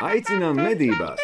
Aicinām 0.00 0.56
medībās! 0.56 1.20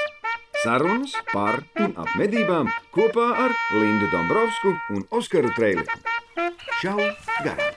Sarunas 0.61 1.15
par 1.31 1.63
un 1.81 1.95
ap 1.97 2.11
medībām 2.21 2.69
kopā 2.93 3.25
ar 3.47 3.55
Lindu 3.73 4.11
Dombrovskiju 4.13 4.75
un 4.93 5.07
Oskaru 5.17 5.49
Trēliņu. 5.57 5.97
Čau! 6.83 6.99
Garām! 7.41 7.73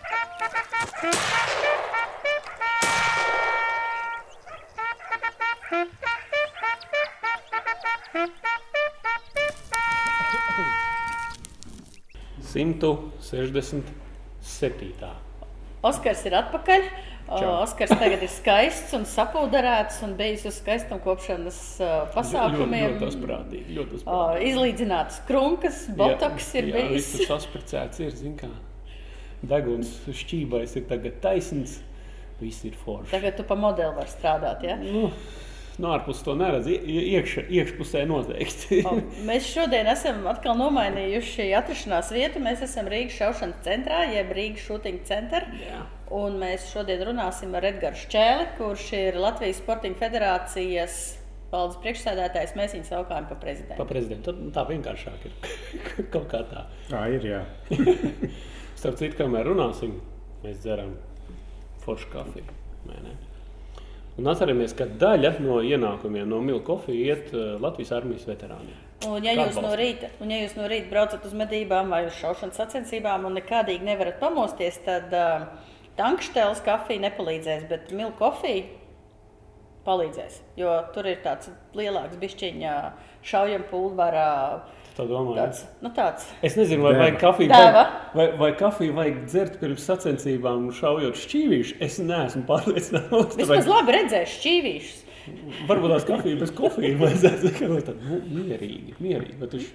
Simtu 12.43 12.91
sešdesmit 13.23 13.88
septītā. 14.43 15.13
Oskars 15.79 16.27
ir 16.27 16.36
atpakaļ. 16.41 16.91
Čau. 17.30 17.50
Oskars 17.64 17.91
tagad 17.93 18.23
ir 18.25 18.32
skaists 18.34 18.95
un 18.98 19.04
sapūderēts 19.05 20.00
un 20.07 20.16
bijis 20.18 20.48
uz 20.50 20.55
skaistuma 20.62 20.98
kopšanas 21.04 21.59
pasākumiem. 22.16 22.95
Ļoti. 22.98 23.59
Ļoti 23.76 23.99
O, 23.99 23.99
asprātīgi. 24.02 24.48
Izlīdzināts 24.49 25.20
krunkas, 25.27 25.84
botoks 26.00 26.50
ir 26.58 26.72
jā, 26.72 26.80
bijis. 26.80 27.12
Viss 27.12 27.27
tas 27.27 27.44
aspricēts 27.44 28.02
ir, 28.02 28.16
zin 28.17 28.34
kā. 28.39 28.50
Deguns 29.45 29.94
šķībais 30.09 30.73
ir 30.81 30.89
tagad 30.89 31.22
taisns. 31.23 31.77
Viss 32.39 32.63
ir 32.63 32.76
forši. 32.80 33.12
Tagad 33.12 33.36
tu 33.36 33.44
pa 33.44 33.55
modeli 33.59 33.91
vari 33.98 34.11
strādāt. 34.11 34.64
Ja? 34.64 34.77
Nu, 34.80 35.09
no 35.79 35.93
ārpus 35.95 36.19
to 36.25 36.33
neredz. 36.35 36.67
ie- 36.67 37.05
Iekš, 37.15 37.35
iekšpusē 37.49 38.03
noteikti. 38.09 38.81
O, 38.89 38.97
Mēs 39.27 39.47
šodien 39.53 39.88
esam 39.91 40.25
atkal 40.31 40.57
nomainījuši 40.59 41.47
atrašanās 41.59 42.11
vietu. 42.15 42.41
Mēs 42.43 42.61
esam 42.67 42.89
Rīgas 42.91 43.15
šaušanas 43.21 43.63
centrā, 43.65 44.02
jeb 44.13 44.33
Rīgas 44.35 44.65
shooting 44.67 44.99
centra. 45.07 45.41
Jā. 45.63 45.85
Un 46.11 46.39
mēs 46.41 46.67
šodien 46.73 47.03
runāsim 47.05 47.52
ar 47.55 47.65
Edgars 47.69 48.03
Čēli, 48.11 48.47
kurš 48.57 48.88
ir 48.97 49.17
Latvijas 49.21 49.59
Sporting 49.61 49.95
Federācijas 49.99 50.95
valdes 51.52 51.77
priekšsēdētājs. 51.83 52.55
Mēs 52.57 52.73
viņu 52.77 52.88
saukājam 52.89 53.27
par 53.30 53.38
Pa 53.38 53.43
prezidentu. 53.45 53.85
prezidentu. 53.89 54.33
Tad 54.33 54.53
Tā 54.58 54.64
vienkāršāk 54.69 55.25
ir. 55.30 55.38
Kaut 56.14 56.27
kā 56.31 56.43
tā. 56.49 56.66
Tā 56.89 57.03
ir. 57.16 57.25
Jā. 57.30 57.43
Starp 58.80 58.95
citu, 59.02 59.17
kamēr 59.19 59.47
runāsim, 59.49 59.97
mēs 60.43 60.61
dzeram 60.64 60.93
foršu 61.83 62.09
kafiju. 62.14 62.45
vai 62.86 62.95
ne? 63.03 63.16
Un 64.20 64.28
atceramies, 64.28 64.73
ka 64.75 64.84
daļa 65.00 65.38
no 65.39 65.62
ienākumiem 65.64 66.28
no 66.28 66.42
milka 66.44 66.73
kofijas 66.73 67.00
iet 67.00 67.30
uh, 67.31 67.53
Latvijas 67.64 67.94
armijas 67.95 68.26
veterāniem. 68.28 68.76
Un 69.08 69.23
ja, 69.23 69.31
jūs 69.38 69.56
no 69.64 69.72
rīta, 69.80 70.09
un 70.20 70.34
ja 70.34 70.42
jūs 70.42 70.58
no 70.58 70.66
rīta 70.67 70.92
braucat 70.92 71.23
uz 71.23 71.36
medībām 71.39 71.94
vai 71.94 72.02
uz 72.09 72.17
šaušanas 72.17 72.59
sacensībām 72.59 73.30
un 73.30 73.38
nekādīgi 73.39 73.88
nevarat 73.88 74.20
pamosties, 74.20 74.81
tad 74.84 75.16
uh, 75.16 75.45
tankšķēles 75.95 76.59
kafija 76.66 77.06
nepalīdzēs, 77.06 77.64
bet 77.72 77.94
milka 77.95 78.17
kofija 78.26 78.67
palīdzēs. 79.88 80.42
Jo 80.59 80.76
tur 80.95 81.08
ir 81.08 81.23
tāds 81.23 81.48
lielāks 81.80 82.20
bišķiņa 82.20 82.76
šaujam 83.31 83.64
pulvara. 83.72 84.28
Tā 85.00 85.05
domāju. 85.08 85.38
Tāds, 85.39 85.61
nu 85.80 85.89
tāds. 85.95 86.25
Es 86.44 86.58
nezinu, 86.59 86.83
vai, 86.83 86.92
Dēva. 86.92 87.03
vai 87.05 87.19
kafiju 87.22 87.50
Dēva. 87.53 87.83
vajag, 87.86 88.16
vai, 88.19 88.25
vai 88.42 88.50
kafiju 88.59 88.95
vajag 88.97 89.22
dzert 89.30 89.59
pirms 89.61 89.86
sacensībām, 89.88 90.66
šaujot 90.75 91.19
šķīvīšu. 91.22 91.78
Es 91.88 92.02
neesmu 92.03 92.44
pārliecināts. 92.50 93.38
Vismaz 93.39 93.70
labi 93.72 93.95
redzēs 93.95 94.33
šķīvīšus. 94.42 95.05
Varbūt 95.70 95.94
tās 95.94 96.08
kafijas 96.09 96.42
bez 96.42 96.52
kofijas 96.58 97.00
vajadzētu 97.00 97.70
būt 97.70 97.88
tādu 97.92 98.11
nu, 98.11 98.44
mierīgi. 98.44 98.97
mierīgi 99.00 99.39
bet 99.39 99.55
viņš, 99.55 99.72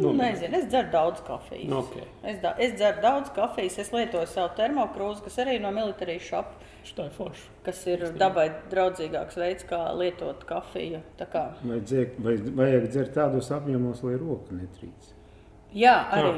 Nu, 0.00 0.12
nezinu, 0.16 0.56
es 0.56 0.68
dzeru 0.70 0.88
daudz 0.92 1.20
kafijas. 1.26 1.66
Nu, 1.68 1.82
ok. 1.82 1.96
Es, 2.24 2.38
da, 2.40 2.54
es 2.62 2.76
dzeru 2.78 3.02
daudz 3.02 3.32
kafijas. 3.36 3.78
Es 3.82 3.90
lietoju 3.92 4.28
savu 4.30 4.52
termokrūzi, 4.56 5.24
kas 5.26 5.40
arī 5.42 5.58
no 5.60 5.72
militārijas 5.74 6.28
forša. 6.30 6.69
Kas 7.66 7.80
ir 7.90 8.04
dabai 8.20 8.48
draudzīgāks 8.72 9.38
veids, 9.40 9.66
kā 9.68 9.80
lietot 9.98 10.44
kafiju. 10.48 11.00
Kā 11.20 11.46
Vajag, 11.62 12.18
vajag, 12.18 12.52
vajag 12.58 12.86
dzert 12.90 13.16
tādos 13.16 13.50
apjomos, 13.54 14.04
lai 14.06 14.18
roka 14.20 14.56
netrīc. 14.56 15.16
Jā, 15.76 15.94
arī. 16.10 16.30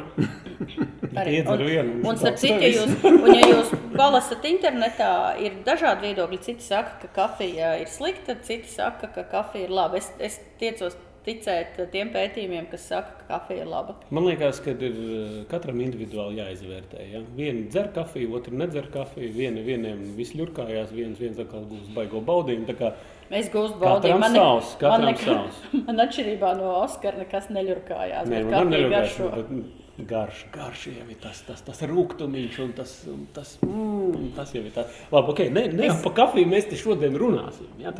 arī. 1.20 1.36
Iedzer 1.38 1.62
vienu, 1.64 1.92
Un, 1.94 2.02
un 2.02 2.10
un 2.10 2.19
starp 2.20 2.41
citu, 2.42 2.58
ja 2.60 2.69
jūs, 2.69 2.97
un, 3.08 3.22
ja 3.32 3.47
jūs 3.48 3.70
palasat 3.94 4.44
internetā, 4.48 5.12
ir 5.41 5.56
dažādi 5.64 6.10
viedokļi. 6.10 6.41
Citi 6.44 6.66
saka, 6.66 6.98
ka 7.00 7.08
kafija 7.16 7.72
ir 7.81 7.88
slikta, 7.88 8.36
citi 8.44 8.69
saka, 8.69 9.08
ka 9.14 9.25
kafija 9.31 9.70
ir 9.70 9.72
laba. 9.72 9.97
Es, 10.00 10.10
es 10.20 10.36
tiecos 10.60 10.98
ticēt 11.27 11.78
tiem 11.93 12.10
pētījumiem, 12.15 12.66
kas 12.72 12.87
saka, 12.91 13.15
ka 13.21 13.28
kafija 13.28 13.65
ir 13.65 13.71
laba. 13.71 13.94
Man 14.15 14.27
liekas, 14.28 14.60
ka 14.65 14.75
ir 14.75 14.83
eh, 14.88 15.37
katram 15.50 15.81
individuāli 15.84 16.41
jāizvērtē. 16.41 17.06
Ja? 17.12 17.22
Viena 17.37 17.66
dzer 17.71 17.93
kafiju, 17.97 18.33
otra 18.38 18.56
nedzer 18.65 18.88
kafiju. 18.94 19.32
Viena 19.37 19.65
vieniem 19.66 20.05
viss 20.16 20.37
ļurkājās, 20.38 20.94
viens, 20.94 21.21
viens 21.22 21.38
atkal 21.43 21.66
gūst 21.71 21.93
baigo 21.97 22.22
baudījumu. 22.27 22.93
Es 23.32 23.49
gūstu 23.53 23.78
baudījumu. 23.81 24.32
savs, 24.34 24.75
katram 24.81 25.06
man, 25.09 25.21
savs. 25.22 25.62
man 25.87 26.03
atšķirībā 26.05 26.56
no 26.59 26.75
Oskara 26.82 27.22
nekas 27.22 27.49
neļurkājās. 27.55 28.28
Nē, 28.28 28.43
man 28.50 28.75
bet 28.75 29.22
mm, 29.47 29.62
garš, 30.09 30.47
garš 30.53 30.87
jau 30.91 31.06
ir 31.09 31.21
tas, 31.22 31.41
tas, 31.47 31.62
tas 31.65 31.82
rūkstošs 31.88 32.59
un 32.65 32.75
tas, 32.77 32.94
un 33.12 33.27
tas, 33.34 33.55
mm, 33.65 34.32
tas 34.37 34.53
jau 34.53 34.65
ir 34.65 34.75
tas. 34.75 35.00
Labi, 35.12 35.32
ok, 35.32 35.44
ne, 35.55 35.66
ne 35.72 35.88
Es- 35.88 36.03
par 36.05 36.16
kafiju 36.25 36.50
mēs 36.50 36.69
te 36.69 36.81
šodien 36.81 37.16
runāsim. 37.19 37.71
Ja, 37.81 37.94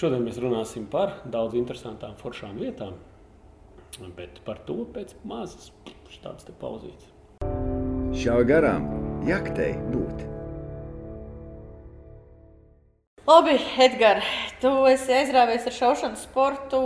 šodien 0.00 0.22
mēs 0.24 0.38
runāsim 0.40 0.86
par 0.88 1.18
daudz 1.28 1.56
interesantām 1.60 2.14
foršām 2.20 2.56
lietām, 2.62 2.94
bet 4.16 4.40
par 4.46 4.62
to 4.64 4.84
pēc 4.94 5.12
mazas 5.28 5.72
tādas 6.22 6.46
te 6.46 6.54
pauzītes. 6.60 7.10
Šā 8.16 8.38
garām 8.48 8.86
jaktei 9.28 9.74
būt! 9.92 10.24
Labi, 13.28 13.58
Edgars, 13.84 14.26
tu 14.62 14.72
esi 14.90 15.12
aizrāvies 15.14 15.68
ar 15.68 15.76
šaušanas 15.76 16.24
sportu 16.26 16.80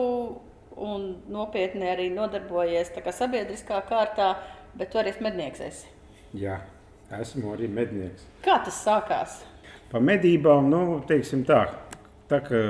un 0.77 1.07
nopietni 1.33 1.87
arī 1.89 2.11
nodarbojies 2.13 2.91
tā 2.93 3.01
kā 3.05 3.15
sabiedriskā 3.15 3.79
kārtā, 3.89 4.35
bet 4.77 4.91
tu 4.93 5.01
arī 5.01 5.15
esi 5.15 5.25
mednieks. 5.25 5.63
Esi. 5.65 5.89
Jā, 6.37 6.59
esmu 7.23 7.55
arī 7.55 7.71
mednieks. 7.71 8.27
Kā 8.45 8.59
tas 8.67 8.83
sākās? 8.85 9.39
Pa 9.95 10.03
medībām, 10.03 10.69
nu, 10.69 10.99
teiksim 11.09 11.47
tā, 11.49 11.63
tā 12.31 12.41
kā 12.45 12.61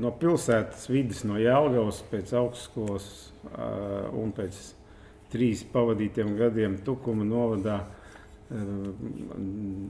no 0.00 0.12
pilsētas 0.20 0.88
vidas, 0.90 1.24
no 1.28 1.38
Jālgavas 1.40 2.00
pēc 2.10 2.32
augstskolas 2.40 3.08
uh, 3.50 4.08
un 4.16 4.32
pēc 4.36 4.60
trīs 5.34 5.64
pavadītiem 5.72 6.36
gadiem 6.38 6.78
Tukuma 6.86 7.26
novadā 7.26 7.80
uh, 7.82 8.04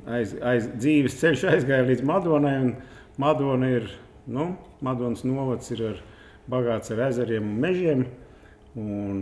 aiz, 0.06 0.34
aiz, 0.42 0.68
dzīves 0.78 1.18
ceļš 1.20 1.46
aizgāja 1.52 1.86
līdz 1.90 2.04
Madonai. 2.06 2.58
Madona 3.20 3.70
ir, 3.70 3.88
nu, 4.26 4.50
Madonas 4.82 5.22
novads 5.26 5.70
ir 5.74 5.84
ar, 5.92 6.02
bagāts 6.50 6.90
ar 6.94 7.06
ezeriem 7.08 7.46
un 7.46 7.58
mežiem. 7.62 8.04
Un 8.74 9.20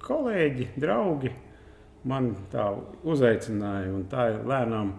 kolēģi, 0.00 0.70
draugi 0.80 1.34
man 2.08 2.32
tā 2.52 2.70
uzaicināja, 3.04 3.90
un 3.92 4.06
tā 4.08 4.30
lēnām 4.48 4.94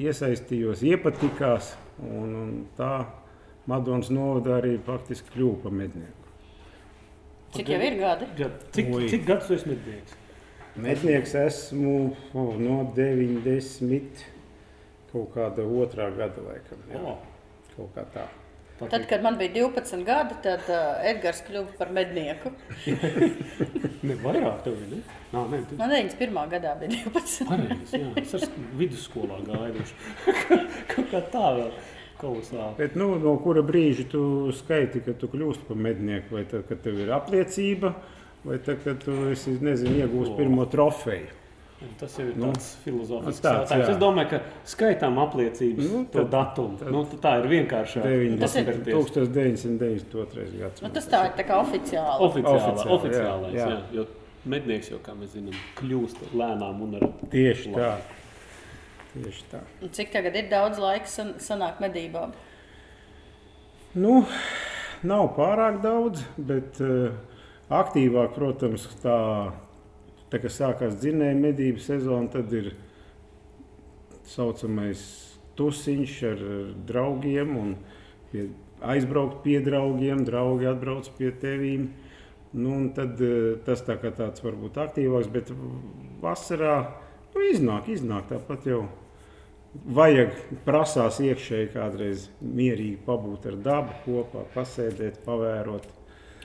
iesaistījos, 0.00 0.84
iepatikās. 0.86 1.74
Un, 2.04 2.34
un 2.36 2.52
tā 2.76 3.06
Madonas 3.66 4.10
novada 4.12 4.58
arī 4.60 4.76
faktiski 4.86 5.32
kļuva 5.34 5.62
par 5.64 5.74
mednieku. 5.74 6.30
Cik 7.56 7.72
jau 7.72 7.80
ir 7.82 7.96
gadi? 7.98 8.28
Ja, 8.38 8.50
cik, 8.76 8.90
Oi. 8.94 9.08
cik 9.10 9.26
gadus 9.26 9.50
esat 9.56 9.70
mednieks? 9.72 10.16
Mednieks 10.76 11.32
esmu 11.40 11.94
oh, 12.36 12.52
no 12.60 12.82
90. 12.94 14.24
kaut 15.12 15.30
kāda 15.32 15.64
otrā 15.64 16.10
gada, 16.14 16.42
laikam. 16.44 16.82
Jā, 16.92 17.00
O, 17.00 17.14
kaut 17.72 17.94
kā 17.96 18.04
tā. 18.12 18.26
Tad, 18.76 19.06
kad 19.08 19.22
man 19.22 19.38
bija 19.38 19.52
12 19.54 20.04
gadi, 20.04 20.34
tad 20.44 20.66
uh, 20.68 20.98
Edgars 21.08 21.40
kļuva 21.46 21.78
par 21.78 21.92
mednieku. 21.96 22.52
ne 24.08 24.16
vairāk 24.20 24.58
tev 24.66 24.76
ir, 24.76 24.90
ne? 24.90 24.98
Nā, 25.32 25.44
nē, 25.52 25.60
tu 25.70 25.78
Man 25.80 25.94
91. 25.94 26.40
gadā 26.52 26.74
bija 26.82 26.98
12. 27.06 27.46
pareizi, 27.48 28.00
jā. 28.02 28.10
Es 28.20 28.34
esmu 28.36 28.66
vidusskolā 28.76 29.40
gājuši. 29.46 29.96
Kaut 30.92 31.08
kā 31.14 31.22
tā 31.32 31.46
vēl 31.56 31.72
kolosāli. 32.20 32.76
Bet, 32.82 33.00
nu, 33.00 33.14
no 33.22 33.32
kura 33.40 33.64
brīža 33.64 34.04
tu 34.12 34.22
skaiti, 34.56 35.00
ka 35.08 35.16
tu 35.16 35.32
kļūsi 35.32 35.64
par 35.70 35.80
mednieku? 35.88 36.36
Vai 36.36 36.44
tad, 36.50 36.68
kad 36.68 36.84
tev 36.84 37.00
ir 37.00 37.16
apliecība, 37.16 37.94
vai 38.44 38.60
tad, 38.60 38.84
kad 38.84 39.00
tu 39.08 39.16
esi, 39.32 39.56
nezinu, 39.64 40.02
iegūsi 40.02 40.36
pirmo 40.36 40.68
trofeju? 40.72 41.45
Tas 42.00 42.14
jau 42.16 42.24
ir 42.26 42.36
Nu, 42.40 42.46
tāds 42.54 42.70
filozofisks 42.84 43.42
tāds, 43.44 43.68
jautājums. 43.70 43.84
jā. 43.84 43.90
Es 43.92 43.98
domāju, 44.00 44.28
ka 44.30 44.38
skaitām 44.64 45.18
apliecības 45.20 45.84
Nu, 45.90 45.98
nu, 45.98 46.04
to 46.06 46.22
tad- 46.24 46.30
datumu. 46.32 46.78
tad- 46.78 46.90
Nu, 46.90 47.02
tā 47.04 47.32
ir 47.42 47.48
vienkāršāk. 47.52 48.02
90, 48.02 48.40
Paskatīties. 48.40 48.94
1992. 48.94 50.58
gads. 50.58 50.82
Nu, 50.82 50.88
tas 50.88 51.06
tā 51.06 51.20
ir 51.26 51.32
tā 51.36 51.46
kā 51.46 51.58
oficiāli. 51.60 52.20
Oficiālā, 52.20 52.72
Oficiāli, 52.72 52.96
oficiālais, 52.96 53.52
jā, 53.52 53.66
jā, 53.66 53.68
jā. 53.68 53.82
Jo 53.92 54.06
mednieks 54.46 54.88
jau, 54.90 54.98
kā 55.04 55.12
mēs 55.20 55.34
zinām, 55.36 55.54
kļūst 55.76 56.16
lēnām 56.32 56.80
un 56.80 56.94
ar 56.94 57.08
Tieši 57.30 57.74
tā. 57.74 57.92
Tieši 59.16 59.42
tā. 59.52 59.60
Un 59.82 59.88
Cik 59.90 60.12
tagad 60.12 60.34
ir 60.36 60.48
daudz 60.48 60.78
laika 60.78 61.06
san 61.06 61.34
sanāk 61.34 61.78
medībām? 61.80 62.32
Nu, 63.94 64.26
nav 65.02 65.36
pārāk 65.36 65.80
daudz, 65.82 66.22
bet 66.38 66.80
uh, 66.80 67.10
aktīvāk, 67.70 68.34
protams, 68.34 68.86
tā, 69.02 69.52
tā 70.32 70.40
kā 70.42 70.50
sākās 70.52 70.98
dzinēja 71.00 71.38
medību 71.38 71.82
sezona, 71.82 72.30
tad 72.32 72.52
ir 72.56 72.72
saucamais 74.26 75.02
tusiņš 75.56 76.16
ar 76.30 76.42
draugiem. 76.88 77.54
Un 77.60 77.74
pie, 78.32 78.48
aizbraukt 78.84 79.42
pie 79.44 79.60
draugiem, 79.64 80.24
draugi 80.26 80.68
atbrauc 80.70 81.08
pie 81.18 81.32
tevīm. 81.42 81.88
Nu, 82.56 82.76
tad 82.96 83.20
eh, 83.20 83.56
tas 83.66 83.82
tā 83.84 83.98
kā 84.00 84.12
tāds 84.16 84.44
varbūt 84.44 84.78
aktīvāks, 84.80 85.28
bet 85.32 85.50
vasarā 86.22 86.76
nu, 87.34 87.42
iznāk, 87.50 87.90
iznāk 87.92 88.30
tāpat 88.30 88.70
jau. 88.70 88.86
Vajag 89.76 90.30
prasās 90.64 91.18
iekšēji 91.20 91.68
kādreiz 91.74 92.30
mierīgi 92.40 92.96
pabūt 93.04 93.50
ar 93.50 93.58
dabu 93.60 93.98
kopā, 94.06 94.46
pasēdēt, 94.54 95.18
pavērot. 95.26 95.84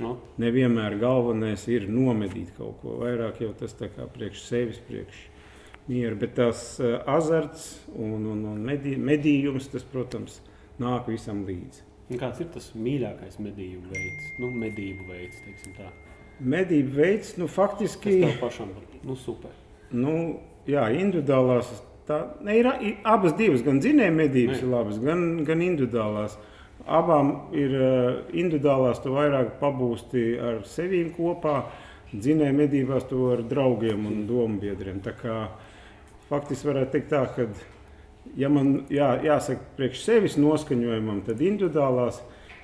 Nu, 0.02 0.16
Nevienmēr 0.42 0.98
galvenais 1.02 1.68
ir 1.70 1.86
nomedīt 1.92 2.56
kaut 2.58 2.80
ko 2.82 2.98
vairāk, 3.04 3.44
jau 3.44 3.52
tas 3.58 3.76
tā 3.78 3.92
kā 3.94 4.08
priekš 4.10 4.42
sevis, 4.48 4.82
priekš 4.88 5.28
miera. 5.90 6.16
Bet 6.18 6.36
tas 6.40 6.64
eh, 6.82 6.98
azarts 7.10 7.68
un, 7.94 8.26
un, 8.34 8.44
un 8.54 8.62
medī, 8.66 8.96
medījums, 8.98 9.70
tas, 9.72 9.86
protams, 9.88 10.40
nāk 10.82 11.10
visam 11.12 11.44
līdzi. 11.48 11.88
un 12.12 12.20
kāds 12.20 12.42
ir 12.44 12.50
tas 12.54 12.72
mīļākais 12.76 13.38
medību 13.40 13.94
veids? 13.94 14.32
Nu, 14.42 14.50
medību 14.52 15.08
veids, 15.12 15.38
teiksim 15.46 15.78
tā. 15.78 15.92
Medību 16.42 16.96
veids, 16.98 17.36
nu, 17.38 17.48
faktiski, 17.52 18.18
tev 18.26 18.40
pašam 18.42 18.74
nu, 19.06 19.16
super? 19.16 19.54
nu, 19.94 20.16
jā, 20.70 20.88
individuālās. 20.98 21.70
Tā, 22.10 22.18
ne, 22.44 22.56
ir, 22.58 22.68
ir 22.82 22.96
abas 23.08 23.36
divas, 23.38 23.62
gan 23.64 23.78
dzinēja 23.80 24.12
medības 24.16 24.58
Ne. 24.58 24.66
ir 24.66 24.72
labas, 24.74 24.98
gan, 25.04 25.44
gan 25.48 25.62
individuālās. 25.64 26.40
Abām 26.90 27.34
ir 27.54 27.74
uh, 27.78 27.90
individuālās, 28.34 29.02
tu 29.04 29.14
vairāk 29.14 29.58
pabūsti 29.60 30.24
ar 30.42 30.64
sevi 30.66 31.04
kopā, 31.16 31.60
dzinēja 32.12 32.56
medībās 32.56 33.06
to 33.10 33.28
ar 33.36 33.44
draugiem 33.48 34.08
un 34.10 34.26
domu 34.30 34.60
biedriem. 34.62 35.02
Faktiski 36.32 36.70
varētu 36.70 36.96
teikt 36.96 37.12
tā, 37.12 37.26
ka, 37.36 37.46
ja 38.40 38.50
man 38.50 38.86
jā, 38.92 39.14
jāsaka 39.26 39.76
priekš 39.78 40.06
sevis 40.06 40.38
noskaņojumam, 40.40 41.22
tad 41.28 41.44
individuālās, 41.44 42.22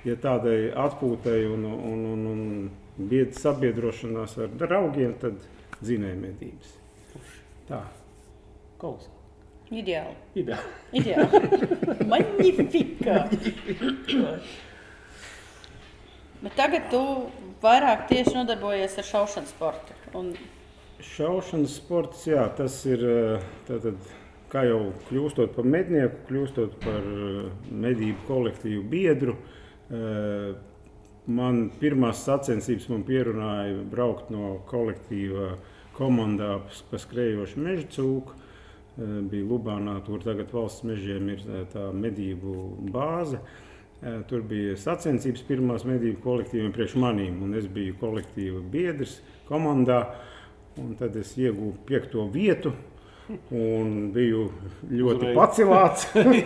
ja 0.08 0.16
tādai 0.20 0.72
atpūtai 0.72 1.42
un, 1.52 1.68
un, 1.68 2.06
un, 2.14 2.26
un 2.32 3.06
bied, 3.10 3.36
sabiedrošanās 3.38 4.38
ar 4.44 4.56
draugiem, 4.64 5.14
tad 5.20 5.38
dzinēja 5.82 6.18
medības. 6.22 6.74
Tā. 7.68 7.84
Kaut 8.78 9.17
Ideāli. 9.68 10.14
Ideāli. 10.40 10.76
Ideāli. 10.96 11.40
Magnifika. 12.12 13.16
Bet 16.42 16.54
tagad 16.56 16.86
tu 16.92 17.02
vairāk 17.62 18.06
tieši 18.08 18.36
nodarbojies 18.38 18.96
ar 19.02 19.08
šaušanas 19.08 19.52
sportu. 19.52 19.96
Un 20.16 20.32
Šaušanas 21.04 21.76
sports, 21.78 22.24
jā, 22.26 22.42
tas 22.58 22.74
ir 22.90 23.02
eh, 23.06 23.44
tātad, 23.68 23.98
kā 24.50 24.64
jau 24.66 24.80
kļūstot 25.10 25.52
par 25.54 25.68
mednieku, 25.68 26.24
kļūstot 26.30 26.74
par 26.82 27.04
eh, 27.06 27.52
medību 27.84 28.24
kolektīvu 28.30 28.82
biedru. 28.94 29.36
eh, 29.92 30.56
Man 31.28 31.66
pirmās 31.76 32.22
sacensības 32.24 32.86
man 32.88 33.02
pierunāja 33.04 33.82
braukt 33.92 34.30
no 34.32 34.62
kolektīva 34.70 35.58
komandā 35.92 36.54
pa 36.88 37.00
skrējošu 37.02 37.60
meža 37.60 37.84
cūku. 37.98 38.32
Eh, 38.98 39.06
Bija 39.30 39.46
Lubānā, 39.46 40.00
tur 40.06 40.18
tagad 40.24 40.50
valsts 40.50 40.82
mežiem 40.88 41.28
ir 41.30 41.42
eh, 41.46 41.64
tā 41.70 41.88
medību 41.94 42.54
bāze. 42.90 43.38
Eh, 44.02 44.20
Tur 44.30 44.42
bija 44.46 44.74
sacensības 44.78 45.44
pirmās 45.46 45.84
medību 45.86 46.18
kolektīviem 46.24 46.72
priekš 46.74 46.96
manīm, 46.98 47.36
un 47.46 47.54
es 47.58 47.68
biju 47.70 47.94
kolektīva 48.00 48.62
biedrs 48.72 49.20
komandā. 49.48 50.00
Un 50.78 50.92
tad 50.98 51.14
es 51.18 51.32
ieguvu 51.38 51.76
piekto 51.86 52.26
vietu 52.30 52.72
un 53.50 54.10
biju 54.14 54.44
ļoti 54.90 55.30
Uzreiz. 55.30 55.38
pacelāts. 55.38 56.04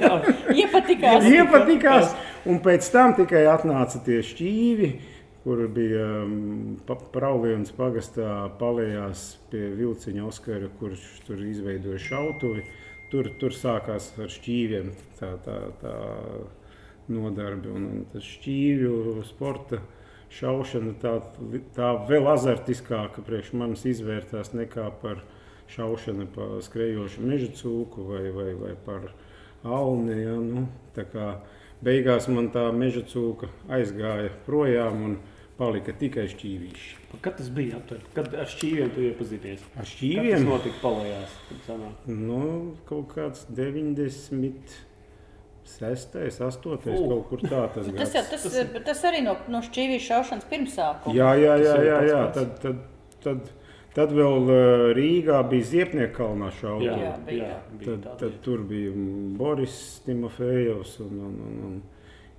iepatikās. 0.62 1.26
Iepatikās, 1.28 2.14
un 2.48 2.60
pēc 2.64 2.88
tam 2.92 3.12
tikai 3.16 3.44
atnāca 3.52 4.00
tie 4.04 4.20
šķīvi, 4.24 4.88
kur 5.42 5.64
bija 5.68 6.06
pa- 6.86 6.98
Praulienas 7.14 7.72
pagastā 7.74 8.48
palējās 8.60 9.24
pie 9.50 9.68
vilciņa 9.78 10.26
Oskara, 10.28 10.70
kurš 10.78 11.02
tur 11.26 11.42
izveidoja 11.42 11.98
šautuvi. 11.98 12.64
Tur, 13.12 13.28
tur 13.40 13.52
sākās 13.52 14.06
ar 14.22 14.30
šķīviem 14.32 14.92
tā, 15.18 15.34
tā, 15.44 15.56
tā 15.82 15.96
nodarbi. 17.12 17.68
Un, 17.68 17.88
un 17.90 18.04
tas 18.12 18.24
šķīvju 18.24 19.24
sporta 19.28 19.82
šaušana 20.32 20.94
tā, 21.02 21.18
tā 21.76 21.90
vēl 22.08 22.30
azartiskāka 22.32 23.24
priekš 23.26 23.52
manis 23.58 23.84
izvērtās 23.90 24.54
nekā 24.56 24.86
par 25.02 25.20
šaušanu 25.72 26.28
pa 26.32 26.46
skrejošu 26.64 27.26
meža 27.26 27.50
cūku 27.58 28.06
vai, 28.08 28.30
vai, 28.32 28.52
vai 28.56 28.72
par 28.86 29.10
alni. 29.64 30.16
Ja, 30.22 30.38
nu, 30.40 30.66
beigās 31.84 32.28
man 32.30 32.48
tā 32.54 32.68
meža 32.72 33.04
cūka 33.12 33.50
aizgāja 33.72 34.32
projām 34.46 35.04
un 35.08 35.16
palika 35.58 35.92
tikai 35.98 36.24
šķīvīši. 36.32 36.94
Kad 37.22 37.36
tas 37.38 37.50
bija 37.52 37.76
aptuveni? 37.80 38.08
Kad 38.16 38.32
ar 38.34 38.48
šķīviem 38.48 38.92
tu 38.94 39.04
iepazinies? 39.08 39.60
Ar 39.62 39.74
Kad 39.74 39.82
tas 39.84 39.92
šķīviem 39.96 40.46
notika 40.48 40.80
palējās? 40.82 41.34
nu, 42.06 42.40
kaut 42.88 43.12
kāds 43.14 43.44
90. 43.52 44.80
Sestais, 45.72 46.40
astotais, 46.42 46.98
U. 46.98 47.06
kaut 47.08 47.28
kur 47.30 47.42
tā 47.46 47.60
tas 47.72 47.86
Tas, 47.86 48.14
jau, 48.16 48.22
gads. 48.24 48.30
tas, 48.32 48.42
tas, 48.50 48.82
tas 48.88 49.02
arī 49.08 49.20
no, 49.22 49.36
no 49.48 49.60
šķīvijas 49.62 50.06
šaušanas 50.08 50.48
pirmsākuma. 50.50 51.14
Jā, 51.16 51.28
jā, 51.38 51.52
jā, 51.62 51.74
Tas 51.76 51.86
jā, 51.86 51.98
tas 52.00 52.08
jā. 52.10 52.22
Tad, 52.34 52.50
tad, 52.64 52.80
tad, 53.22 53.52
tad 53.94 54.14
vēl 54.18 54.50
uh, 54.50 54.82
Rīgā 54.98 55.38
bija 55.52 55.68
Ziepnieku 55.70 56.16
kalnā 56.18 56.50
šauba. 56.58 56.82
Jā, 56.88 56.96
Jā, 57.04 57.12
bija, 57.28 57.46
jā, 57.52 57.60
bija 57.78 57.94
Tad, 58.02 58.08
tad 58.24 58.36
tur 58.44 58.64
bija 58.68 58.90
Boris 59.38 59.78
Timofejovs 60.04 60.96
un, 61.06 61.14
un, 61.30 61.38
un, 61.46 61.56
un 61.70 61.80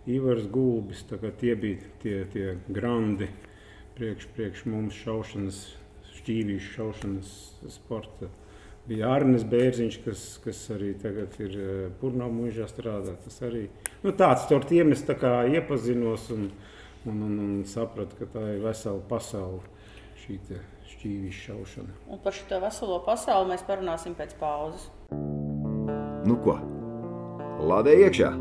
Ivars 0.05 0.47
Gulbis. 0.51 1.05
Tie 1.39 1.55
bija 1.55 1.77
tie, 2.03 2.25
tie 2.33 2.57
grandi 2.67 3.29
priekš, 3.97 4.27
priekš 4.35 4.65
mums 4.67 4.97
šaušanas, 4.99 5.59
šķīvīšu 6.19 6.71
šaušanas 6.77 7.33
sporta. 7.71 8.29
Bija 8.83 9.13
Arnēs 9.15 9.45
Bērziņš, 9.47 9.97
kas, 10.03 10.23
kas 10.43 10.59
arī 10.75 10.91
tagad 10.99 11.37
ir 11.39 11.55
Purnā 12.01 12.27
mūžā 12.27 12.67
strādā. 12.67 13.15
Tas 13.23 13.39
arī 13.47 13.69
nu, 14.03 14.11
tāds 14.11 14.49
ar 14.51 14.67
tiem 14.67 14.91
es 14.95 15.05
tā 15.07 15.15
kā 15.19 15.37
iepazinos 15.47 16.27
un, 16.35 16.49
un, 17.07 17.21
un, 17.29 17.37
un 17.45 17.53
sapratu, 17.69 18.19
ka 18.19 18.27
tā 18.35 18.43
ir 18.57 18.63
vesela 18.65 18.99
pasaule 19.07 19.63
šī 20.25 20.39
te 20.49 20.59
šķīvīšu 20.91 21.45
šaušana. 21.47 21.95
Un 22.11 22.19
par 22.23 22.35
šo 22.35 22.59
veselo 22.63 22.99
pasauli 23.07 23.53
mēs 23.53 23.63
parunāsim 23.67 24.19
pēc 24.19 24.35
pauzes. 24.41 24.89
Nu 26.27 26.35
ko? 26.43 26.59
Lādē 27.63 27.95
iekšā! 28.03 28.33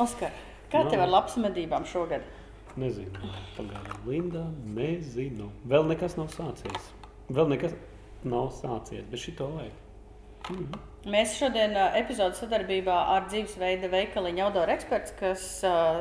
Oskar, 0.00 0.32
kā 0.72 0.84
tev 0.88 1.02
ar 1.04 1.10
labs 1.10 1.36
medībām 1.40 1.84
šogad? 1.88 2.24
Nezinu, 2.80 3.30
pagaidām, 3.56 4.06
Linda. 4.06 4.44
Nezinu. 4.76 5.50
Vēl 5.68 5.88
nekas 5.90 6.16
nav 6.16 6.30
sācies. 6.32 6.90
Vēl 7.30 7.50
nekas 7.50 7.74
nav 8.24 8.52
sācies, 8.56 9.04
bet 9.10 9.22
šito 9.22 9.48
vajag. 9.56 9.76
Mēs 11.10 11.34
šodien 11.38 11.74
ā, 11.76 11.90
epizodē 12.00 12.38
sadarbībā 12.38 12.96
ar 13.14 13.26
dzīvesveida 13.28 13.90
veikaliņu 13.92 14.44
Outdoor 14.46 14.72
Experts, 14.72 15.12
kas 15.18 15.44
uh, 15.68 16.00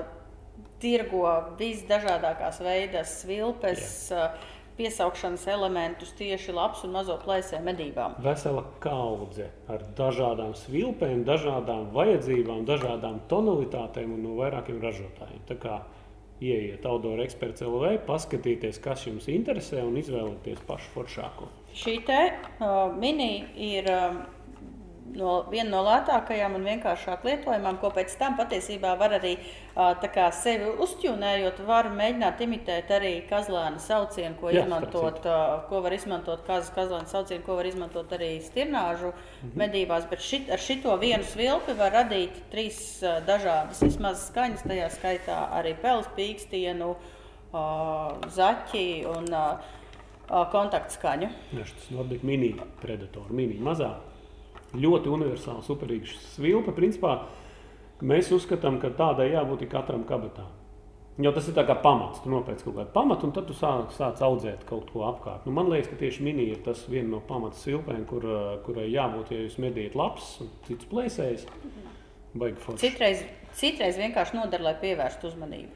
tirgo 0.79 1.25
visdažādākās 1.59 2.61
veidas 2.63 3.17
svilpes, 3.23 3.83
uh, 4.15 4.31
piesaukšanas 4.79 5.45
elementus 5.51 6.15
tieši 6.17 6.55
labs 6.55 6.85
un 6.87 6.95
mazo 6.95 7.19
plēsēju 7.21 7.65
medībām. 7.67 8.17
Vesela 8.23 8.63
kaudze 8.83 9.49
ar 9.71 9.83
dažādām 9.97 10.55
svilpēm, 10.57 11.25
dažādām 11.27 11.89
vajadzībām, 11.95 12.65
dažādām 12.69 13.21
tonalitātēm 13.31 14.15
un 14.15 14.23
no 14.25 14.37
vairākiem 14.39 14.79
ražotājiem. 14.83 15.43
Tā 15.51 15.59
kā 15.59 15.79
ieiet 16.39 16.85
Outdoor 16.87 17.19
Experts 17.23 17.63
LV, 17.65 17.99
paskatīties, 18.07 18.79
kas 18.83 19.05
jums 19.07 19.27
interesē 19.31 19.83
un 19.83 19.99
izvēlēties 19.99 20.63
pašu 20.67 20.93
foršāko. 20.95 21.49
Šī 21.75 21.99
te 22.07 22.19
uh, 22.31 22.93
mini 22.95 23.33
ir 23.69 23.89
um, 23.91 24.21
no, 25.15 25.43
viena 25.51 25.69
no 25.69 25.81
lētākajām 25.85 26.55
un 26.55 26.63
vienkāršāk 26.67 27.23
lietojamām, 27.25 27.77
ko 27.81 27.89
pēc 27.95 28.15
tam 28.19 28.35
patiesībā 28.37 28.95
var 28.99 29.15
arī 29.17 29.37
kā 30.13 30.25
sevi 30.35 30.73
uztjūnējot, 30.83 31.61
var 31.65 31.89
mēģināt 31.95 32.41
imitēt 32.43 32.89
arī 32.91 33.11
kazlēna 33.29 33.79
saucienu, 33.79 34.35
ko, 34.39 34.49
Jā, 34.51 34.63
izmantot, 34.65 35.21
ko 35.69 35.81
var 35.81 35.95
izmantot 35.95 36.43
kaz, 36.47 36.69
kazlēna 36.75 37.07
saucienu, 37.07 37.43
ko 37.45 37.55
var 37.55 37.65
izmantot 37.65 38.11
arī 38.11 38.41
stirnāžu 38.43 39.13
Mhm. 39.13 39.55
medībās. 39.55 40.09
Bet 40.09 40.19
šit, 40.19 40.49
ar 40.51 40.57
šito 40.59 40.97
vienu 40.99 41.23
svilpi 41.23 41.77
var 41.77 41.91
radīt 41.91 42.35
trīs 42.51 42.99
dažādas 43.25 43.79
vismaz 43.81 44.29
skaņas, 44.31 44.65
tajā 44.67 44.89
skaitā 44.91 45.39
arī 45.55 45.75
pels, 45.81 46.07
pīkstienu, 46.17 46.95
zaķi 48.29 49.05
un 49.09 49.25
kontaktskaņu. 50.29 51.29
Ja, 51.53 51.63
tas 51.63 51.89
Nordic 51.89 52.23
mini 52.23 52.53
predator, 52.81 53.31
mini 53.31 53.57
mazā. 53.59 53.95
Ļoti 54.77 55.09
universāla, 55.09 55.63
superīga 55.65 56.11
svilpe. 56.35 56.73
Principā 56.77 57.15
mēs 58.05 58.29
uzskatām, 58.35 58.77
ka 58.81 58.91
tādai 58.93 59.31
jābūt 59.31 59.65
katram 59.71 60.05
kabatā. 60.09 60.45
Jo 61.19 61.33
tas 61.35 61.49
ir 61.51 61.55
tā 61.57 61.65
kā 61.67 61.75
pamats. 61.83 62.21
Tu 62.23 62.31
nopērci 62.31 62.63
kaut 62.63 62.77
kādu 62.77 62.93
pamatu, 62.93 63.27
un 63.27 63.33
tad 63.35 63.49
tu 63.49 63.55
sāc, 63.57 63.91
sāc 63.97 64.21
audzēt 64.23 64.63
kaut 64.69 64.87
ko 64.93 65.03
apkārt. 65.09 65.43
Nu, 65.47 65.51
man 65.57 65.67
liekas, 65.67 65.89
ka 65.91 65.99
tieši 65.99 66.23
minija 66.23 66.55
ir 66.55 66.61
tas 66.63 66.85
viena 66.87 67.09
no 67.17 67.19
pamata 67.27 67.59
silpēm, 67.59 68.05
kur, 68.07 68.23
uh, 68.23 68.53
kurai 68.63 68.87
jābūt, 68.87 69.33
ja 69.35 69.41
jūs 69.43 69.57
medījat 69.59 69.97
labs 69.99 70.37
un 70.45 70.53
cits 70.69 70.87
plēsējs. 70.87 71.43
Forši. 72.39 72.77
Citreiz, 72.79 73.25
citreiz 73.57 73.97
vienkārši 73.99 74.37
noder, 74.37 74.63
lai 74.63 74.77
pievērstu 74.79 75.31
uzmanību. 75.33 75.73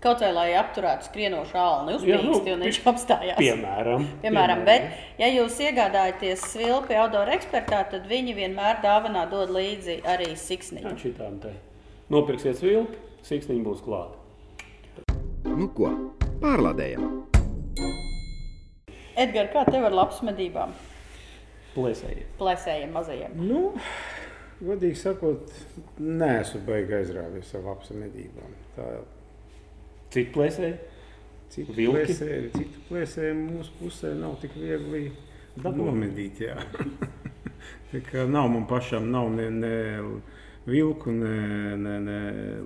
Kaut 0.00 0.22
vai 0.24 0.30
lai 0.32 0.46
apturētu 0.56 1.04
skrienošu 1.10 1.58
alni, 1.60 1.98
Jā, 2.08 2.16
nu, 2.24 2.38
jo 2.48 2.54
viņš 2.56 2.78
apstājās. 2.88 3.36
Piemēram, 3.36 4.06
Piemēram, 4.22 4.62
bet, 4.64 4.86
ja 5.20 5.28
jūs 5.28 5.58
iegādājaties 5.60 6.46
svilpi 6.54 6.96
outdoor 6.96 7.28
ekspertā, 7.34 7.82
tad 7.90 8.06
viņi 8.08 8.32
vienmēr 8.38 8.80
dāvanā 8.80 9.26
dod 9.28 9.52
līdzi 9.52 9.98
arī 10.08 10.30
siksniņu. 10.40 10.94
šitām 11.02 11.36
te 11.44 11.52
nopirksiet 12.08 12.62
vilku, 12.64 12.96
siksniņi 13.28 13.66
būs 13.68 13.84
klāta. 13.84 14.16
Nu 15.44 15.68
ko, 15.76 15.92
pārlādējam! 16.40 17.04
Edgars, 19.20 19.52
kā 19.52 19.66
tev 19.68 19.84
ar 19.90 20.00
labs 20.00 20.24
medībām? 20.24 20.72
Plēsēji. 21.76 22.24
Plēsējiem 22.40 22.96
mazajiem. 22.96 23.36
Nu, 23.36 23.74
godīgi 24.64 24.96
sakot, 24.96 25.52
neesmu 26.00 26.64
baigi 26.64 27.02
aizrāvies 27.02 27.52
ar 27.60 27.68
labs 27.68 27.92
medībām. 27.92 28.56
Tā 28.80 28.92
Citi 30.10 30.32
plēsēji. 30.34 30.78
citu 31.50 31.74
Vilki? 31.76 31.98
plēsēju, 32.10 32.50
citu 32.56 32.84
plēsēju 32.88 33.36
mūsu 33.38 33.74
pusē 33.78 34.14
nav 34.18 34.36
tik 34.42 34.56
viegli 34.58 35.10
nomedīt. 35.62 36.42
nav 38.36 38.50
man 38.50 38.66
pašam, 38.70 39.10
nav 39.10 39.30
ne, 39.34 39.48
ne 39.50 39.76
vilku, 40.66 41.14
ne, 41.14 41.76
ne, 41.76 41.96
ne 42.00 42.20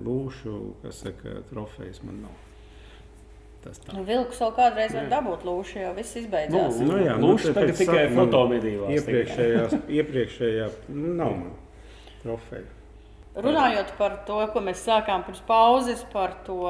lūšu, 0.05 0.57
kas 0.83 1.05
saka, 1.05 1.41
trofejas 1.51 2.01
man 2.05 2.25
nav. 2.25 2.41
Tas 3.65 3.81
tā. 3.81 3.95
Nu, 3.97 4.03
vilku 4.05 4.35
savu 4.37 4.53
kādreiz 4.59 4.93
var 4.93 5.07
dabūt 5.09 5.45
lūšu, 5.47 5.79
jo 5.81 5.93
viss 5.97 6.17
izbeidzās. 6.21 6.77
Nu, 6.85 6.99
jā, 7.01 7.15
Lūši 7.21 7.49
tāpēc 7.49 7.57
tagad 7.57 7.79
tikai 7.81 8.03
fotomedībās 8.13 8.93
Iepriekšējā, 8.99 9.63
iepriekšējā 9.99 10.67
nu, 10.93 11.13
nav 11.17 11.33
man 11.39 11.53
trofeja. 12.21 12.69
Runājot 13.35 13.97
par 13.97 14.21
to, 14.27 14.37
ko 14.53 14.61
mēs 14.63 14.85
sākām 14.85 15.25
pirms 15.25 15.41
pauzes, 15.49 16.05
par 16.13 16.37
to 16.45 16.61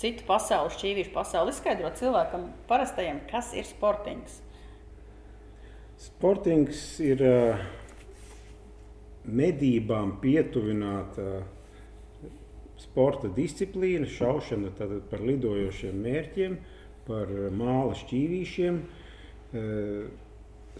citu 0.00 0.26
pasauli, 0.28 0.72
šķīvīšu 0.74 1.12
pasauli, 1.14 1.54
izskaidrot 1.54 2.00
cilvēkam, 2.00 2.48
parastajam, 2.70 3.22
kas 3.30 3.52
ir 3.56 3.66
sportings. 3.68 4.40
Sportings 6.00 6.80
ir 7.04 7.22
ā, 7.22 7.36
medībām 9.24 10.16
pietuvināta 10.22 11.44
sporta 12.82 13.30
disciplīna, 13.32 14.08
šaušana 14.10 14.74
tātad 14.76 15.06
par 15.10 15.22
lidojošiem 15.24 16.02
mērķiem, 16.04 16.58
par 17.06 17.30
māla 17.54 17.96
šķīvīšiem. 18.02 18.82
Ā, 19.54 19.64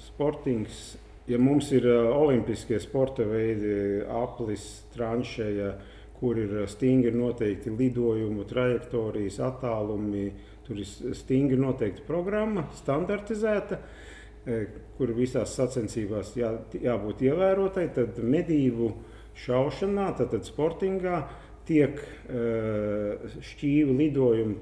Sportings, 0.03 0.97
ja 1.31 1.39
mums 1.39 1.69
ir 1.71 1.87
ā, 1.87 1.99
olimpiskie 2.19 2.81
sporta 2.83 3.23
veidi, 3.31 4.03
aplis, 4.11 4.65
tranšēja, 4.97 5.69
kur 6.19 6.39
ir 6.41 6.57
ā, 6.63 6.67
stingri 6.71 7.15
noteikti 7.17 7.73
lidojumu, 7.75 8.47
trajektorijas, 8.49 9.41
attālumi, 9.45 10.29
tur 10.67 10.81
ir 10.81 11.15
stingri 11.17 11.59
noteikta 11.61 12.05
programma, 12.07 12.69
standartizēta 12.79 13.81
eh, 13.81 14.79
kur 14.99 15.15
visās 15.17 15.57
sacensībās 15.59 16.35
jā, 16.39 16.53
jābūt 16.81 17.25
ievērotai, 17.27 17.89
tad 17.97 18.21
medību 18.23 18.93
šaušanā, 19.45 20.13
tad, 20.19 20.31
tad 20.37 20.47
sportingā 20.47 21.25
tiek 21.69 21.99
eh, 21.99 23.29
šķīvi 23.53 23.99
lidojumi. 23.99 24.57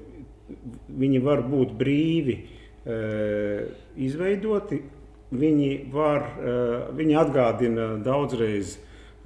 Viņi 0.99 1.21
var 1.23 1.43
būt 1.47 1.71
brīvi 1.79 2.35
eh, 2.39 3.63
izveidoti, 4.05 4.81
viņi, 5.33 5.69
var, 5.93 6.27
eh, 6.37 6.73
viņi 6.97 7.19
atgādina 7.19 7.87
daudzreiz 8.03 8.77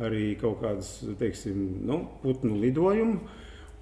arī 0.03 0.35
kaut 0.39 0.61
kādas 0.61 0.91
teiksim, 1.19 1.63
nu, 1.87 2.03
putnu 2.23 2.59
lidojumu. 2.61 3.19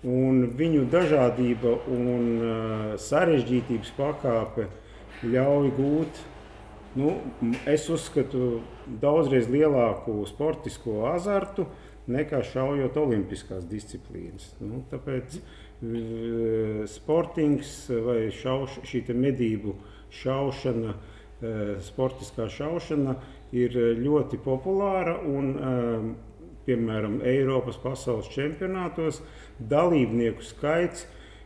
Un 0.06 0.44
viņu 0.54 0.84
dažādība 0.92 1.72
un 1.90 2.26
uh, 2.38 2.90
sarežģītības 3.02 3.94
pakāpe 3.98 4.68
ļauj 5.26 5.72
gūt 5.80 6.20
Nu, 6.96 7.12
es 7.68 7.90
uzskatu 7.92 8.62
daudzreiz 9.02 9.50
lielāku 9.52 10.22
sportisko 10.30 11.02
azartu 11.10 11.66
nekā 12.08 12.40
šaujot 12.48 12.96
olimpiskās 13.02 13.66
disciplīnas. 13.68 14.54
Nu, 14.64 14.80
tāpēc 14.88 15.36
e, 15.36 15.42
sportings 16.88 17.74
vai 18.06 18.30
šauš, 18.32 18.80
šī 18.88 19.02
medību 19.12 19.76
šaušana, 20.22 20.96
e, 20.96 21.54
sportiskā 21.84 22.48
šaušana 22.54 23.18
ir 23.56 23.76
ļoti 24.02 24.40
populāra 24.44 25.18
un, 25.26 25.52
e, 25.56 25.74
piemēram, 26.68 27.20
Eiropas 27.24 27.78
pasaules 27.82 28.30
čempionātos 28.34 29.22
dalībnieku 29.60 30.44
skaits 30.44 31.06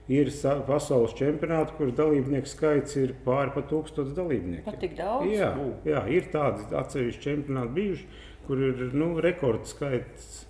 ir 0.10 0.32
sa- 0.34 0.60
pasaules 0.66 1.14
čempionāti, 1.14 1.76
kur 1.78 1.92
dalībnieku 1.94 2.50
skaits 2.50 2.96
ir 2.98 3.14
pāri 3.26 3.54
pa 3.54 3.62
tūkstotis 3.62 4.16
dalībnieku. 4.18 4.66
Pat 4.66 4.80
tik 4.82 4.96
daudz? 4.98 5.28
Jā, 5.30 5.52
jā, 5.86 6.06
ir 6.10 6.32
tādi 6.34 6.66
atsevišķi 6.74 7.26
čempionāti 7.28 7.76
bijuši, 7.78 8.08
kur 8.48 8.64
ir 8.72 8.88
nu, 8.98 9.12
rekordskaits 9.22 10.46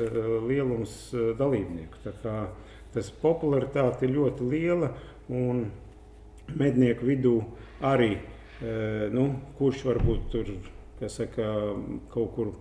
eh, 0.00 0.22
lielums 0.48 1.12
eh, 1.12 1.34
dalībnieku. 1.36 2.00
Tā 2.06 2.14
kā 2.22 2.38
Tas 2.96 3.10
popularitāte 3.20 4.06
ir 4.06 4.14
ļoti 4.14 4.46
liela 4.48 4.88
un 5.28 5.66
mednieku 6.56 7.04
vidū 7.04 7.34
arī, 7.84 8.14
eh, 8.16 9.10
nu, 9.12 9.26
kurš 9.58 9.82
varbūt 9.84 10.30
tur, 10.32 10.52
kas 11.00 11.18
saka, 11.20 11.50
kaut 12.12 12.32
kur 12.36 12.52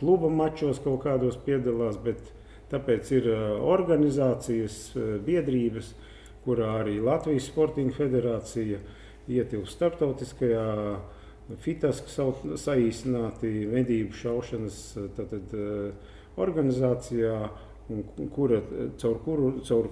kluba 0.00 0.30
mačos 0.32 0.80
kaut 0.84 1.02
kādos 1.04 1.38
piedalās, 1.46 1.98
bet 2.02 2.20
tāpēc 2.70 3.12
ir 3.16 3.28
organizācijas, 3.62 4.78
biedrības, 5.26 5.92
kurā 6.46 6.76
arī 6.82 6.98
Latvijas 7.02 7.48
Sporting 7.50 7.94
Federācija 7.94 8.80
ietilpst 9.26 9.78
starptautiskajā 9.78 10.66
FITAS, 11.62 12.02
kas 12.02 12.18
saīsināti 12.64 13.52
medību 13.70 14.14
šaušanas 14.18 14.80
tātad, 15.16 15.54
organizācijā, 16.42 17.36
kura, 18.34 18.60
caur, 19.00 19.18
kuru, 19.24 19.50
caur, 19.66 19.88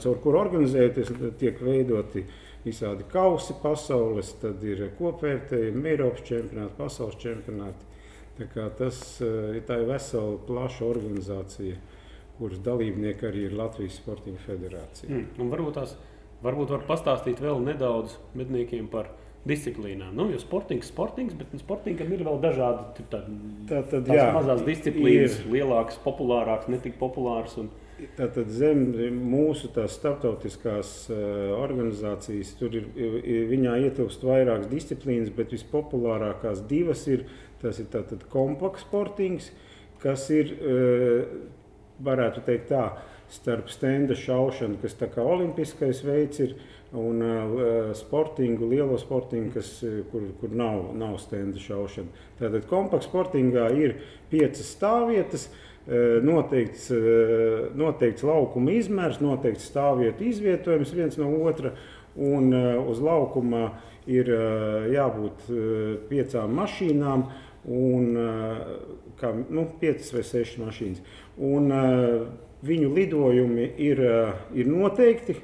caur 0.00 0.20
kuru 0.22 0.40
organizējoties 0.40 1.10
tiek 1.40 1.58
veidoti 1.60 2.22
visādi 2.64 3.04
kausi 3.12 3.56
pasaules, 3.62 4.32
tad 4.40 4.62
ir 4.64 4.86
kopvērtējumi, 4.98 5.90
Eiropas 5.92 6.24
čempionāti, 6.28 6.76
pasaules 6.78 7.18
čempionāti. 7.20 7.90
Tā 8.38 8.48
kā 8.50 8.68
tas 8.78 9.00
eh, 9.22 9.60
tā 9.66 9.78
ir 9.82 9.90
vesela 9.90 10.38
plaša 10.48 10.88
organizācija, 10.88 11.76
kuras 12.38 12.58
dalībnieki 12.64 13.28
arī 13.28 13.44
ir 13.48 13.54
Latvijas 13.54 14.00
Sporting 14.00 14.40
Federācija. 14.42 15.10
Mm. 15.12 15.28
Un 15.38 15.52
varbūt 15.52 15.78
tās 15.78 15.94
varbūt 16.44 16.72
var 16.74 16.88
pastāstīt 16.88 17.40
vēl 17.42 17.62
nedaudz 17.64 18.18
medniekiem 18.36 18.88
par 18.92 19.12
disciplīnām. 19.48 20.14
Nu, 20.16 20.28
jo 20.32 20.40
sportings, 20.40 20.88
sportings, 20.88 21.34
bet 21.36 21.52
nu, 21.52 21.60
sportingam 21.60 22.12
ir 22.16 22.24
vēl 22.26 22.40
dažādi 22.42 23.04
tā, 23.12 23.20
Tā 23.68 23.82
tad, 23.90 24.08
jā, 24.08 24.30
mazās 24.32 24.64
disciplīnas, 24.64 25.40
ir. 25.42 25.50
lielākas, 25.58 25.98
populārākas, 26.04 26.70
netik 26.72 26.96
populāras. 27.00 27.56
Un, 27.60 27.68
Tātad 28.18 28.50
zem 28.52 28.84
mūsu 29.28 29.70
starptautiskās 29.72 30.92
eh, 31.12 31.16
organizācijas, 31.56 32.54
tur 32.58 32.76
ir, 32.78 32.88
viņā 33.50 33.78
ietilpst 33.86 34.24
vairākas 34.26 34.70
disciplīnas, 34.70 35.32
bet 35.34 35.54
vispopulārākās 35.54 36.64
divas 36.70 37.06
ir, 37.10 37.26
tas 37.62 37.80
ir 37.82 37.90
tātad 37.92 38.26
kompakts 38.32 38.86
sportings, 38.86 39.50
kas 40.02 40.28
ir, 40.34 40.54
eh, 40.60 41.34
varētu 42.04 42.44
teikt 42.46 42.70
tā, 42.72 42.86
starp 43.32 43.70
stenda 43.72 44.14
šaušanu, 44.14 44.78
kas 44.82 44.96
tā 45.00 45.08
kā 45.10 45.24
olimpiskais 45.24 46.02
veids 46.04 46.42
ir, 46.44 46.56
un 46.94 47.22
uh, 47.22 47.94
sportingu, 47.96 48.68
lielo 48.70 48.98
sportingu, 48.98 49.52
kas, 49.56 49.82
eh, 49.82 50.02
kur, 50.12 50.28
kur 50.40 50.52
nav, 50.54 50.92
nav 50.94 51.16
stenda 51.18 51.58
šaušana. 51.58 52.12
Tātad 52.38 52.68
kompakts 52.70 53.08
sportingā 53.08 53.66
ir 53.74 53.96
piecas 54.30 54.68
stāvvietas, 54.76 55.48
eh, 55.48 55.72
noteikts, 56.24 56.90
eh, 56.90 57.66
noteikts 57.76 58.24
laukuma 58.24 58.72
izmērs, 58.72 59.20
noteikts 59.20 59.68
stāvvietu 59.68 60.24
izvietojums 60.30 60.94
viens 60.96 61.18
no 61.20 61.28
otra, 61.44 61.74
un 62.16 62.52
eh, 62.54 62.76
uz 62.78 63.02
laukuma 63.04 63.66
ir 64.06 64.30
eh, 64.32 64.88
jābūt 64.94 65.48
eh, 65.50 65.98
piecām 66.08 66.56
mašīnām, 66.60 67.26
un, 67.64 68.16
eh, 68.16 68.64
kā, 69.20 69.32
nu, 69.48 69.66
piecas 69.80 70.12
vai 70.14 70.24
sešas 70.24 70.60
mašīnas. 70.62 71.04
Un, 71.38 71.70
eh, 71.72 72.24
viņu 72.64 72.94
lidojumi 72.94 73.72
ir, 73.76 74.00
eh, 74.00 74.32
ir 74.54 74.66
noteikti, 74.66 75.36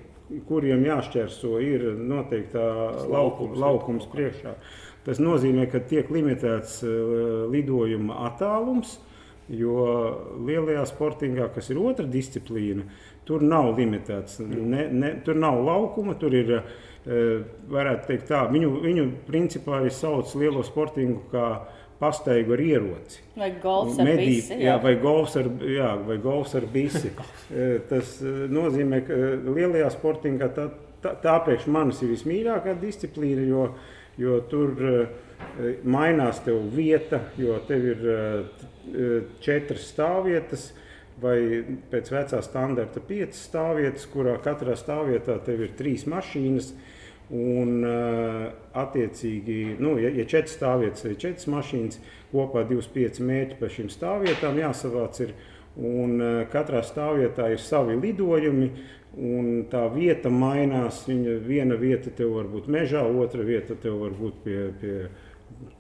kuriem 0.46 0.84
jāšķērso, 0.86 1.58
ir 1.60 1.82
noteiktā 1.98 2.64
laukums, 3.10 3.58
laukums, 3.58 4.06
priekšā. 4.12 4.54
Tas 5.04 5.18
nozīmē, 5.18 5.66
ka 5.70 5.80
tiek 5.80 6.08
limitēts 6.08 6.82
eh, 6.84 7.46
lidojuma 7.50 8.20
attālums. 8.30 8.98
Jo 9.50 9.74
lielajā 10.46 10.84
sportingā, 10.86 11.48
kas 11.54 11.70
ir 11.72 11.78
otra 11.82 12.04
disciplīna, 12.06 12.84
tur 13.26 13.42
nav 13.42 13.72
limitēts. 13.78 14.38
Ne, 14.46 14.84
ne, 14.94 15.10
tur 15.26 15.34
nav 15.42 15.58
laukuma, 15.66 16.14
tur 16.20 16.34
ir, 16.38 16.52
varētu 17.70 18.06
teikt, 18.06 18.28
tā. 18.30 18.44
Viņu, 18.52 18.70
viņu 18.84 19.06
principā 19.26 19.80
arī 19.80 19.90
sauc 19.90 20.30
lielo 20.38 20.62
sportingu 20.66 21.24
kā 21.32 21.46
pastaigu 22.00 22.54
ar 22.54 22.62
ieroci. 22.64 23.20
Vai 23.36 23.50
golfs 23.60 23.98
ar 23.98 24.06
Medī- 24.06 24.26
bisi, 24.30 24.54
jā. 24.54 24.60
Jā, 24.70 24.76
vai 24.82 24.94
golfs 25.02 25.34
ar, 25.36 25.48
jā, 25.66 25.90
vai 26.06 26.16
golfs 26.22 26.54
ar 26.54 26.68
bisi. 26.72 27.10
Eh, 27.50 27.80
Tas 27.88 28.20
eh, 28.22 28.46
nozīmē, 28.48 29.02
ka 29.06 29.18
lielajā 29.50 29.90
sportingā 29.96 30.48
tā, 30.54 30.68
tā, 31.02 31.16
tā 31.20 31.34
priekš 31.44 31.66
manis 31.66 32.00
ir 32.02 32.14
vismīļākā 32.14 32.76
disciplīna, 32.80 33.48
jo, 33.50 33.66
jo 34.16 34.40
tur 34.48 34.76
mainās 35.84 36.38
tev 36.44 36.60
vieta, 36.76 37.20
jo 37.40 37.58
tev 37.66 37.84
ir 37.94 38.02
četras 39.44 39.90
stāvvietas. 39.94 40.70
Vai 41.20 41.36
pēc 41.92 42.06
vecā 42.14 42.38
standarta 42.40 43.00
piecas 43.04 43.42
stāvvietas, 43.50 44.06
kurā 44.08 44.38
katrā 44.40 44.72
stāvvietā 44.78 45.34
tev 45.44 45.66
ir 45.66 45.74
trīs 45.76 46.06
mašīnas, 46.08 46.70
Un, 47.30 47.84
uh, 47.86 48.48
attiecīgi, 48.74 49.76
nu, 49.78 49.92
ja, 50.02 50.08
ja 50.10 50.24
četras 50.26 50.56
stāvvietas 50.56 51.04
vai 51.06 51.12
četras 51.14 51.46
mašīnas, 51.46 52.00
kopā 52.32 52.64
25 52.66 53.20
mērķi 53.22 53.58
par 53.60 53.70
šīm 53.70 53.90
stāvvietām 53.92 54.58
jāsavāc. 54.58 55.20
Ir, 55.22 55.36
un, 55.78 56.16
uh, 56.18 56.40
katrā 56.50 56.80
stāvvietā 56.82 57.52
ir 57.54 57.62
savi 57.62 57.94
lidojumi, 58.02 58.72
un 59.14 59.62
tā 59.70 59.84
vieta 59.94 60.32
mainās. 60.34 61.04
Viņa, 61.06 61.36
viena 61.46 61.78
vieta 61.78 62.10
tev 62.10 62.34
var 62.34 62.50
būt 62.50 62.66
mežā, 62.66 63.04
otra 63.06 63.46
vieta 63.46 63.78
tev 63.78 64.02
var 64.02 64.18
būt 64.18 64.42
pie, 64.42 64.58
pie 64.82 64.96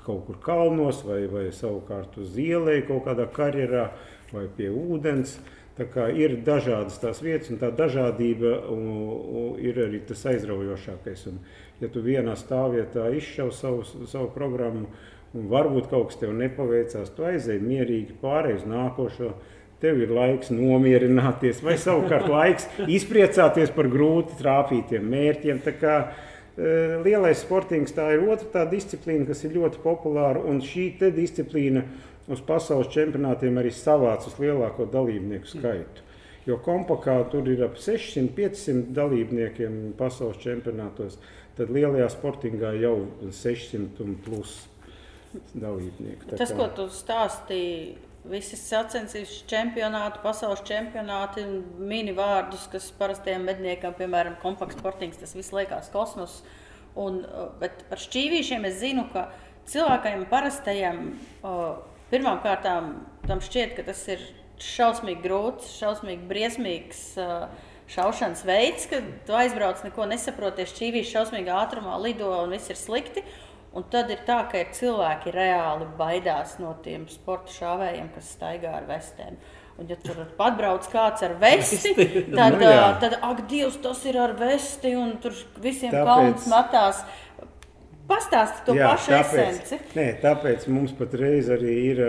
kaut 0.04 0.26
kur 0.26 0.40
kalnos, 0.42 1.04
vai, 1.06 1.22
vai 1.30 1.48
savukārt 1.54 2.18
uz 2.20 2.36
ielas, 2.40 2.84
kaut 2.88 3.04
kādā 3.08 3.26
karjerā, 3.30 3.90
vai 4.34 4.46
pie 4.56 4.70
ūdens. 4.72 5.38
Ir 5.80 6.34
dažādas 6.44 6.98
tās 7.00 7.22
vietas, 7.24 7.48
un 7.48 7.56
tā 7.56 7.70
dažādība 7.72 8.50
u, 8.68 8.74
u, 8.76 9.44
ir 9.56 9.78
arī 9.80 10.02
tas 10.04 10.26
aizraujošākais. 10.28 11.22
Un, 11.30 11.38
ja 11.80 11.88
tu 11.88 12.02
vienā 12.04 12.34
stāvvietā 12.36 13.06
izšauj 13.16 13.54
savu, 13.56 13.86
savu 14.04 14.28
programmu, 14.34 14.90
un 15.32 15.46
varbūt 15.48 15.88
kaut 15.88 16.10
kas 16.10 16.20
tev 16.20 16.34
nepaveicās, 16.36 17.14
tu 17.16 17.24
aizej 17.24 17.62
mierīgi 17.64 18.18
pārējai 18.20 18.60
uz 18.60 18.68
nākošo. 18.68 19.32
Tev 19.80 20.02
ir 20.04 20.10
laiks 20.12 20.50
nomierināties, 20.52 21.62
vai 21.64 21.78
savukārt 21.80 22.28
laiks 22.36 22.68
izpriecāties 22.84 23.72
par 23.72 23.88
grūti 23.88 24.36
trāpītiem 24.42 25.06
mērķiem. 25.14 25.62
Tā 25.64 25.72
kā, 25.80 25.94
eh, 26.04 26.29
Lielais 27.04 27.40
sportings 27.40 27.92
tā 27.96 28.10
ir 28.14 28.24
otra 28.28 28.48
tā 28.52 28.64
disciplīna, 28.70 29.26
kas 29.30 29.44
ir 29.46 29.54
ļoti 29.56 29.80
populāra. 29.84 30.42
Un 30.44 30.60
šī 30.60 30.90
disciplīna 31.14 31.84
uz 32.30 32.40
pasaules 32.46 32.90
čempionātiem 32.92 33.56
arī 33.62 33.72
savāc 33.74 34.26
uz 34.28 34.36
lielāko 34.38 34.86
dalībnieku 34.92 35.48
skaitu. 35.48 36.04
Jo 36.46 36.56
kompakā 36.64 37.18
tur 37.30 37.48
ir 37.52 37.62
ap 37.64 37.76
600-500 37.80 38.92
dalībniekiem 38.96 39.94
pasaules 39.98 40.36
čempionātos. 40.42 41.18
Tad 41.56 41.68
lielajā 41.74 42.08
sportingā 42.12 42.74
jau 42.80 43.06
600 43.30 44.00
un 44.04 44.14
plus 44.24 44.66
dalībnieku. 45.54 46.30
Tas, 46.36 46.50
kā- 46.52 46.56
ko 46.56 46.68
tu 46.76 46.86
stāstīji, 46.88 47.96
visas 48.28 48.60
sacensības, 48.68 49.32
čempionāti, 49.48 50.20
pasaules 50.24 50.62
čempionāti, 50.68 51.44
un 51.46 51.86
mini 51.88 52.12
vārdus, 52.16 52.66
kas 52.72 52.90
parastiem 52.98 53.46
medniekam, 53.48 53.94
piemēram, 53.96 54.36
kompakts 54.42 54.76
sportings, 54.78 55.20
tas 55.20 55.32
viss 55.36 55.54
liekas 55.56 55.88
kosmos. 55.94 56.40
Un, 56.98 57.22
uh, 57.24 57.48
bet 57.60 57.86
par 57.88 58.02
šķīvīšiem 58.02 58.66
es 58.68 58.80
zinu, 58.82 59.06
ka 59.14 59.28
cilvēkiem 59.70 60.26
parastajam 60.30 61.02
uh, 61.46 61.80
pirmām 62.10 62.42
kārtām 62.44 62.94
tam 63.28 63.40
šķiet, 63.44 63.76
ka 63.78 63.86
tas 63.88 64.02
ir 64.10 64.22
šausmīgi 64.60 65.24
grūts, 65.24 65.74
šausmīgi 65.80 66.30
briesmīgs. 66.30 67.04
uh, 67.22 67.68
Šaušanas 67.90 68.44
veids, 68.46 68.84
kad 68.86 69.06
tu 69.26 69.34
aizbrauc, 69.34 69.80
neko 69.82 70.04
nesaproties, 70.12 70.70
šķīvīs 70.70 71.08
šausmīgā 71.10 71.56
ātrumā 71.64 71.96
lido 71.98 72.28
un 72.36 72.52
viss 72.54 72.70
ir 72.70 72.78
slikti. 72.78 73.24
Un 73.70 73.84
tad 73.86 74.08
ir 74.10 74.18
tā, 74.26 74.40
ka 74.50 74.58
ir 74.64 74.72
cilvēki 74.74 75.30
reāli 75.30 75.86
baidās 75.98 76.56
no 76.58 76.72
tiem 76.82 77.04
sporta 77.08 77.52
šāvējiem, 77.54 78.08
kas 78.16 78.32
staigā 78.34 78.72
ar 78.80 78.88
vestēm. 78.88 79.36
Un, 79.78 79.86
ja 79.88 79.94
tur 80.02 80.18
atbrauc 80.42 80.88
kāds 80.90 81.22
ar 81.22 81.36
vesti, 81.40 81.92
tad, 82.34 82.56
Nu 82.58 82.66
jā. 82.66 82.88
tad 83.00 83.14
ak, 83.22 83.44
Dievs, 83.48 83.78
tas 83.84 84.02
ir 84.10 84.18
ar 84.20 84.34
vesti, 84.36 84.90
un 84.98 85.14
tur 85.22 85.36
visiem 85.62 85.94
Tāpēc- 85.94 86.10
kalns 86.10 86.48
matās. 86.50 87.04
Pastāsti 88.10 88.64
to 88.66 88.74
Jā, 88.74 88.88
pašu 88.90 89.12
esenci. 89.20 89.76
Nē, 89.94 90.06
tāpēc 90.18 90.64
mums 90.74 90.90
patreiz 90.98 91.46
arī 91.54 91.74
ir 91.92 92.00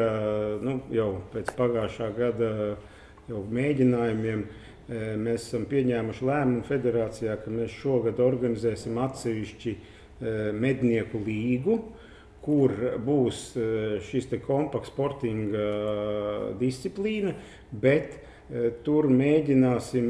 nu, 0.65 0.79
jau 0.89 1.11
pēc 1.29 1.51
pagājušā 1.59 2.07
gada 2.17 2.49
jau 3.29 3.43
mēģinājumiem. 3.53 4.41
Mēs 5.21 5.45
esam 5.45 5.67
pieņēmuši 5.69 6.25
lēmumu 6.25 6.65
federācijā, 6.67 7.37
ka 7.45 7.53
mēs 7.53 7.77
šogad 7.83 8.17
organizēsim 8.19 8.97
atsevišķi 9.05 9.75
ā, 9.77 9.90
mednieku 10.53 11.21
līgu, 11.25 11.77
kur 12.41 12.73
būs 13.05 13.39
ā, 13.55 13.69
šis 14.05 14.29
kompakts 14.45 14.91
sportinga 14.93 15.61
ā, 15.61 15.95
disciplīna, 16.61 17.35
bet 17.71 18.19
tur 18.83 19.05
mēģināsim 19.07 20.07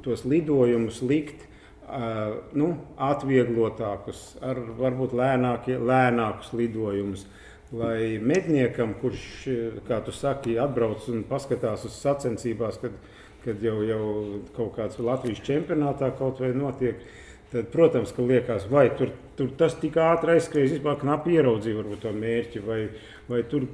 tos 0.00 0.22
lidojumus 0.24 1.02
likt 1.04 1.42
uh, 1.44 1.50
nu, 2.56 2.70
atvieglotākus, 3.00 4.22
ar 4.44 4.58
varbūt 4.78 5.14
lēnākie, 5.16 5.78
lēnākus 5.78 6.52
lidojumus. 6.56 7.26
Lai 7.70 8.18
medniekam, 8.18 8.96
kurš, 8.98 9.24
eh, 9.46 9.78
kā 9.86 10.00
tu 10.02 10.10
saki, 10.10 10.56
atbrauc 10.58 11.06
un 11.08 11.22
paskatās 11.22 11.84
uz 11.86 11.94
sacensībās, 12.02 12.80
kad, 12.82 12.96
kad 13.44 13.62
jau, 13.62 13.76
jau 13.86 14.40
kaut 14.56 14.74
kāds 14.74 14.98
Latvijas 14.98 15.38
čempionātā 15.46 16.10
kaut 16.18 16.40
vai 16.40 16.50
notiek, 16.50 16.98
tad, 17.52 17.70
protams, 17.72 18.12
ka 18.16 18.26
liekas, 18.26 18.66
vai 18.70 18.88
tur, 18.98 19.12
tur 19.38 19.50
tas 19.58 19.74
tik 19.80 19.98
ātri 20.00 20.36
aizskrēja, 20.36 20.76
vispār 20.76 21.00
knapi 21.00 21.38
ieraudzīja 21.38 21.80
varbūt 21.80 22.04
to 22.04 22.12
mērķi, 22.16 22.62
vai, 22.66 22.82
vai 23.30 23.42
tur 23.50 23.66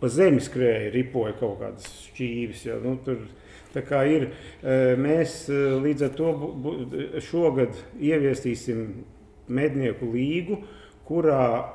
pa 0.00 0.10
zemi 0.10 0.42
skrēja, 0.42 0.94
ripoja 0.94 1.36
kaut 1.38 1.60
kādas 1.60 1.90
šķīvis. 2.10 2.66
Ja, 2.70 2.80
nu, 2.82 2.96
tur, 3.04 3.22
Tā 3.70 3.84
kā 3.86 4.00
ir, 4.10 4.32
eh, 4.66 4.96
mēs 4.98 5.44
eh, 5.46 5.78
līdz 5.78 6.02
ar 6.08 6.14
to 6.18 6.30
šogad 7.22 7.76
ieviesīsim 8.02 8.80
mednieku 9.46 10.08
līgu, 10.10 10.58
kurā 11.06 11.70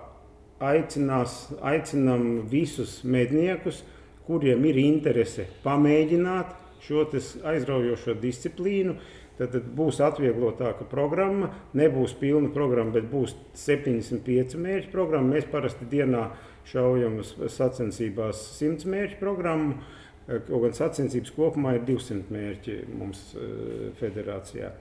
aicinās, 0.59 1.53
aicinām 1.63 2.49
visus 2.51 2.99
medniekus, 3.03 3.83
kuriem 4.27 4.65
ir 4.67 4.79
interese 4.81 5.47
pamēģināt 5.63 6.64
šo 6.83 7.05
aizraujošo 7.51 8.17
disciplīnu. 8.21 8.97
Tad, 9.35 9.51
tad 9.51 9.65
būs 9.75 9.97
atvieglotāka 9.99 10.85
programma, 10.87 11.49
nebūs 11.75 12.13
pilna 12.15 12.53
programma, 12.55 12.93
bet 12.95 13.09
būs 13.11 13.33
75 13.59 14.55
mērķu 14.55 14.93
programma. 14.93 15.35
Mēs 15.35 15.49
parasti 15.51 15.87
dienā 15.91 16.29
šaujam 16.71 17.19
uz 17.19 17.33
sacensībās 17.51 18.39
100 18.61 18.87
mērķu 18.93 19.19
programmu. 19.19 19.75
Kaut 20.25 20.63
gan 20.63 20.71
sacensības 20.73 21.29
kopumā 21.35 21.75
ir 21.77 21.83
200 21.85 22.33
mērķi 22.33 22.75
mums 22.97 23.19
eh, 23.37 23.91
federācijā. 23.99 24.71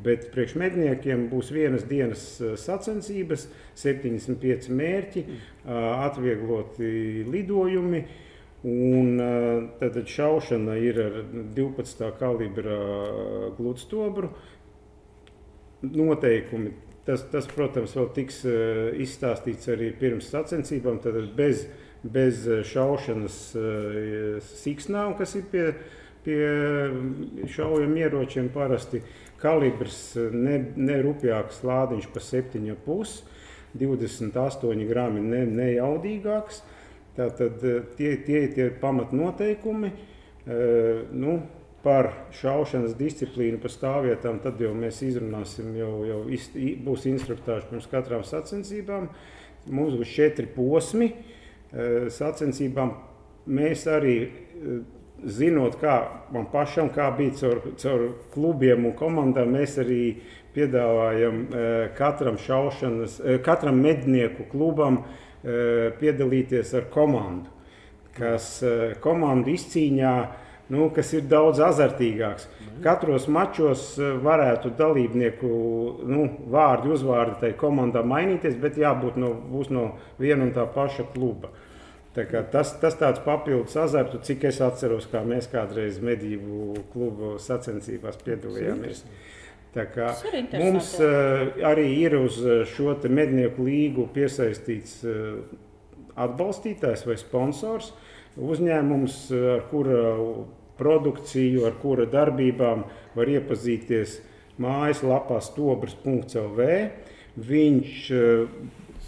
Bet 0.00 0.30
priekšmedniekiem 0.32 1.26
būs 1.28 1.50
vienas 1.52 1.84
dienas 1.90 2.22
eh, 2.40 2.54
sacensības, 2.56 3.44
75 3.76 4.70
mērķi, 4.72 5.24
eh, 5.26 5.74
atviegloti 6.06 7.26
lidojumi. 7.28 8.00
Un 8.64 9.20
eh, 9.20 9.66
tad 9.80 9.98
šaušana 10.08 10.78
ir 10.80 11.00
ar 11.02 11.20
12. 11.56 12.10
kalibra 12.18 12.78
gludstobru. 13.58 14.32
Noteikumi. 15.84 16.72
Tas, 17.04 17.26
tas, 17.28 17.44
protams, 17.52 17.92
vēl 17.92 18.06
tiks 18.16 18.40
eh, 18.48 18.94
izstāstīts 19.04 19.68
arī 19.68 19.90
pirms 20.00 20.30
sacensībām. 20.32 21.02
Tad 21.04 21.18
bez, 21.36 21.66
bez 22.04 22.46
eh, 22.48 22.62
šaušanas 22.64 23.36
eh, 23.56 24.38
siksnām, 24.62 25.12
kas 25.18 25.36
ir 25.36 25.44
pie, 25.52 25.66
pie 26.24 26.40
šaujam 27.52 27.96
ieročiem 28.00 28.48
parasti. 28.54 29.02
Kalibrs 29.40 30.14
eh, 30.16 30.32
ne, 30.32 30.58
ne 30.76 31.00
rupjāks 31.04 31.60
lādiņš 31.68 32.08
pa 32.14 32.24
7,5, 32.24 33.18
28 33.80 34.88
grami 34.88 35.24
ne, 35.24 35.44
nejaudīgāks. 35.60 36.62
Tātad 37.14 37.62
eh, 37.62 37.82
tie, 37.94 38.16
tie 38.26 38.40
ir 38.46 38.54
tie 38.56 38.70
pamatnoteikumi. 38.80 39.92
Eh, 40.44 41.04
Nu, 41.14 41.38
par 41.84 42.10
šaušanas 42.32 42.94
disciplīnu, 42.96 43.58
par 43.60 43.72
stāvvietām, 43.72 44.38
tad 44.40 44.60
jau 44.60 44.70
mēs 44.76 45.02
izrunāsim, 45.04 45.74
jau, 45.76 45.92
jau 46.08 46.20
būs 46.86 47.04
instruktāži 47.10 47.68
pirms 47.68 47.88
katrām 47.92 48.24
sacensībām. 48.24 49.10
Mums 49.68 49.98
būs 50.00 50.14
četri 50.16 50.48
posmi 50.48 51.10
eh, 51.12 52.08
sacensībām. 52.12 52.94
Mēs 53.44 53.84
arī 53.92 54.14
zinot, 55.28 55.76
kā 55.80 55.98
man 56.32 56.48
pašam 56.52 56.88
kā 56.92 57.10
bija 57.16 57.36
caur, 57.42 57.60
caur 57.80 58.06
klubiem 58.32 58.88
un 58.88 58.94
komandām, 58.96 59.52
mēs 59.52 59.76
arī 59.82 60.00
piedāvājam 60.56 61.42
katram 61.98 62.38
šaušanas, 62.40 63.18
katram 63.44 63.82
mednieku 63.84 64.46
klubam 64.48 65.02
piedalīties 65.44 66.70
ar 66.78 66.88
komandu. 66.92 67.54
kas 68.18 68.46
eh, 68.62 68.94
komandu 69.02 69.52
izcīņā, 69.54 70.14
nu, 70.74 70.88
kas 70.94 71.12
ir 71.16 71.26
daudz 71.30 71.60
azartīgāks. 71.64 72.46
Katros 72.84 73.26
mačos 73.32 73.86
eh, 73.98 74.14
varētu 74.24 74.74
dalībnieku 74.78 75.50
nu, 76.08 76.28
vārdi, 76.54 76.92
uzvārdi 76.94 77.40
tai 77.42 77.52
komandai 77.58 78.04
mainīties, 78.08 78.58
bet 78.62 78.78
jābūt 78.80 79.20
no, 79.20 79.34
no 79.74 79.86
viena 80.20 80.46
un 80.46 80.54
tā 80.56 80.66
paša 80.70 81.08
kluba. 81.14 81.52
Tas, 82.14 82.76
tas 82.78 82.94
tāds 82.94 83.18
papildus 83.24 83.74
azartu, 83.74 84.20
cik 84.22 84.44
es 84.46 84.60
atceros, 84.62 85.08
kā 85.10 85.24
mēs 85.26 85.48
kādreiz 85.50 85.96
medību 85.98 86.84
klubu 86.92 87.32
sacensībās 87.42 88.20
piedalījāmies. 88.22 89.02
Tā 89.02 89.34
mums 90.62 90.92
uh, 91.02 91.48
arī 91.66 91.86
ir 92.04 92.14
uz 92.20 92.38
eh, 92.46 92.62
šo 92.70 92.94
te 93.02 93.10
mednieku 93.10 93.64
līgu 93.66 94.06
piesaistīts 94.14 95.00
uh, 95.08 95.40
atbalstītājs 96.14 97.02
vai 97.08 97.16
sponsors. 97.18 97.90
Uzņēmums, 98.34 99.16
ar 99.30 99.60
kura 99.70 99.98
produkciju, 100.78 101.66
ar 101.68 101.76
kura 101.78 102.06
darbībām 102.10 102.82
var 103.14 103.30
iepazīties 103.30 104.16
mājaslapā 104.62 105.38
stobrs.lv. 105.42 106.66
Viņš 107.34 108.00
eh, 108.14 108.56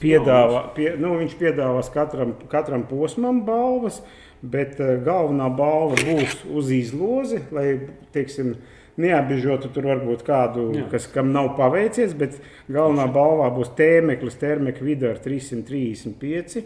piedāvā, 0.03 0.63
pie, 0.75 0.93
nu, 0.99 1.17
viņš 1.23 1.35
piedāvās 1.41 1.91
katram, 1.95 2.35
katram 2.51 2.87
posmam 2.91 3.45
balvas, 3.47 4.01
bet 4.43 4.79
galvenā 4.79 5.47
balva 5.59 5.99
būs 6.03 6.43
uz 6.55 6.71
izlozi, 6.75 7.41
lai 7.55 7.69
teiksim, 8.15 8.57
neapbežotu 8.97 9.69
tur 9.75 9.89
varbūt 9.93 10.23
kādu, 10.27 10.71
Jā. 10.77 10.87
kas, 10.91 11.07
kam 11.13 11.33
nav 11.35 11.53
paveicies, 11.59 12.15
bet 12.17 12.39
galvenā 12.73 13.07
balvā 13.13 13.51
būs 13.55 13.75
tēmeklis, 13.77 14.39
termekļa 14.41 14.87
vidū 14.91 15.11
ar 15.15 15.19
335. 15.25 16.65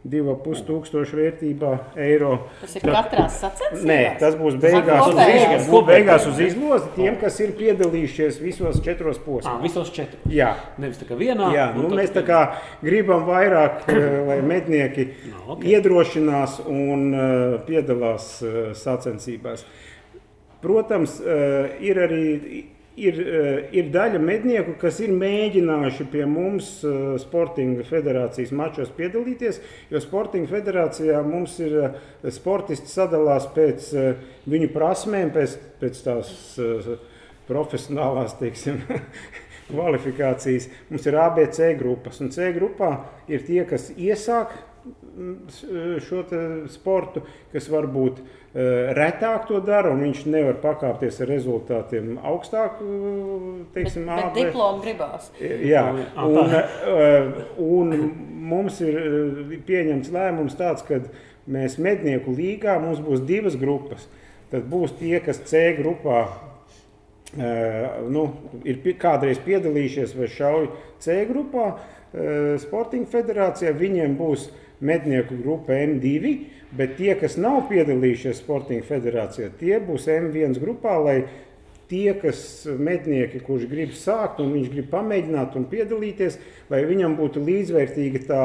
2,5 0.00 0.62
tūkstošu 0.64 1.12
vērtībā 1.18 1.70
eiro. 2.00 2.30
Tas 2.62 2.72
ir 2.78 2.86
katrā 2.88 3.26
sacensībā. 3.28 3.84
Nē, 3.84 3.98
tas 4.22 4.32
būs 4.40 4.54
beigās 4.56 5.02
uz, 5.10 5.18
izlozi, 5.20 5.66
būs 5.74 5.84
beigās 5.90 6.24
uz 6.30 6.38
izlozi 6.40 6.88
tiem, 6.94 7.18
kas 7.20 7.36
ir 7.44 7.52
piedalījušies 7.58 8.38
visos 8.40 8.78
četros 8.80 9.18
Ah, 9.20 9.26
posmos. 9.26 9.60
visos 9.66 9.90
četros. 9.92 10.22
Jā, 10.32 10.54
Nevis 10.80 10.96
tā 11.02 11.04
kā 11.10 11.18
vienā. 11.20 11.50
jā 11.52 11.66
nu, 11.76 11.90
mēs 11.92 12.14
tā 12.16 12.22
kā 12.24 12.40
gribam 12.80 13.26
vairāk, 13.28 13.84
eh, 13.92 14.24
lai 14.30 14.40
mednieki 14.40 15.10
Nu, 15.34 15.52
ok. 15.52 15.68
iedrošinās 15.68 16.62
un 16.64 17.12
eh, 17.12 17.58
piedalās 17.68 18.40
eh, 18.42 18.72
sacensībās. 18.72 19.66
Protams, 20.60 21.20
eh, 21.20 21.78
ir 21.80 21.96
arī 21.96 22.24
ir, 23.00 23.20
eh, 23.20 23.68
ir 23.72 23.90
daļa 23.92 24.20
mednieku, 24.20 24.76
kas 24.78 25.00
ir 25.00 25.08
mēģinājuši 25.08 26.06
pie 26.12 26.26
mums 26.28 26.84
eh, 26.84 27.18
Sportinga 27.22 27.86
federācijas 27.88 28.52
mačos 28.52 28.90
piedalīties, 28.96 29.60
jo 29.90 30.00
Sportinga 30.04 30.50
federācijā 30.52 31.22
mums 31.24 31.58
ir 31.60 31.94
sportisti 32.28 32.92
sadalās 32.92 33.48
pēc 33.54 33.92
viņu 34.50 34.72
prasmēm, 34.74 35.32
pēc, 35.32 35.56
pēc 35.80 36.02
tās 36.04 36.34
profesionālās, 37.48 38.36
teiksim, 38.38 38.82
kvalifikācijas. 39.70 40.68
Mums 40.90 41.06
ir 41.08 41.18
ABC 41.20 41.72
grupas, 41.78 42.20
un 42.20 42.32
C 42.34 42.50
grupā 42.56 42.92
ir 43.30 43.44
tie, 43.46 43.62
kas 43.68 43.90
iesāk 43.96 44.54
mm, 44.84 46.00
šo 46.06 46.24
sportu, 46.72 47.24
kas 47.52 47.68
varbūt 47.72 48.20
eh, 48.20 48.39
retāk 48.52 49.44
to 49.46 49.60
dara, 49.62 49.92
un 49.94 50.00
viņš 50.02 50.24
nevar 50.26 50.56
pakāpties 50.58 51.20
ar 51.22 51.28
rezultātiem 51.30 52.16
augstāk, 52.26 52.80
eh, 52.82 53.60
Bet, 53.60 53.68
teiksim, 53.76 54.06
bet 54.08 54.24
AB. 54.24 54.34
diplomu 54.34 54.82
gribās. 54.82 55.30
Jā, 55.40 55.84
Ah, 56.16 56.26
un, 56.26 56.50
eh, 56.50 57.32
un 57.58 57.94
mums 58.50 58.80
ir 58.80 58.96
eh, 58.98 59.56
pieņemts 59.66 60.10
lēmums 60.10 60.56
tāds, 60.58 60.82
ka 60.86 60.98
mēs 61.48 61.78
mednieku 61.78 62.34
līgā 62.34 62.80
mums 62.82 62.98
būs 62.98 63.22
divas 63.26 63.54
grupas. 63.56 64.08
Tad 64.50 64.64
būs 64.66 64.98
tie, 64.98 65.20
kas 65.20 65.38
C 65.46 65.76
grupā 65.78 66.26
eh, 67.38 67.88
nu, 68.10 68.24
ir 68.64 68.80
kādreiz 68.98 69.38
piedalījušies 69.44 70.16
vai 70.18 70.26
šauj 70.26 70.68
C 70.98 71.24
grupā. 71.30 71.76
eh, 72.12 72.58
Sporting 72.58 73.06
federācijā 73.06 73.70
viņiem 73.78 74.16
būs 74.18 74.48
mednieku 74.80 75.36
grupa 75.42 75.72
M2, 75.72 76.32
bet 76.76 76.96
tie, 76.98 77.14
kas 77.18 77.36
nav 77.40 77.64
piedalījušies 77.70 78.42
Sporting 78.42 78.84
federācijā, 78.86 79.50
tie 79.60 79.78
būs 79.84 80.08
M1 80.10 80.58
grupā, 80.62 80.96
lai 81.02 81.16
tie, 81.90 82.12
kas 82.18 82.66
mednieki, 82.78 83.42
kurš 83.46 83.66
grib 83.70 83.96
sākt 83.98 84.38
un 84.42 84.52
viņš 84.54 84.70
grib 84.74 84.92
pamēģināt 84.92 85.56
un 85.58 85.66
piedalīties, 85.70 86.38
lai 86.70 86.84
viņam 86.86 87.18
būtu 87.18 87.42
līdzvērtīga 87.48 88.22
tā 88.28 88.44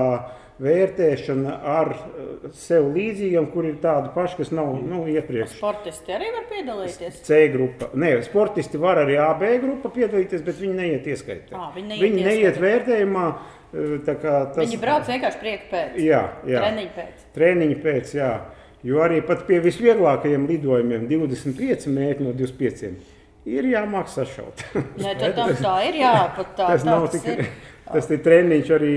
vērtēšana 0.61 1.55
ar 1.67 1.91
eh, 1.91 2.45
sev 2.55 2.87
līdzīgiem, 2.95 3.49
kur 3.51 3.67
ir 3.67 3.75
tādi 3.83 4.11
paši, 4.15 4.39
kas 4.39 4.53
nav 4.55 4.71
nu, 4.79 5.03
iepriekš. 5.11 5.57
Sportisti 5.57 6.15
arī 6.15 6.31
var 6.31 6.47
piedalīties. 6.51 7.19
C 7.27 7.41
grupa. 7.51 7.91
Nē, 7.99 8.13
sportisti 8.25 8.79
var 8.81 9.03
arī 9.03 9.19
AB 9.19 9.43
grupa 9.65 9.91
piedalīties, 9.97 10.45
bet 10.45 10.61
viņi 10.61 10.79
neiet 10.79 11.11
ieskaitā. 11.11 11.69
Viņi 11.75 11.91
neiet 11.91 12.05
viņi 12.05 12.27
neiet 12.29 12.61
vērtējumā. 12.63 13.27
Eh, 13.75 13.95
Tas... 14.55 14.61
Viņi 14.61 14.79
brauc 14.81 15.09
vienkārši 15.09 15.41
prieka 15.41 15.69
pēc. 15.71 15.97
Jā, 16.01 16.21
jā. 16.47 16.63
Treniņu 16.63 16.93
pēc. 16.95 17.25
Treniņi 17.35 17.77
pēc, 17.83 18.15
jā. 18.19 18.31
Jo 18.85 19.01
arī 19.01 19.21
pat 19.25 19.47
pie 19.47 19.57
visvieglākajiem 19.63 20.45
lidojumiem, 20.49 21.07
25 21.09 21.87
metri 21.93 22.27
no 22.27 22.33
25, 22.37 22.91
ir 23.49 23.69
jāmāk 23.71 24.11
sašaut. 24.13 24.61
Nē, 25.01 25.15
tad 25.21 25.37
tā, 25.37 25.47
tā 25.57 25.77
ir 25.89 26.01
jā, 26.03 26.13
pat 26.37 26.51
tā, 26.57 26.67
tas 26.73 26.85
nav 26.85 27.07
tikai 27.13 27.39
ir. 27.39 27.49
Tas 27.91 28.09
ir 28.11 28.23
treniņš 28.25 28.73
arī 28.77 28.95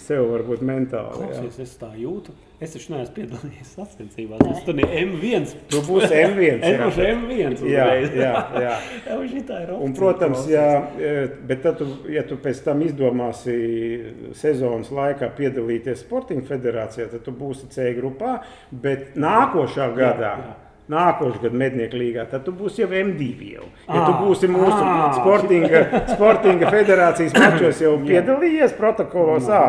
sev, 0.00 0.26
varbūt 0.34 0.62
mentāli. 0.66 1.24
Jā. 1.24 1.32
Klausies, 1.38 1.58
es 1.64 1.80
tā 1.80 1.90
jūtu. 1.98 2.34
Es 2.58 2.72
taču 2.74 2.90
neesmu 2.90 3.14
piedalījies 3.14 3.68
sacensībās. 3.76 4.40
Es 4.50 4.64
tur 4.66 4.74
biju 4.74 4.88
M1. 4.98 5.44
Tu 5.70 5.82
būsi 5.86 6.10
M1. 6.10 6.62
Es 6.66 6.74
jā. 6.74 6.80
būšu 6.82 7.04
M1. 7.06 7.58
Jā, 7.70 7.86
jā, 8.02 8.32
jā. 8.58 8.72
Jā, 9.06 9.18
šitā 9.30 9.60
ir 9.62 9.74
Un, 9.76 9.94
protams, 9.94 10.42
jā, 10.50 10.66
e, 10.98 11.12
bet 11.46 11.62
tad, 11.62 11.78
tu, 11.78 12.10
ja 12.10 12.24
tu 12.26 12.38
pēc 12.42 12.64
tam 12.66 12.82
izdomāsi 12.82 13.54
sezonas 14.38 14.90
laikā 14.90 15.30
piedalīties 15.38 16.02
Sporting 16.02 16.42
federācijā, 16.48 17.06
tad 17.12 17.22
tu 17.26 17.34
būsi 17.38 17.70
C 17.70 17.92
grupā. 17.98 18.40
Bet 18.70 19.14
nākošā 19.14 19.92
gadā, 19.94 20.34
jā. 20.42 20.56
Nākošais 20.92 21.42
gads 21.42 21.58
mednieku 21.60 21.98
līgā, 22.00 22.24
tad 22.30 22.44
tu 22.46 22.52
būsi 22.56 22.82
jau 22.84 22.88
M2. 22.88 23.28
Jau. 23.58 23.66
Ja 23.88 24.00
tu 24.06 24.12
Ā, 24.14 24.18
būsi 24.22 24.48
mūsu 24.50 24.78
ā, 24.80 25.12
sportinga, 25.20 25.84
sportinga 26.14 26.70
federācijas 26.72 27.36
mačos 27.36 27.82
jau 27.84 27.94
piedalījies 28.06 28.72
protokolos, 28.78 29.48
ā, 29.52 29.62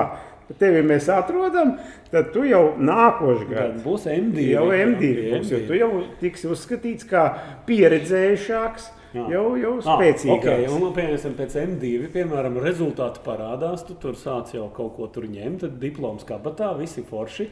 tevi 0.59 0.79
mēs 0.81 1.05
atrodam, 1.13 1.75
tad 2.09 2.31
tu 2.33 2.41
jau 2.47 2.71
nākošais 2.81 3.49
gads. 3.51 3.83
būs 3.85 4.07
M2. 4.09 4.47
Jau 4.55 4.63
M2 4.73 5.11
būs, 5.35 5.51
jo 5.53 5.59
tu 5.67 5.75
jau 5.77 5.91
tiksi 6.23 6.47
uzskatīts 6.49 7.05
kā 7.11 7.27
pieredzējušāks, 7.69 8.89
Jā. 9.13 9.23
jau, 9.33 9.45
jau 9.57 9.71
Ah, 9.83 9.95
spēcīgāks. 9.97 10.43
Okay, 10.45 10.67
un, 10.69 10.91
piemēram, 10.93 11.33
pēc 11.37 11.55
M2, 11.63 12.09
piemēram, 12.13 12.59
rezultāti 12.61 13.23
parādās, 13.25 13.81
tu 13.87 13.95
tur 14.01 14.13
sāc 14.17 14.53
jau 14.53 14.67
kaut 14.73 14.95
ko 14.97 15.07
tur 15.13 15.25
ņemt, 15.29 15.63
tad 15.65 15.79
diploms 15.81 16.25
kabatā, 16.29 16.75
visi 16.77 17.01
forši. 17.05 17.47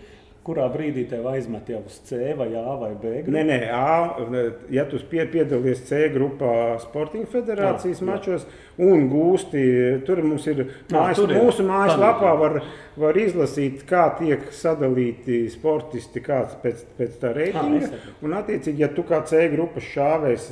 Kurā 0.47 0.69
brīdī 0.71 1.01
tev 1.11 1.25
aizmet 1.27 1.67
jau 1.67 1.81
uz 1.83 1.97
C 2.07 2.31
vai 2.39 2.47
A 2.55 2.75
vai 2.79 2.93
B? 2.95 3.17
grupu? 3.19 3.33
Nē, 3.35 3.41
nē, 3.49 3.57
A, 3.75 4.47
ja 4.71 4.85
tu 4.87 4.95
pie, 5.11 5.25
piedalies 5.27 5.81
C 5.89 6.05
grupā 6.13 6.77
Sporting 6.79 7.27
federācijas 7.27 7.99
Jā, 7.99 8.05
jā. 8.05 8.07
mačos 8.07 8.45
un 8.79 9.09
gūsti, 9.11 9.65
tur 10.07 10.21
mums 10.23 10.47
ir, 10.47 10.61
mājas, 10.93 11.19
tur 11.19 11.33
ir. 11.35 11.41
mūsu 11.43 11.65
mājaslapā 11.67 12.31
var, 12.39 12.59
var 12.95 13.19
izlasīt, 13.19 13.83
kā 13.89 14.05
tiek 14.21 14.47
sadalīti 14.55 15.41
sportisti 15.51 16.23
kāds 16.23 16.55
pēc, 16.63 16.85
pēc 16.95 17.19
tā 17.25 17.33
reitinga. 17.35 17.91
saprotu. 17.91 18.15
Un, 18.23 18.39
attiecīgi, 18.39 18.85
ja 18.85 18.91
tu 18.95 19.03
kā 19.03 19.19
C 19.27 19.43
grupas 19.51 19.83
šāvējs 19.91 20.47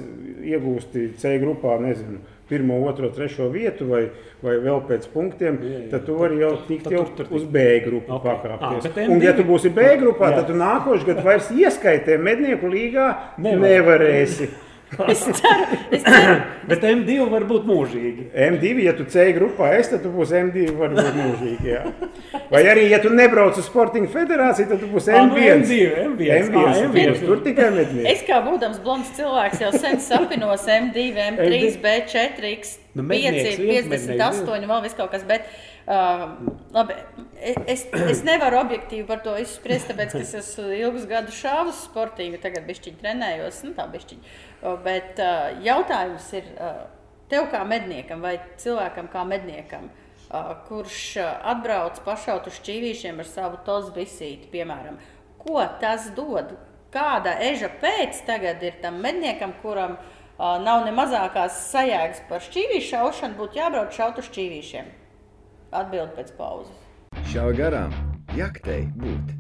iegūsti 0.52 1.14
C 1.24 1.38
grupā, 1.40 1.80
nezinu, 1.88 2.20
pirmo, 2.50 2.78
otro, 2.86 3.10
trešo 3.10 3.48
vietu 3.50 3.88
vai, 3.90 4.04
vai 4.44 4.58
vēl 4.62 4.82
pēc 4.90 5.08
punktiem, 5.14 5.58
Jā, 5.62 5.80
jā. 5.80 5.90
tad 5.96 6.06
tu 6.06 6.18
vari 6.20 6.38
jau 6.44 6.52
tikt 6.68 6.92
jau 6.94 7.06
uz. 7.30 7.44
B 7.44 7.64
grupu 7.86 8.14
Ok. 8.14 8.24
pakāpties. 8.28 8.86
Ah, 8.92 9.10
Un, 9.10 9.22
ja 9.22 9.34
M2 9.34 9.38
tu 9.38 9.44
būsi 9.50 9.72
B 9.74 9.82
grupā, 10.02 10.30
Jā. 10.32 10.36
tad 10.42 10.48
tu 10.52 10.54
nākošais 10.60 11.06
gads 11.08 11.24
vairs 11.26 11.50
ieskaitē 11.52 12.20
mednieku 12.22 12.70
līgā 12.70 13.08
Nevar. 13.38 13.60
nevarēsi. 13.70 14.50
Es 15.12 15.24
ceru, 15.40 15.66
es 15.92 16.04
ceru, 16.06 16.36
Bet 16.70 16.82
M2 16.88 17.18
var 17.30 17.44
būt 17.50 17.66
mūžīgi. 17.70 18.28
M2, 18.34 18.72
ja 18.86 18.94
tu 18.98 19.06
C 19.12 19.26
grupā 19.36 19.72
esi, 19.80 19.92
tad 19.94 20.04
tu 20.06 20.12
būsi 20.14 20.38
M2 20.40 20.64
varbūt 20.80 21.18
mūžīgi. 21.20 21.70
Jā. 21.74 21.82
Vai 22.54 22.62
arī, 22.72 22.88
ja 22.92 23.00
tu 23.04 23.12
nebrauc 23.14 23.58
uz 23.60 23.68
Sporting 23.70 24.08
federāciju, 24.12 24.70
tad 24.72 24.82
tu 24.82 24.90
būsi 24.94 25.14
Ah, 25.14 25.26
nu, 25.28 25.36
M1. 25.36 25.66
M2, 25.66 25.78
M1. 26.06 26.24
M1, 26.40 26.58
Ah, 26.66 26.80
tu 26.80 26.90
M1. 26.90 27.12
būsi 27.12 27.30
tur 27.30 27.44
tikai 27.46 27.70
mednieki. 27.76 28.08
es 28.16 28.24
kā 28.28 28.40
būdams 28.46 28.82
blonds 28.86 29.12
cilvēks 29.18 29.62
jau 29.66 29.72
sen 29.76 30.00
sapinos 30.04 30.66
M2, 30.70 31.06
M3, 31.36 31.62
B4, 31.86 32.52
X, 32.60 32.78
Nu, 32.96 33.04
5, 33.04 33.08
mednieks 33.12 33.58
viens, 33.60 33.88
58, 33.92 34.68
vēl 34.70 34.84
viss 34.86 34.96
kaut 34.96 35.12
kas. 35.12 35.26
Bet, 35.28 35.50
uh, 35.86 36.30
labi, 36.72 36.96
es, 37.46 37.86
es 38.10 38.22
nevaru 38.26 38.60
objektīvi 38.64 39.06
par 39.10 39.22
to 39.26 39.36
izspriest, 39.42 39.90
tāpēc, 39.92 40.16
es 40.22 40.34
esmu 40.40 40.70
ilgus 40.76 41.06
gadus 41.10 41.38
šāvis 41.38 41.84
sportīgi, 41.88 42.40
tagad 42.42 42.66
bišķiņi 42.70 43.02
trenējos, 43.02 43.62
nu 43.68 43.74
tā 43.78 43.86
bišķiņi. 43.92 44.34
Bet 44.86 45.22
uh, 45.22 45.52
jautājums 45.66 46.32
ir 46.40 46.48
uh, 46.56 46.80
tev 47.32 47.50
kā 47.54 47.62
medniekam 47.68 48.24
vai 48.26 48.38
cilvēkam 48.62 49.10
kā 49.14 49.26
medniekam, 49.30 49.90
uh, 49.90 50.54
kurš 50.68 51.02
atbrauc 51.24 52.02
pašaut 52.06 52.50
uz 52.50 52.58
šķīvīšiem 52.62 53.22
ar 53.22 53.30
savu 53.30 53.62
tos 53.68 53.92
bisīti, 53.96 54.50
piemēram, 54.54 54.98
ko 55.42 55.62
tas 55.82 56.10
dod? 56.18 56.56
Kāda 56.96 57.34
eža 57.44 57.68
pēc 57.82 58.22
tagad 58.24 58.62
ir 58.64 58.78
tam 58.80 59.02
medniekam, 59.04 59.52
kuram 59.60 59.98
nav 60.40 60.86
ne 60.86 60.94
mazākās 60.96 61.58
sajēgas 61.74 62.24
par 62.30 62.46
šķīvīšu 62.46 62.94
šaušanu, 62.94 63.36
būtu 63.42 63.60
jābrauc 63.60 63.92
šaut 63.98 64.24
uz 64.24 64.32
šķīvīšiem? 64.32 64.90
Atbild 65.76 66.16
pēc 66.16 66.32
pauzes. 66.40 66.85
Šā 67.32 67.46
garām 67.56 67.94
jaktei 68.36 68.86
būt. 69.00 69.32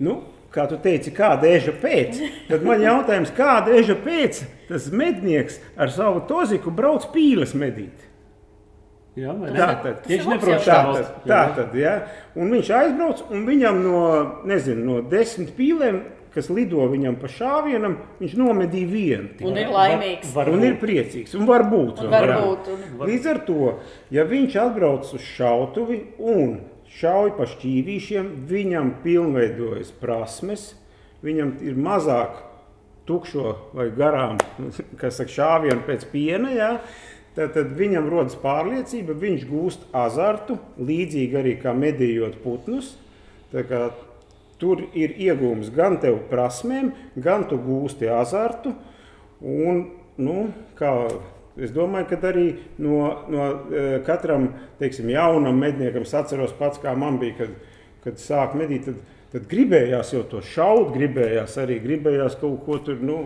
Nu, 0.00 0.16
kā 0.52 0.66
tu 0.70 0.78
teici, 0.80 1.12
kāda 1.14 1.48
eža 1.52 1.74
pēc? 1.80 2.18
Tad 2.48 2.64
man 2.66 2.82
jautājums, 2.84 3.32
kāda 3.36 3.76
eža 3.76 3.96
pēc 4.00 4.42
tas 4.68 4.88
mednieks 4.92 5.60
ar 5.76 5.92
savu 5.92 6.24
toziku 6.28 6.72
brauc 6.74 7.06
pīles 7.12 7.54
medīt? 7.56 8.04
Jā? 9.16 9.32
Tā 9.32 9.68
tad, 9.80 10.02
Viņš 10.04 10.26
neprot 10.28 10.66
tā 10.66 10.80
tad, 10.84 11.12
tā 11.24 11.40
tad 11.56 11.76
ja? 11.78 11.94
Un 12.36 12.50
viņš 12.52 12.72
aizbrauc, 12.76 13.22
un 13.32 13.46
viņam 13.48 13.78
no, 13.80 14.00
nezinu, 14.48 14.82
no 14.84 14.98
desmit 15.08 15.54
pīlēm, 15.56 16.02
kas 16.36 16.50
lido 16.52 16.84
viņam 16.92 17.16
pa 17.20 17.30
šāvienam, 17.32 17.96
viņš 18.20 18.36
nomedīja 18.36 18.88
vienu. 18.92 19.28
Un 19.48 19.56
ir 19.58 19.72
laimīgs. 19.72 20.30
Var 20.36 20.50
Un 20.52 20.64
ir 20.68 20.76
priecīgs, 20.80 21.34
un 21.38 21.48
varbūt. 21.48 22.04
Un 22.04 22.12
varbūt, 22.12 22.68
un- 22.74 23.06
Līdz 23.08 23.28
ar 23.32 23.40
to, 23.48 23.74
ja 24.12 24.24
viņš 24.28 24.56
atbrauc 24.68 25.08
uz 25.16 25.24
šautuvi 25.34 26.02
un 26.20 26.58
šauj 27.00 27.32
pa 27.38 27.48
šķīvīšiem, 27.48 28.28
viņam 28.48 28.92
pilnveidojas 29.02 29.90
prasmes, 30.00 30.74
viņam 31.24 31.56
ir 31.64 31.74
mazāk 31.74 32.42
tukšo 33.06 33.56
vai 33.76 33.88
garām, 33.96 34.38
kas 35.00 35.16
saka, 35.20 35.32
šāvienu 35.32 35.82
pēc 35.88 36.06
piena. 36.12 36.52
Jā. 36.54 36.70
Tad, 37.36 37.52
tad 37.52 37.74
viņam 37.76 38.06
rodas 38.08 38.36
pārliecība, 38.40 39.12
viņš 39.20 39.42
gūst 39.50 39.82
azartu, 39.92 40.56
līdzīgi 40.80 41.36
arī 41.36 41.56
kā 41.60 41.74
medījot 41.76 42.38
putnus. 42.44 42.94
Tā 43.52 43.60
kā 43.68 43.80
Tur 44.60 44.86
ir 44.96 45.12
iegūms 45.20 45.68
gan 45.76 45.98
tev 46.00 46.22
prasmēm, 46.30 46.92
gan 47.20 47.44
tu 47.50 47.58
gūsti 47.60 48.08
azartu. 48.08 48.72
Un, 49.44 49.82
nu, 50.16 50.36
kā, 50.78 50.92
es 51.60 51.74
domāju, 51.76 52.08
ka 52.12 52.20
arī 52.30 52.46
no, 52.80 53.00
no 53.32 53.50
eh, 53.68 53.98
katram 54.06 54.48
teiksim, 54.80 55.10
jaunam 55.12 55.60
medniekam, 55.60 56.06
es 56.08 56.16
atceros 56.16 56.56
pats, 56.56 56.80
kā 56.80 56.96
man 56.96 57.20
bija, 57.20 57.42
kad, 57.42 57.60
kad 58.06 58.22
sāk 58.22 58.56
medīt. 58.56 58.88
Tad, 58.88 59.04
Tad 59.36 59.48
gribējās 59.50 60.12
jau 60.14 60.20
to 60.30 60.38
šaut, 60.40 60.92
gribējās 60.94 61.56
arī 61.58 61.80
gribējās 61.82 62.38
kaut 62.38 62.60
ko 62.64 62.76
tur, 62.86 63.00
nu, 63.04 63.16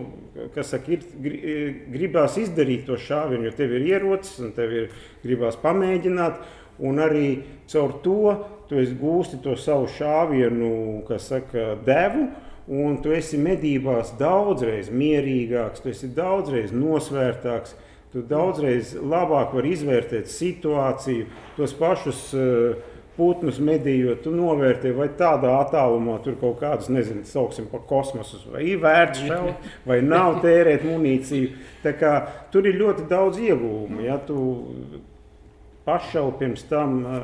kas 0.55 0.73
saka, 0.73 0.97
ir, 0.97 1.05
eh, 1.23 1.75
gribās 1.93 2.39
izdarīt 2.41 2.87
to 2.87 2.97
šāvienu, 2.97 3.45
jo 3.45 3.51
tev 3.55 3.71
ir 3.77 3.85
ierocis 3.85 4.39
un 4.41 4.51
tev 4.51 4.73
ir 4.73 4.89
gribās 5.23 5.55
pamēģināt. 5.61 6.41
Un 6.81 6.97
arī 6.97 7.43
caur 7.69 7.93
to 8.01 8.33
tu 8.71 8.79
gūsti 9.01 9.41
to 9.43 9.57
savu 9.59 9.89
šāvienu, 9.91 11.03
kas 11.09 11.27
saka, 11.33 11.75
devu. 11.85 12.29
Un 12.71 13.01
tu 13.03 13.11
esi 13.11 13.35
medībās 13.41 14.13
daudzreiz 14.19 14.87
mierīgāks, 14.93 15.81
tu 15.83 15.89
esi 15.91 16.07
daudzreiz 16.15 16.71
nosvērtāks, 16.71 17.73
tu 18.13 18.21
daudzreiz 18.23 18.93
labāk 18.95 19.51
vari 19.57 19.73
izvērtēt 19.75 20.29
situāciju, 20.31 21.25
tos 21.57 21.73
pašus 21.75 22.21
uh, 22.37 22.77
putnus 23.17 23.59
medījot, 23.59 24.21
tu 24.23 24.31
novērtē, 24.35 24.93
vai 24.95 25.09
tādā 25.19 25.57
attālumā 25.59 26.21
tur 26.23 26.37
kaut 26.39 26.61
kādus, 26.61 26.87
nezinu, 26.93 27.25
sauksim 27.27 27.67
par 27.71 27.83
kosmosu, 27.89 28.39
vai 28.53 28.63
ir 28.71 28.79
vērts 28.83 29.25
šaut, 29.27 29.71
vai 29.89 29.99
nav 30.05 30.39
tērēt 30.45 30.85
munīciju. 30.87 31.51
Tā 31.83 31.95
kā 31.99 32.13
tur 32.53 32.69
ir 32.69 32.79
ļoti 32.79 33.09
daudz 33.11 33.41
ieguvumu. 33.41 34.05
Ja 34.05 34.15
tu 34.25 34.39
pašau 35.85 36.29
pirms 36.39 36.65
tam 36.69 36.99
uh, 37.01 37.23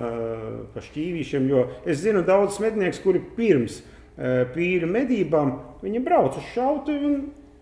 pa 0.74 0.82
šķīvīšiem, 0.84 1.52
jo 1.52 1.67
es 1.86 2.02
zinu 2.04 2.24
daudzus 2.26 2.62
medniekus, 2.63 3.04
kuri 3.04 3.22
pirms 3.38 3.82
uh, 3.82 4.43
pīra 4.56 4.89
medībām, 4.89 5.54
viņi 5.84 6.04
brauc 6.06 6.39
uz 6.39 6.50
šautu 6.56 6.98
un, 6.98 7.22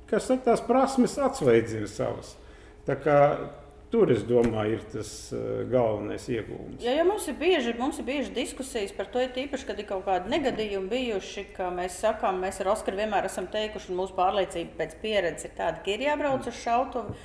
kas 0.10 0.30
saka, 0.30 0.52
tās 0.52 0.64
prasmes 0.66 1.18
atsveidzina 1.20 1.90
savas. 1.92 2.36
Tā 2.86 2.96
kā 3.02 3.20
tur, 3.96 4.12
es 4.12 4.24
domāju, 4.28 4.78
ir 4.78 4.84
tas 4.92 5.12
uh, 5.36 5.64
galvenais 5.72 6.26
iegūms. 6.32 6.84
Ja, 6.84 6.96
ja 6.98 7.06
mums, 7.08 7.28
ir 7.32 7.38
bieži, 7.40 7.76
mums 7.80 8.00
ir 8.02 8.08
bieži 8.08 8.34
diskusijas 8.36 8.94
par 8.96 9.10
to, 9.12 9.22
ir 9.24 9.32
tīpaši, 9.36 9.68
kad 9.70 9.80
ir 9.80 9.88
kaut 9.90 10.06
kādi 10.08 10.32
negadījumi 10.34 10.92
bijuši, 10.92 11.48
ka 11.56 11.70
mēs 11.76 12.00
sakām, 12.04 12.42
mēs 12.44 12.60
ar 12.64 12.74
Oskaru 12.74 13.00
vienmēr 13.00 13.30
esam 13.30 13.48
teikuši, 13.52 13.92
un 13.92 14.02
mūsu 14.02 14.18
pārliecība 14.18 14.80
pēc 14.82 14.98
pieredzes 15.04 15.50
ir 15.50 15.56
tāda, 15.60 15.84
ka 15.86 15.94
ir 15.94 16.08
jābrauc 16.08 16.50
uz 16.50 16.60
šautuvi. 16.64 17.16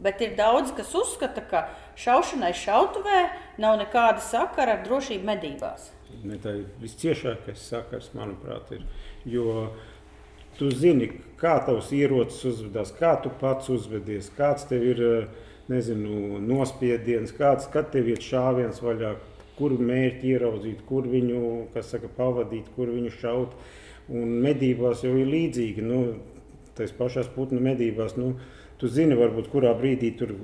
Bet 0.00 0.22
ir 0.24 0.32
daudz, 0.38 0.72
kas 0.76 0.94
uzskata, 0.96 1.42
ka 1.44 1.66
šaušanai 2.00 2.54
šautuvē 2.56 3.20
nav 3.60 3.76
nekāda 3.82 4.22
sakara 4.24 4.78
ar 4.78 4.84
drošību 4.86 5.28
medībās. 5.28 5.90
Ne, 6.24 6.38
tā 6.40 6.54
ir 6.62 6.68
visciešākais 6.80 7.66
sakars, 7.70 8.10
manuprāt, 8.16 8.72
ir. 8.76 8.86
Jo 9.28 9.70
tu 10.56 10.70
zini, 10.72 11.10
kā 11.40 11.58
tavs 11.66 11.92
ierocis 11.96 12.42
uzvedās, 12.52 12.94
kā 12.96 13.12
tu 13.22 13.32
pats 13.40 13.68
uzvedies, 13.72 14.30
kāds 14.36 14.66
tev 14.70 14.86
ir 14.88 15.02
nezinu, 15.70 16.40
nospiediens, 16.42 17.32
kāds 17.36 17.68
kad 17.72 17.92
tev 17.92 18.08
ir 18.10 18.24
šāviens 18.24 18.80
vaļā, 18.82 19.14
kur 19.58 19.76
mērķi 19.76 20.32
ieraudzīt, 20.34 20.80
kur 20.88 21.06
viņu 21.08 21.68
saka, 21.84 22.08
pavadīt, 22.16 22.72
kur 22.76 22.88
viņu 22.88 23.12
šaut. 23.20 23.54
Un 24.10 24.40
medībās 24.42 25.04
jau 25.04 25.12
ir 25.20 25.28
līdzīgi. 25.30 25.84
Nu, 25.86 26.02
Tās 26.78 26.94
pašās 26.96 27.26
putnu 27.34 27.58
medībās, 27.60 28.14
nu, 28.16 28.30
tu 28.80 28.88
zini, 28.88 29.18
varbūt 29.18 29.50
kurā 29.52 29.74
brīdī 29.76 30.14
tur 30.18 30.34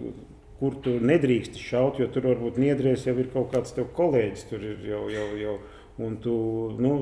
kur 0.61 0.77
tu 0.85 0.97
nedrīkst 1.05 1.59
šaut, 1.61 2.01
jo 2.01 2.09
tur 2.13 2.31
varbūt 2.31 2.61
niedrēs 2.61 3.07
jau 3.09 3.17
ir 3.21 3.29
kaut 3.33 3.51
kāds 3.53 3.75
tev 3.77 3.91
kolēģis. 3.97 4.47
Tur 4.51 4.65
ir 4.65 4.87
jau, 4.89 5.03
jau, 5.13 5.27
jau 5.41 5.57
un 6.07 6.17
tu, 6.23 6.37
nu, 6.81 6.95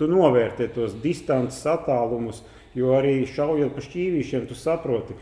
tu 0.00 0.08
novērtē 0.08 0.70
tos 0.72 0.96
distances 1.02 1.60
attālumus, 1.68 2.42
jo 2.76 2.94
arī 2.96 3.22
šaujot 3.28 3.76
pa 3.76 3.84
šķīvīšiem, 3.84 4.48
tu 4.48 4.56
saproti, 4.56 5.16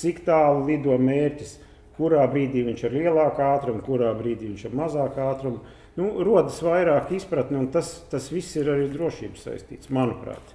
cik 0.00 0.22
tālu 0.28 0.66
lido 0.68 0.96
mērķis, 1.00 1.56
kurā 1.96 2.24
brīdī 2.32 2.64
viņš 2.68 2.86
ir 2.86 2.96
lielākā 3.02 3.50
ātruma, 3.56 3.84
kurā 3.84 4.12
brīdī 4.16 4.52
viņš 4.52 4.66
ir 4.68 4.76
mazākā 4.76 5.28
ātruma. 5.34 5.76
Nu, 5.98 6.12
rodas 6.24 6.60
vairāk 6.64 7.10
izpratne, 7.16 7.58
un 7.60 7.68
tas, 7.74 7.98
tas 8.12 8.30
viss 8.32 8.56
ir 8.56 8.70
arī 8.72 8.86
drošības 8.92 9.48
saistīts, 9.48 9.90
manuprāt. 9.92 10.54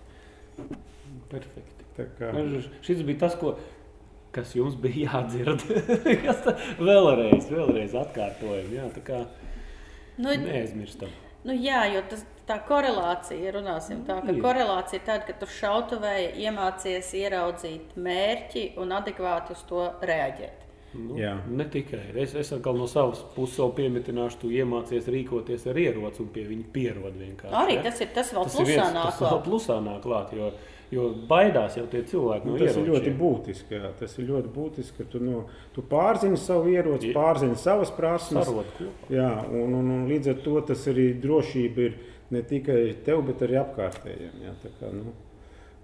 Perfekti. 1.30 1.74
Kā, 1.96 2.32
Šis 2.84 3.06
bija 3.08 3.22
tas, 3.22 3.38
ko, 3.40 3.54
kas 4.36 4.54
jums 4.58 4.76
bija 4.84 5.10
jādzird. 5.16 5.64
Vēlreiz, 6.90 7.48
vēlreiz 7.52 7.96
atkārtojam. 8.00 8.72
Jā, 8.76 8.88
tā 8.96 9.04
kā 9.08 9.22
Nu, 10.18 10.32
neaizmirstam. 10.40 11.12
Nu, 11.46 11.54
jā, 11.54 11.84
jo 11.94 12.02
tas, 12.10 12.24
tā 12.48 12.56
korelācija, 12.66 13.52
runāsim 13.54 14.00
tā, 14.08 14.16
ka 14.26 14.34
Ir. 14.34 14.40
korelācija 14.42 14.98
ir 15.02 15.06
tāda, 15.06 15.26
ka 15.28 15.36
tu 15.42 15.50
šautuvēji 15.60 16.32
iemācies 16.46 17.12
ieraudzīt 17.20 17.94
mērķi 18.02 18.64
un 18.82 18.96
adekvāti 18.98 19.54
uz 19.54 19.62
to 19.70 19.84
reaģēt. 20.10 20.65
Nu, 20.96 21.18
Jā. 21.20 21.34
ne 21.52 21.66
tikai. 21.72 22.02
Es, 22.22 22.36
es 22.40 22.52
atkal 22.56 22.78
no 22.80 22.88
savas 22.90 23.22
puses 23.36 23.60
vēl 23.60 23.74
piemetināšu, 23.80 24.40
tu 24.46 24.52
iemācies 24.54 25.10
rīkoties 25.12 25.68
ar 25.72 25.80
ieroci 25.82 26.24
un 26.24 26.30
pie 26.34 26.46
viņa 26.48 26.70
pierod 26.76 27.18
vienkārši. 27.20 27.58
Arī 27.62 27.76
ja? 27.80 27.84
tas 27.88 28.02
ir 28.06 28.14
tas 28.16 28.32
vēl 28.36 28.48
tas 28.48 28.56
ir 28.56 28.64
plusā 28.64 28.72
viens, 28.72 28.86
tas 28.86 28.96
nāk 28.96 29.20
vēl 29.20 29.30
klāt. 29.34 29.44
plusā 29.50 29.78
nāk 29.84 30.00
klāt, 30.06 30.34
jo, 30.40 30.50
jo 30.96 31.10
baidās 31.30 31.78
jau 31.80 31.86
tie 31.92 32.02
cilvēki 32.08 32.50
nu, 32.50 32.56
no 32.56 32.62
tas 32.64 32.80
ir 32.80 32.88
ļoti 32.88 33.12
ieročiem. 33.12 33.20
būtiski. 33.22 33.78
Jā. 33.82 33.92
Tas 34.00 34.18
ir 34.18 34.30
ļoti 34.32 34.54
būtiski, 34.56 34.98
ka 35.02 35.10
tu, 35.12 35.22
no, 35.24 35.44
tu 35.76 35.86
pārzini 35.92 36.40
savu 36.40 36.74
ieroci, 36.74 37.14
pārzini 37.16 37.60
savas 37.60 37.94
prasmes. 37.96 38.52
Jā, 39.12 39.32
un, 39.52 39.78
un, 39.82 39.94
un 40.00 40.10
līdz 40.12 40.34
ar 40.34 40.44
to 40.48 40.58
tas 40.72 40.88
arī 40.92 41.12
drošība 41.22 41.88
ir 41.90 42.02
ne 42.34 42.42
tikai 42.42 42.82
tev, 43.06 43.22
bet 43.28 43.44
arī 43.46 43.60
apkārtējiem. 43.62 44.44
Jā, 44.48 44.58
tā 44.64 44.72
kā, 44.80 44.90
nu, 44.96 45.14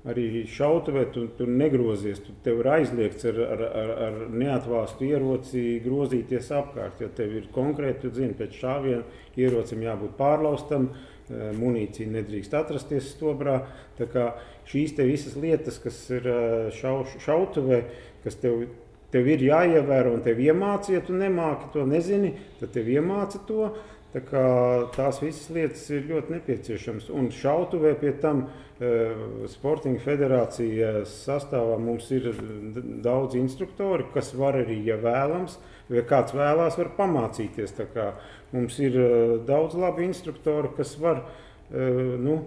arī 0.09 0.43
šautavē 0.49 1.05
tu, 1.13 1.27
tu 1.37 1.45
negrozies, 1.45 2.21
tu 2.25 2.33
tev 2.45 2.63
ir 2.63 2.69
aizliegts 2.73 3.27
ar, 3.29 3.39
ar, 3.45 3.63
ar, 3.81 3.93
ar 4.07 4.19
neatvāstu 4.33 5.05
ieroci 5.11 5.63
grozīties 5.85 6.49
apkārt. 6.57 7.03
Ja 7.03 7.09
tev 7.17 7.35
ir 7.37 7.49
konkrēti, 7.53 8.07
tu 8.07 8.13
zini, 8.17 8.37
pēc 8.37 8.57
šāviena 8.63 9.03
ierocim 9.37 9.83
jābūt 9.85 10.17
pārlaustam, 10.17 10.89
eh, 10.89 11.51
munīcija 11.57 12.09
nedrīkst 12.17 12.57
atrasties 12.57 13.11
stobrā. 13.13 13.61
Tā 13.99 14.09
kā 14.09 14.31
šīs 14.71 14.95
te 14.97 15.05
visas 15.05 15.37
lietas, 15.37 15.77
kas 15.83 16.03
ir 16.09 16.25
eh, 16.25 16.71
šau, 16.81 17.03
šautavē, 17.21 17.83
kas 18.25 18.41
tev 18.41 18.65
tev 19.11 19.27
ir 19.27 19.43
jāievēro 19.43 20.15
un 20.15 20.21
tev 20.25 20.39
iemācīja, 20.39 21.01
ja 21.01 21.05
tu 21.05 21.15
nemāki 21.17 21.71
to 21.73 21.83
nezini, 21.87 22.33
tad 22.61 22.71
tev 22.75 22.87
iemāca 22.91 23.41
to. 23.47 23.73
Tā 24.11 24.19
kā 24.27 24.45
tās 24.91 25.21
visas 25.23 25.47
lietas 25.55 25.85
ir 25.93 26.09
ļoti 26.09 26.35
nepieciešamas. 26.35 27.07
Un 27.15 27.29
šautavē 27.31 27.93
pie 28.01 28.11
tam 28.19 28.43
eh, 28.43 29.15
Sportinga 29.51 30.03
federācijas 30.03 31.13
sastāvā 31.29 31.77
mums 31.79 32.09
ir 32.11 32.27
daudz 33.05 33.37
instruktori, 33.39 34.09
kas 34.11 34.33
var 34.35 34.59
arī, 34.59 34.81
ja 34.89 34.99
vēlams, 34.99 35.55
vai 35.91 36.03
kāds 36.07 36.35
vēlās, 36.35 36.75
var 36.79 36.91
pamācīties. 36.99 37.77
Tā 37.79 37.87
kā 37.95 38.11
Mums 38.51 38.79
ir 38.83 38.97
eh, 38.99 39.37
daudz 39.47 39.77
labi 39.79 40.05
instruktori, 40.09 40.71
kas 40.75 40.97
var 40.99 41.23
eh, 41.71 42.17
nu, 42.19 42.41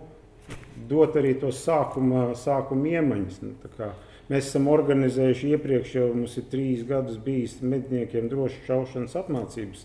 dot 0.89 1.17
arī 1.17 1.33
tos 1.41 1.63
sākuma, 1.65 2.33
sākuma 2.37 2.99
iemaņas. 2.99 3.41
Nu, 3.45 3.55
kā 3.79 3.95
Mēs 4.25 4.47
esam 4.49 4.71
organizējuši 4.73 5.51
iepriekš, 5.53 5.91
jau 5.99 6.07
mums 6.15 6.39
ir 6.41 6.47
trīs 6.49 6.85
gadus 6.89 7.19
bijis 7.21 7.59
medniekiem 7.61 8.31
droši 8.33 8.63
šaušanas 8.65 9.17
apmācības. 9.21 9.83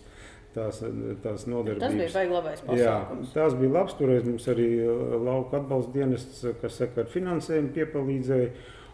Tās, 0.54 0.80
tās 0.80 1.44
Tas 1.44 1.44
bija 1.46 1.54
nodarbības. 1.54 2.14
baigi 2.14 2.32
labais 2.34 2.60
Jā, 2.60 2.66
pasākums. 2.66 3.32
tās 3.36 3.54
bija 3.60 3.72
labs. 3.76 3.94
Toreiz 3.98 4.24
mums 4.26 4.48
arī 4.52 4.68
uh, 4.84 5.14
lauka 5.24 5.60
atbalsta 5.60 5.92
dienests, 5.94 6.42
uh, 6.44 6.54
kas 6.62 6.80
saka, 6.80 7.04
ar 7.04 7.10
finansējumu 7.12 7.72
piepalīdzēja. 7.76 8.50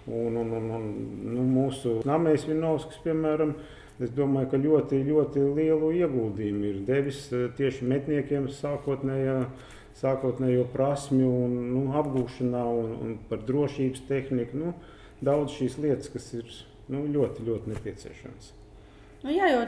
Un, 0.07 0.37
un, 0.39 0.53
un, 0.55 0.67
un, 0.71 0.85
nu, 1.35 1.45
mūsu 1.51 1.97
Namēs 2.07 2.45
Vinovskis, 2.47 3.01
piemēram, 3.03 3.57
es 3.99 4.13
domāju, 4.15 4.53
ka 4.53 4.61
ļoti, 4.63 5.01
ļoti 5.09 5.47
lielu 5.57 5.89
ieguldījumu 6.03 6.69
ir 6.69 6.77
devis 6.87 7.25
uh, 7.35 7.49
tieši 7.59 7.89
metniekiem 7.91 8.47
sākotnējā, 8.55 9.41
sākotnējo 9.99 10.69
prasmju 10.75 11.33
un, 11.47 11.57
nu, 11.73 11.83
apgūšanā 11.99 12.63
un, 12.83 12.93
un 13.03 13.17
par 13.31 13.43
drošības 13.49 14.05
tehniku. 14.07 14.61
Nu, 14.63 14.75
daudz 15.25 15.57
šīs 15.57 15.79
lietas, 15.83 16.13
kas 16.13 16.29
ir 16.37 16.45
nu, 16.93 17.03
ļoti, 17.11 17.43
ļoti 17.49 17.73
nepieciešamas. 17.73 18.53
Nu, 19.25 19.33
jā, 19.33 19.49
jo, 19.55 19.65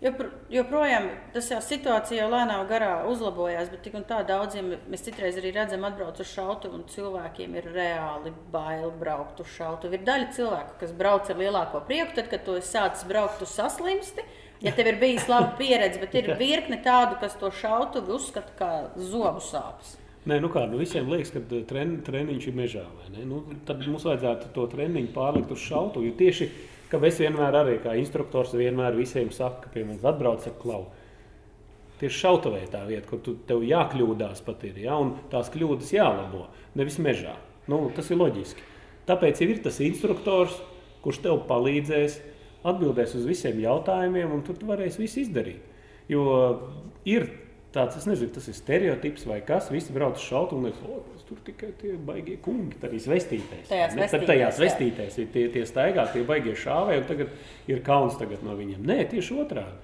jopr, 0.00 0.30
joprojām 0.52 1.08
tas 1.34 1.50
jau 1.52 1.60
situācija 1.64 2.22
jau 2.22 2.30
lēnām 2.32 2.64
garā 2.70 2.92
uzlabojās, 3.10 3.70
bet 3.72 3.84
tik 3.84 3.98
un 4.00 4.06
tā 4.08 4.20
daudziem 4.26 4.72
mēs 4.90 5.04
citreiz 5.06 5.38
arī 5.40 5.52
redzam, 5.56 5.84
atbrauc 5.88 6.20
uz 6.22 6.32
šautuvu, 6.32 6.80
un 6.80 6.86
cilvēkiem 6.90 7.56
ir 7.60 7.70
reāli 7.74 8.34
bail 8.52 8.90
braukt 9.00 9.42
uz 9.44 9.52
šautuvu. 9.56 9.98
Ir 9.98 10.06
daļa 10.08 10.30
cilvēku, 10.36 10.76
kas 10.82 10.96
brauc 10.96 11.30
ar 11.30 11.40
lielāko 11.40 11.84
prieku, 11.88 12.16
tad, 12.18 12.30
kad 12.32 12.46
tu 12.46 12.56
sācis 12.64 13.06
braukt, 13.08 13.40
tu 13.42 13.48
saslimsti. 13.50 14.26
Ja 14.60 14.74
tev 14.76 14.90
ir 14.90 14.98
bijis 15.00 15.24
laba 15.28 15.54
pieredze, 15.56 16.00
bet 16.02 16.14
ir 16.20 16.34
virkne 16.36 16.82
tādu, 16.84 17.16
kas 17.20 17.38
to 17.40 17.48
šautuvi 17.62 18.12
uzskata 18.12 18.56
kā 18.58 18.72
zobu 18.98 19.40
sāpes. 19.40 19.99
Nē, 20.28 20.36
nu 20.44 20.50
kā, 20.52 20.66
nu 20.68 20.76
visiem 20.76 21.08
liekas, 21.08 21.30
ka 21.32 21.40
uh, 21.40 21.62
tren, 21.68 21.94
treniņš 22.04 22.48
ir 22.50 22.56
mežā. 22.58 22.84
Nu, 23.24 23.40
tad 23.68 23.80
mums 23.86 24.04
vajadzētu 24.04 24.50
to 24.56 24.66
treniņu 24.68 25.14
pārlikt 25.14 25.52
uz 25.54 25.62
šautu. 25.64 26.02
Jo 26.04 26.12
tieši 26.18 26.48
es 27.08 27.20
vienmēr 27.22 27.56
arī 27.56 27.78
kā 27.80 27.94
instruktors 27.96 28.52
vienmēr 28.52 28.98
visiem 28.98 29.30
saku, 29.32 29.64
ka 29.64 29.72
pie 29.72 29.86
manis 29.86 30.04
atbrauc 30.04 30.44
ar 30.44 30.56
klauvu. 30.60 30.90
Tieši 32.00 32.16
šautavē 32.16 32.60
tā 32.72 32.82
vieta, 32.88 33.06
kur 33.08 33.20
tu, 33.24 33.36
tev 33.48 33.64
jākļūdās 33.64 34.44
pat 34.44 34.64
ir, 34.68 34.78
ja? 34.84 34.96
un 35.00 35.14
tās 35.32 35.48
kļūdas 35.52 35.92
jālabo, 35.92 36.46
nevis 36.76 36.96
mežā. 37.00 37.36
Nu, 37.68 37.82
tas 37.96 38.08
ir 38.12 38.20
loģiski. 38.20 38.64
Tāpēc 39.08 39.40
ir 39.44 39.60
tas 39.64 39.80
instruktors, 39.84 40.56
kurš 41.04 41.20
tev 41.24 41.42
palīdzēs, 41.48 42.18
atbildēs 42.68 43.16
uz 43.16 43.28
visiem 43.28 43.60
jautājumiem, 43.62 44.32
un 44.32 44.44
tu 44.44 44.56
varēsi 44.68 45.00
visu 45.00 45.22
izdarīt. 45.24 45.64
Jo 46.10 46.24
ir 47.08 47.28
tāds, 47.74 47.96
es 48.00 48.06
nezinu, 48.08 48.32
tas 48.34 48.48
ir 48.50 48.54
stereotips 48.58 49.26
vai 49.30 49.40
kas, 49.46 49.68
visi 49.70 49.92
brauc 49.94 50.16
uz 50.18 50.24
šautu 50.26 50.56
un 50.58 50.66
liekas, 50.68 50.82
o, 50.88 51.00
tas 51.12 51.22
tur 51.28 51.38
tikai 51.46 51.70
tie 51.80 51.92
baigie 51.96 52.36
kungi, 52.42 52.78
tad 52.82 52.92
ir 52.96 53.04
vestītēs. 53.12 53.68
Tajās 53.70 53.94
ne? 53.94 54.02
Vestītēs, 54.06 54.26
tajās 54.32 54.58
jā. 54.58 54.64
vestītēs 54.66 55.18
ir 55.22 55.30
tie, 55.34 55.46
tie 55.54 55.62
staigā, 55.70 56.08
tie 56.12 56.24
baigie 56.26 56.56
šāvēji, 56.58 57.02
un 57.04 57.08
tagad 57.12 57.38
ir 57.70 57.82
kauns 57.86 58.18
tagad 58.18 58.42
no 58.46 58.56
viņiem. 58.58 58.82
Nē, 58.90 58.98
tieši 59.14 59.38
otrādi. 59.44 59.78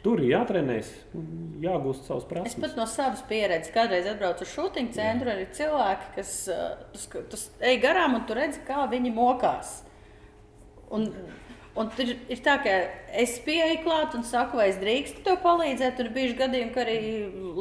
Tur 0.00 0.16
ir 0.24 0.30
jātrenēs, 0.32 0.88
un 1.12 1.26
jāgūst 1.60 2.06
savas 2.08 2.22
Es 2.24 2.28
prasības. 2.30 2.60
pat 2.62 2.76
no 2.78 2.86
savas 2.88 3.20
pieredzes 3.28 3.72
kādreiz 3.74 4.06
atbraucu 4.08 4.46
uz 4.46 4.52
šūtiņu 4.54 4.94
centru. 4.96 5.28
Arī 5.28 5.44
cilvēki, 5.52 6.06
kas 6.14 6.30
tu, 6.48 7.20
tu 7.28 7.36
s- 7.36 7.50
ej 7.60 7.76
garām 7.82 8.14
un 8.16 8.24
tu 8.24 8.32
redzi, 8.38 8.62
kā 8.64 8.86
viņi 8.88 9.12
mokās. 9.12 9.82
Un, 10.90 11.04
un 11.78 11.88
tur 11.94 12.08
ir 12.10 12.40
tā, 12.44 12.56
ka 12.64 12.72
es 13.14 13.36
pieeju 13.44 13.80
klāt 13.84 14.14
un 14.18 14.24
saku, 14.26 14.58
vai 14.58 14.68
es 14.72 14.78
drīkstu 14.82 15.22
tev 15.26 15.38
palīdzēt. 15.44 15.96
Tur 16.00 16.08
bija 16.14 16.34
gadījumi, 16.42 16.72
ka 16.74 16.82
arī 16.84 16.98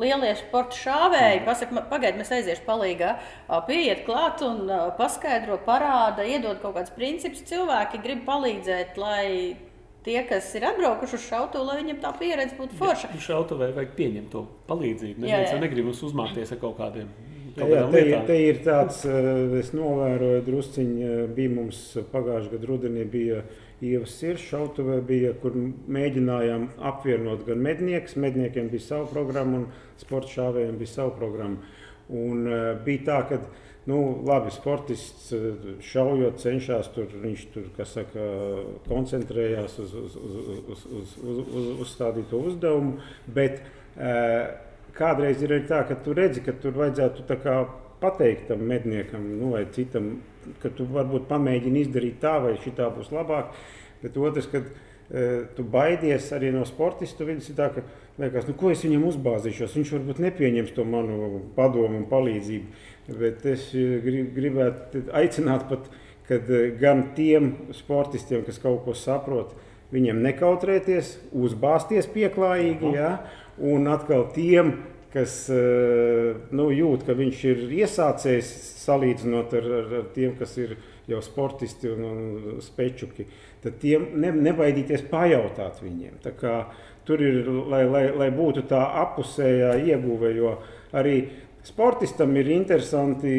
lielie 0.02 0.34
sporta 0.40 0.76
šāvēji 0.80 1.44
pasakā, 1.46 1.86
pagaidiet, 1.92 2.20
mēs 2.24 2.34
aiziešu 2.40 2.66
palīgā. 2.68 3.16
Ā, 3.50 3.62
Pieiet 3.70 4.04
klāt 4.08 4.42
un 4.46 4.66
paskaidro, 4.98 5.60
parāda, 5.66 6.26
iedod 6.26 6.60
kaut 6.64 6.76
kādus 6.80 6.94
principus. 6.98 7.46
Cilvēki 7.50 8.02
grib 8.04 8.26
palīdzēt, 8.28 8.98
lai 8.98 9.56
tie, 10.04 10.20
kas 10.30 10.48
ir 10.56 10.64
atbraukuši 10.70 11.18
uz 11.20 11.26
šautu, 11.30 11.62
lai 11.68 11.82
viņiem 11.84 11.98
tā 12.02 12.14
pieredze 12.18 12.56
būtu 12.58 12.78
forša. 12.80 13.10
Šautavē 13.20 13.72
vajag 13.76 13.92
pieņemt 13.98 14.30
to 14.34 14.46
palīdzību. 14.70 15.22
Neviens 15.26 15.52
jau 15.54 15.60
negrib 15.62 15.90
mums 15.92 16.02
uzmākties 16.08 16.54
ar 16.56 16.62
kaut 16.62 16.78
kādiem. 16.80 17.10
Kaut 17.58 17.68
jā, 17.74 17.82
te, 17.92 18.00
ir- 18.00 18.08
lietām. 18.08 18.26
te 18.30 18.36
ir 18.46 18.60
tāds, 18.64 19.00
eh, 19.10 19.60
es 19.60 19.72
novēroju, 19.76 20.44
drusciņi 20.46 21.04
eh, 21.04 21.24
bija 21.36 21.50
mums 21.52 21.80
pagājušajā 22.14 22.54
gadā 22.54 22.70
rudenī 22.70 23.04
bija 23.12 23.42
Ievas 23.80 24.12
sirds 24.20 24.44
šautavē, 24.50 24.98
bija, 25.08 25.32
kur 25.40 25.54
mēģinājām 25.56 26.66
apvienot 26.90 27.46
gan 27.48 27.62
medniekus, 27.64 28.18
medniekiem 28.20 28.68
bija 28.74 28.84
sava 28.90 29.08
programma 29.08 29.62
un 29.62 29.66
sporta 30.02 30.34
šāvējiem 30.34 30.80
bija 30.82 30.94
sava 30.98 31.14
programma. 31.16 31.76
Un 32.10 32.48
uh, 32.50 32.72
bija 32.84 33.06
tā, 33.08 33.20
ka, 33.30 33.40
nu, 33.90 34.00
labi, 34.28 34.52
sportists 34.54 35.32
eh, 35.34 35.70
šaujot 35.86 36.42
cenšas 36.42 36.92
tur, 36.94 37.08
viņš 37.24 37.46
tur, 37.54 37.70
kas 37.78 37.96
saka, 37.96 38.26
koncentrējās 38.90 39.78
uz, 39.82 39.94
uz, 39.98 40.18
uz, 40.20 40.36
uz, 40.44 40.84
uz, 41.00 41.14
uz, 41.24 41.40
uz 41.62 41.70
uzstādīto 41.86 42.42
uzdevumu, 42.52 42.98
bet 43.34 43.62
uh, 43.62 44.50
kādreiz 44.98 45.42
ir 45.46 45.56
arī 45.56 45.70
tā, 45.70 45.86
ka 45.88 45.98
tu 46.04 46.14
redzi, 46.18 46.44
ka 46.46 46.54
tur 46.62 46.76
vajadzētu 46.78 47.26
tā 47.30 47.40
kā 47.42 47.56
pateikt 48.04 48.50
tam 48.52 48.62
medniekam, 48.68 49.26
nu, 49.40 49.54
vai 49.56 49.66
citam, 49.76 50.18
ka 50.62 50.72
tu 50.76 50.88
varbūt 50.90 51.30
pamēģini 51.30 51.86
izdarīt 51.86 52.20
tā, 52.24 52.38
vai 52.44 52.56
šī 52.62 52.76
tā 52.78 52.90
būs 52.94 53.12
labāk. 53.16 53.54
Bet 54.04 54.18
otrs, 54.20 54.48
kad 54.52 54.68
e, 54.70 55.24
tu 55.56 55.66
baidies 55.68 56.30
arī 56.36 56.52
no 56.56 56.66
sportista, 56.68 57.26
tad 57.26 57.34
ir 57.36 57.58
tā, 57.58 57.70
ka 57.76 57.84
liekas, 58.20 58.48
nu, 58.50 58.56
ko 58.60 58.74
es 58.74 58.84
viņam 58.86 59.08
uzbāzīšos. 59.10 59.78
Viņš 59.80 59.96
varbūt 59.98 60.22
nepieņems 60.26 60.76
to 60.76 60.86
manu 60.88 61.42
padomu 61.58 62.02
un 62.02 62.06
palīdzību. 62.12 62.86
Bet 63.20 63.46
es 63.50 63.70
e, 63.74 63.88
gri- 64.06 64.28
gribētu 64.36 65.08
aicināt 65.18 65.66
pat, 65.72 65.90
kad 66.30 66.50
e, 66.52 66.70
gan 66.80 67.10
tiem 67.18 67.54
sportistiem, 67.76 68.46
kas 68.48 68.62
kaut 68.62 68.84
ko 68.86 68.96
saprot, 68.98 69.56
viņiem 69.94 70.22
nekautrēties, 70.22 71.16
uzbāzties 71.34 72.10
pieklājīgi, 72.14 72.94
ja? 72.94 73.16
un 73.60 73.90
atkal 73.92 74.28
tiem, 74.36 74.76
kas 75.14 75.42
eh, 75.54 76.36
nu, 76.56 76.70
jūt, 76.76 77.08
ka 77.08 77.18
viņš 77.18 77.44
ir 77.50 77.66
iesācējis, 77.82 78.54
salīdzinot 78.86 79.56
ar, 79.58 79.72
ar, 79.80 79.92
ar 80.02 80.10
tiem, 80.16 80.36
kas 80.40 80.56
ir 80.62 80.78
jau 81.10 81.20
sportisti 81.26 81.90
un, 81.90 82.06
un 82.06 82.60
spečuki, 82.62 83.26
tad 83.64 83.80
tiem 83.82 84.12
ne, 84.22 84.30
nebaidīties 84.50 85.08
pajautāt 85.10 85.82
viņiem. 85.82 86.22
Tā 86.24 86.36
kā 86.38 86.60
Tur 87.10 87.22
ir, 87.26 87.48
lai, 87.66 87.86
lai, 87.90 88.04
lai 88.14 88.28
būtu 88.30 88.68
tā 88.70 88.84
apusējā 89.02 89.72
ieguve, 89.82 90.30
jo 90.38 90.52
arī 90.94 91.16
sportistam 91.66 92.36
ir 92.38 92.52
interesanti, 92.54 93.32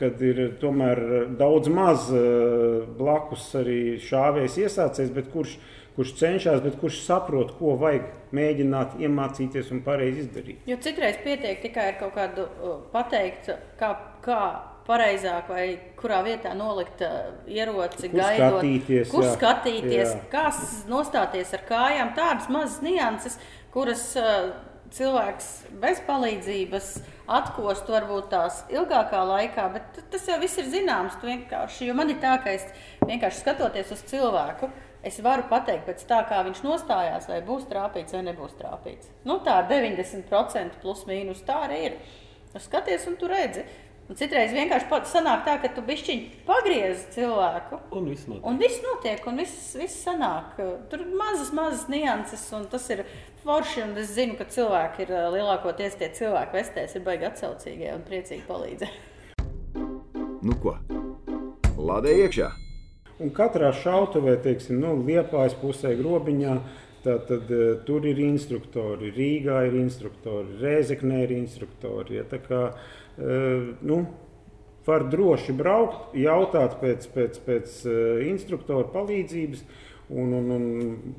kad 0.00 0.18
ir 0.26 0.56
tomēr 0.58 1.02
daudz 1.38 1.70
maz 1.70 2.08
eh, 2.10 2.80
blakus 2.98 3.44
arī 3.60 4.00
šāvējs 4.02 4.58
iesācējs, 4.64 5.14
bet 5.14 5.30
kurš, 5.30 5.54
kurš 5.96 6.14
cenšas, 6.18 6.62
bet 6.64 6.78
kurš 6.80 7.02
saprot, 7.06 7.54
ko 7.58 7.76
vajag 7.80 8.08
mēģināt 8.32 8.98
iemācīties 9.02 9.72
un 9.74 9.82
pareizi 9.84 10.24
izdarīt. 10.26 10.66
Jo 10.68 10.78
citreiz 10.82 11.20
pietiek 11.24 11.60
tikai 11.64 11.90
ar 11.92 11.98
kaut 12.00 12.14
kādu 12.16 12.46
pateikt, 12.94 13.52
kā, 13.80 13.94
kā 14.24 14.42
pareizāk 14.86 15.50
vai 15.52 15.66
kurā 15.98 16.22
vietā 16.26 16.56
nolikt 16.58 17.04
uh, 17.06 17.30
ieroci, 17.46 18.08
Kur 18.10 18.18
gaidot, 18.18 18.58
skatīties, 18.58 19.08
kur 19.12 19.26
jā. 19.26 19.32
skatīties, 19.36 20.12
Jā. 20.16 20.20
kā 20.32 20.44
nostāties 20.90 21.54
ar 21.56 21.64
kājām. 21.68 22.12
Tādas 22.18 22.50
mazas 22.52 22.80
nianses, 22.84 23.38
kuras 23.74 24.04
uh, 24.20 24.52
cilvēks 24.92 25.48
bez 25.80 26.02
palīdzības 26.06 26.88
atkost 27.32 27.88
varbūt 27.88 28.30
tās 28.32 28.62
ilgākā 28.72 29.22
laikā, 29.28 29.68
bet 29.76 30.00
tas 30.12 30.26
jau 30.28 30.38
viss 30.42 30.60
ir 30.60 30.68
zināms. 30.72 31.16
Vienkārši, 31.22 31.88
jo 31.88 31.96
man 31.96 32.12
ir 32.12 32.18
tā, 32.22 32.36
ka 32.42 32.52
es 32.56 32.66
vienkārši 33.06 33.44
skatoties 33.44 33.94
uz 33.94 34.02
cilvēku. 34.10 34.68
Es 35.02 35.18
varu 35.18 35.48
pateikt, 35.50 35.82
pēc 35.88 36.04
tā, 36.06 36.20
kā 36.30 36.44
viņš 36.46 36.60
nostājās, 36.62 37.24
vai 37.26 37.40
būs 37.42 37.64
trāpīts 37.70 38.14
vai 38.14 38.20
nebūs 38.28 38.52
trāpīts. 38.58 39.08
Nu, 39.26 39.40
tā 39.42 39.56
90% 39.66 40.78
plus 40.82 41.02
mīnus 41.08 41.42
tā 41.46 41.64
arī 41.66 41.80
ir. 41.88 41.96
Tu 42.52 42.62
skaties, 42.62 43.08
un 43.10 43.16
tu 43.18 43.30
redzi. 43.30 43.64
Un 44.10 44.18
citreiz 44.18 44.52
vienkārši 44.54 44.88
pat 44.90 45.06
sanāk 45.08 45.44
tā, 45.46 45.56
ka 45.62 45.70
tu 45.74 45.82
bišķiņi 45.86 46.44
pagriezi 46.46 47.06
cilvēku. 47.14 47.78
Un 47.98 48.08
viss 48.10 48.26
notiek. 48.28 48.46
Un 48.50 48.58
viss 48.60 48.82
notiek, 48.84 49.26
un 49.30 49.42
viss, 49.42 49.74
viss 49.78 50.02
sanāk. 50.06 50.58
Tur 50.90 51.04
ir 51.04 51.14
mazas, 51.18 51.52
mazas 51.56 51.86
nianses, 51.90 52.42
un 52.54 52.66
tas 52.70 52.88
ir 52.94 53.06
forši. 53.42 53.86
un 53.86 53.98
Es 54.02 54.14
zinu, 54.14 54.36
ka 54.38 54.46
cilvēki 54.46 55.06
ir 55.06 55.14
lielākoties 55.34 55.98
tie 55.98 56.10
cilvēki, 56.14 56.58
vestēs, 56.60 56.98
ir 56.98 57.06
baigi 57.06 57.30
atsaucīgie 57.30 57.94
un 57.94 58.04
priecīgi 58.06 58.44
palīdzēt. 58.50 59.00
Nu 60.42 60.58
ko? 60.62 60.76
Lādē 61.78 62.18
iekšā! 62.26 62.50
Un 63.22 63.30
katrā 63.34 63.70
šautavē, 63.76 64.36
teiksim, 64.42 64.80
nu, 64.82 64.96
Liepājas 65.06 65.54
pusē, 65.60 65.92
grobiņā, 65.98 66.56
tā, 67.04 67.16
tad, 67.28 67.50
uh, 67.52 67.76
tur 67.86 68.06
ir 68.08 68.18
instruktori. 68.24 69.12
Rīgā 69.14 69.62
ir 69.68 69.78
instruktori, 69.82 70.58
Rēzeknē 70.62 71.22
ir 71.26 71.36
instruktori. 71.36 72.18
Ja, 72.18 72.26
tā 72.28 72.42
kā, 72.42 72.64
uh, 72.72 73.70
nu, 73.86 74.02
var 74.86 75.06
droši 75.12 75.54
braukt, 75.54 76.16
jautāt 76.18 76.80
pēc, 76.82 77.06
pēc, 77.14 77.40
pēc 77.46 77.80
uh, 77.86 78.22
instruktora 78.26 78.90
palīdzības. 78.94 79.64
Un, 80.12 80.32
un, 80.36 80.48
un 80.52 80.64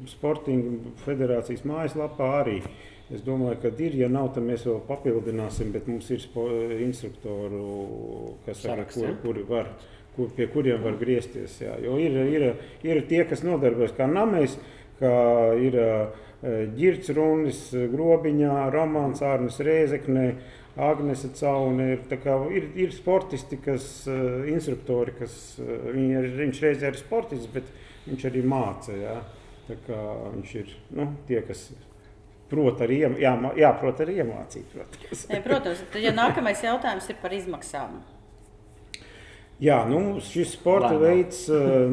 Sportinga 0.06 0.92
federācijas 1.02 1.64
mājaslapā 1.66 2.28
arī. 2.44 2.60
Es 3.14 3.24
domāju, 3.26 3.58
ka 3.64 3.72
ir, 3.84 3.96
ja 4.00 4.08
nav, 4.12 4.30
tad 4.36 4.46
mēs 4.48 4.64
vēl 4.68 4.80
papildināsim, 4.88 5.74
bet 5.74 5.90
mums 5.90 6.08
ir 6.14 6.24
instruktoru, 6.86 7.64
kas 8.46 8.62
saka, 8.62 8.76
Saraksts, 8.78 9.02
kur, 9.02 9.18
kuri 9.26 9.44
var, 9.50 9.72
kur, 10.16 10.32
pie 10.36 10.48
kuriem 10.54 10.84
var 10.84 10.98
griezties. 11.02 11.60
Jā. 11.64 11.78
Jo 11.84 11.98
ir, 12.02 12.18
ir, 12.36 12.48
ir 12.86 13.04
tie, 13.10 13.24
kas 13.30 13.44
nodarbojas 13.46 13.96
kā 13.98 14.08
namēs, 14.10 14.58
kā 15.00 15.14
ir 15.60 15.80
Girts 16.78 17.12
Runis, 17.16 17.70
Grobiņā, 17.94 18.58
Romāns 18.74 19.24
Ārnis 19.24 19.62
Rēzeknē, 19.64 20.26
Agnese 20.84 21.30
Caune. 21.38 21.94
Ir, 21.96 22.18
kā, 22.24 22.36
ir, 22.52 22.68
ir 22.86 22.92
sportisti, 22.96 23.60
kas, 23.64 23.88
instruktori, 24.52 25.16
kas 25.20 25.38
viņi 25.62 26.20
ir, 26.20 26.30
viņš 26.42 26.62
reizē 26.66 26.92
ir 26.92 27.00
sportists, 27.00 27.50
bet 27.54 27.72
viņš 28.10 28.28
arī 28.30 28.44
māca. 28.44 28.98
Ja? 28.98 29.18
Tā 29.70 29.80
kā 29.86 30.04
viņš 30.34 30.56
ir 30.60 30.76
nu, 31.00 31.08
tie, 31.30 31.40
kas 31.48 31.70
prot 32.52 32.82
arī, 32.86 33.00
jā, 33.24 33.34
jāprot 33.58 34.02
arī 34.04 34.20
iemācīt. 34.22 34.74
Protams, 34.74 35.24
ne, 35.32 35.40
protams 35.46 36.02
ja 36.04 36.12
nākamais 36.16 36.66
jautājums 36.66 37.08
ir 37.10 37.18
par 37.22 37.34
izmaksām. 37.34 38.02
Jā, 39.62 39.78
nu, 39.88 40.18
šis 40.26 40.56
sporta 40.58 40.90
Lēnā. 40.96 41.02
veids, 41.04 41.44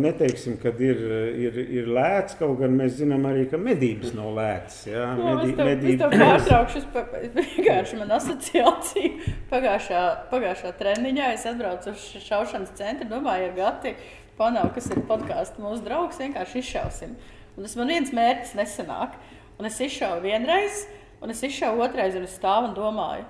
neteiksim, 0.01 0.57
kad 0.63 0.81
ir, 0.83 1.03
ir, 1.39 1.59
ir 1.81 1.91
lēts, 1.93 2.35
kaut 2.39 2.57
gan 2.63 2.73
mēs 2.75 2.97
zinām 2.99 3.27
arī, 3.29 3.45
ka 3.51 3.61
medības 3.61 4.15
nav 4.17 4.33
lētas. 4.39 4.79
Jā, 4.89 5.11
no, 5.19 5.27
Medi, 5.29 5.51
es 5.53 5.59
tev, 5.59 5.69
medība... 5.69 6.09
tev 6.09 6.25
pārtraukšu, 6.25 6.81
es 6.81 7.37
vienkārši 7.37 8.01
man 8.01 8.15
asociācija 8.17 9.37
pagājušā, 9.53 10.07
pagājušā 10.33 10.73
treniņā, 10.81 11.29
es 11.37 11.47
atbraucu 11.53 11.93
uz 11.93 12.09
šaušanas 12.25 12.73
centru, 12.81 13.11
domāju, 13.13 13.51
ja 13.51 13.53
Gati 13.61 13.95
Panau, 14.41 14.71
kas 14.73 14.89
ir 14.89 15.03
podkāsts 15.05 15.61
mūsu 15.61 15.85
draugs, 15.85 16.19
vienkārši 16.23 16.63
izšausim. 16.65 17.13
Un 17.59 17.67
tas 17.67 17.77
man 17.77 17.93
viens 17.93 18.15
mērķis 18.17 18.57
nesanāk. 18.57 19.19
Un 19.61 19.69
es 19.69 19.77
izšauju 19.85 20.23
vienreiz, 20.25 20.87
un 21.21 21.29
es 21.35 21.43
izšauju 21.45 21.85
otrreiz, 21.85 22.15
un 22.17 22.25
es 22.25 22.39
stāvu 22.39 22.71
un 22.71 22.77
domāju, 22.79 23.27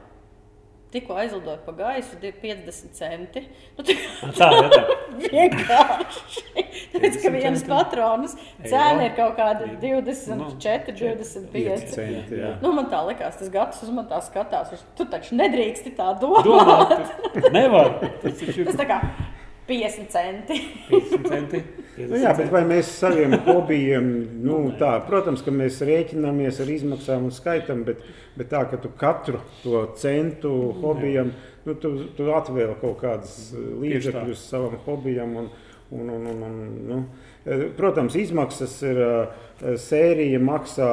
Tikko 0.91 1.15
aizlidoju 1.23 1.59
pa 1.63 1.73
gaisu, 1.79 2.17
50 2.19 2.95
centi. 2.99 3.45
Nu, 3.77 3.85
tā 3.87 3.95
tā 4.35 4.49
ir. 4.57 4.73
vienkārši. 5.35 6.43
Tāpēc, 6.91 7.19
ka 7.23 7.31
vienas 7.31 7.63
patronas 7.69 8.35
cena 8.65 9.05
ir 9.07 9.15
kaut 9.15 9.37
kāda 9.39 9.69
24, 9.83 10.97
25 10.99 11.93
centi. 11.95 12.41
Nu, 12.65 12.73
man 12.75 12.91
tā 12.91 13.05
likās, 13.07 13.39
tas 13.39 13.53
gads 13.55 13.85
uz 13.87 13.93
man 13.95 14.09
tā 14.11 14.19
skatās. 14.27 14.83
Tu 14.99 15.07
taču 15.13 15.39
nedrīksti 15.39 15.95
tā 15.99 16.11
domāt. 16.19 16.49
domāt 16.49 17.53
nevar. 17.55 17.95
Tas, 18.25 18.41
tas 18.41 18.77
tā 18.77 18.87
kā 18.89 18.99
50 19.71 20.11
centi. 20.11 20.57
50 20.91 21.29
centi. 21.29 21.63
50 21.97 22.11
nu, 22.11 22.19
jā, 22.19 22.33
bet 22.35 22.49
vai 22.51 22.63
mēs 22.67 22.91
saviem 22.99 23.37
hobijiem, 23.47 24.09
nu, 24.43 24.59
tā, 24.81 24.97
protams, 25.07 25.45
ka 25.47 25.55
mēs 25.55 25.79
rēķinamies 25.87 26.59
ar 26.65 26.73
izmaksām 26.75 27.29
un 27.29 27.35
skaitam, 27.35 27.85
bet, 27.87 28.03
bet 28.35 28.51
tā, 28.51 28.65
ka 28.71 28.81
tu 28.83 28.91
katru 28.99 29.39
to 29.63 29.85
centu 30.01 30.53
hobijam, 30.83 31.31
nu, 31.69 31.77
tu, 31.79 31.93
tu 32.19 32.33
atvēl 32.35 32.75
kaut 32.83 32.99
kādas 33.05 33.53
līdzekļus 33.55 34.47
savam 34.51 34.81
hobijam. 34.89 35.37
Un, 35.45 35.53
un, 35.91 36.11
un, 36.15 36.27
un, 36.31 36.43
un, 36.47 36.59
nu. 36.87 36.99
Protams, 37.79 38.15
izmaksas 38.19 38.77
ir 38.87 38.99
sērija, 39.81 40.39
maksā 40.45 40.91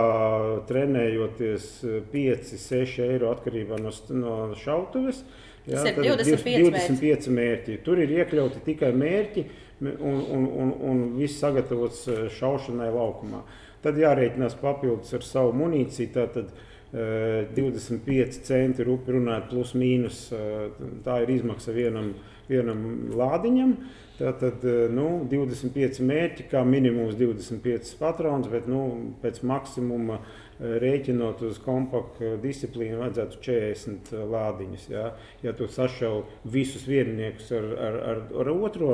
trenējoties 0.69 1.67
5, 2.13 2.53
6 2.61 3.03
eiro 3.05 3.34
atkarībā 3.34 3.78
no, 3.82 3.91
no 4.17 4.38
šautuves. 4.57 5.21
Uh, 5.21 5.46
Jā, 5.68 5.82
Tas 5.84 5.89
ir 5.91 5.97
25, 5.99 6.70
25 6.72 7.01
mērķi. 7.03 7.34
mērķi. 7.36 7.78
Tur 7.84 7.99
ir 7.99 8.13
iekļauti 8.22 8.61
tikai 8.63 8.93
mērķi 8.95 9.43
un, 9.84 10.22
un, 10.32 10.45
un, 10.63 10.72
un 10.89 11.01
viss 11.18 11.41
sagatavots 11.43 12.05
eh, 12.07 12.24
šaušanai 12.38 12.88
laukumā. 12.95 13.43
Tad 13.84 13.99
jārēķinās 13.99 14.55
papildus 14.61 15.11
ar 15.18 15.28
savu 15.28 15.53
munīciju. 15.59 16.13
Tātad, 16.15 16.55
25 16.88 18.07
eh, 18.15 18.36
centi 18.47 18.86
rupi 18.88 19.11
runājot, 19.11 19.49
plus 19.51 19.76
mīnus. 19.76 20.24
Eh, 20.32 20.82
tā 21.03 21.20
ir 21.26 21.36
izmaksa 21.36 21.76
vienam, 21.76 22.13
vienam 22.47 22.84
lādiņam. 23.20 23.76
Tātad 24.18 24.63
nu, 24.95 25.28
25 25.30 25.99
mērķi, 26.01 26.47
kā 26.49 26.63
minimums 26.65 27.20
25 27.20 27.91
patrons, 27.99 28.47
bet 28.49 28.65
nu, 28.72 28.80
pēc 29.22 29.43
maksimuma 29.45 30.15
uh, 30.18 30.46
rēķinot 30.60 31.43
uz 31.45 31.60
kompaktu 31.62 32.34
disciplīnu, 32.41 32.97
vajadzētu 33.01 33.41
40 33.45 34.14
lādiņus. 34.32 34.88
Ja, 34.89 35.12
ja 35.43 35.53
tu 35.58 35.68
sašauji 35.70 36.26
visus 36.53 36.88
vienniekus 36.89 37.51
ar, 37.53 37.68
ar, 37.88 37.99
ar, 38.12 38.24
ar 38.43 38.51
otro, 38.55 38.93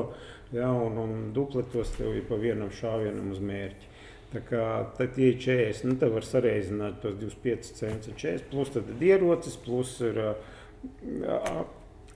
ja, 0.52 0.70
un, 0.72 1.00
un 1.00 1.16
dupletos 1.36 1.96
tev 1.98 2.18
ir 2.18 2.28
pa 2.28 2.40
vienam 2.42 2.72
šāvienam 2.74 3.32
uz 3.34 3.40
mērķi. 3.44 3.92
Tā 4.34 4.42
kā 4.48 4.66
tad 4.98 5.18
ir 5.22 5.38
40, 5.38 5.86
nu, 5.92 5.96
tad 6.02 6.12
var 6.16 6.26
sareizināt 6.26 7.00
tos 7.04 7.16
25 7.22 7.72
centus 7.78 8.10
ar 8.10 8.20
40, 8.20 8.50
plus 8.50 8.74
tad 8.74 8.90
ir 8.96 9.08
ierocis, 9.12 9.58
plus 9.62 9.94
ir 10.02 10.20
uh, 10.24 11.60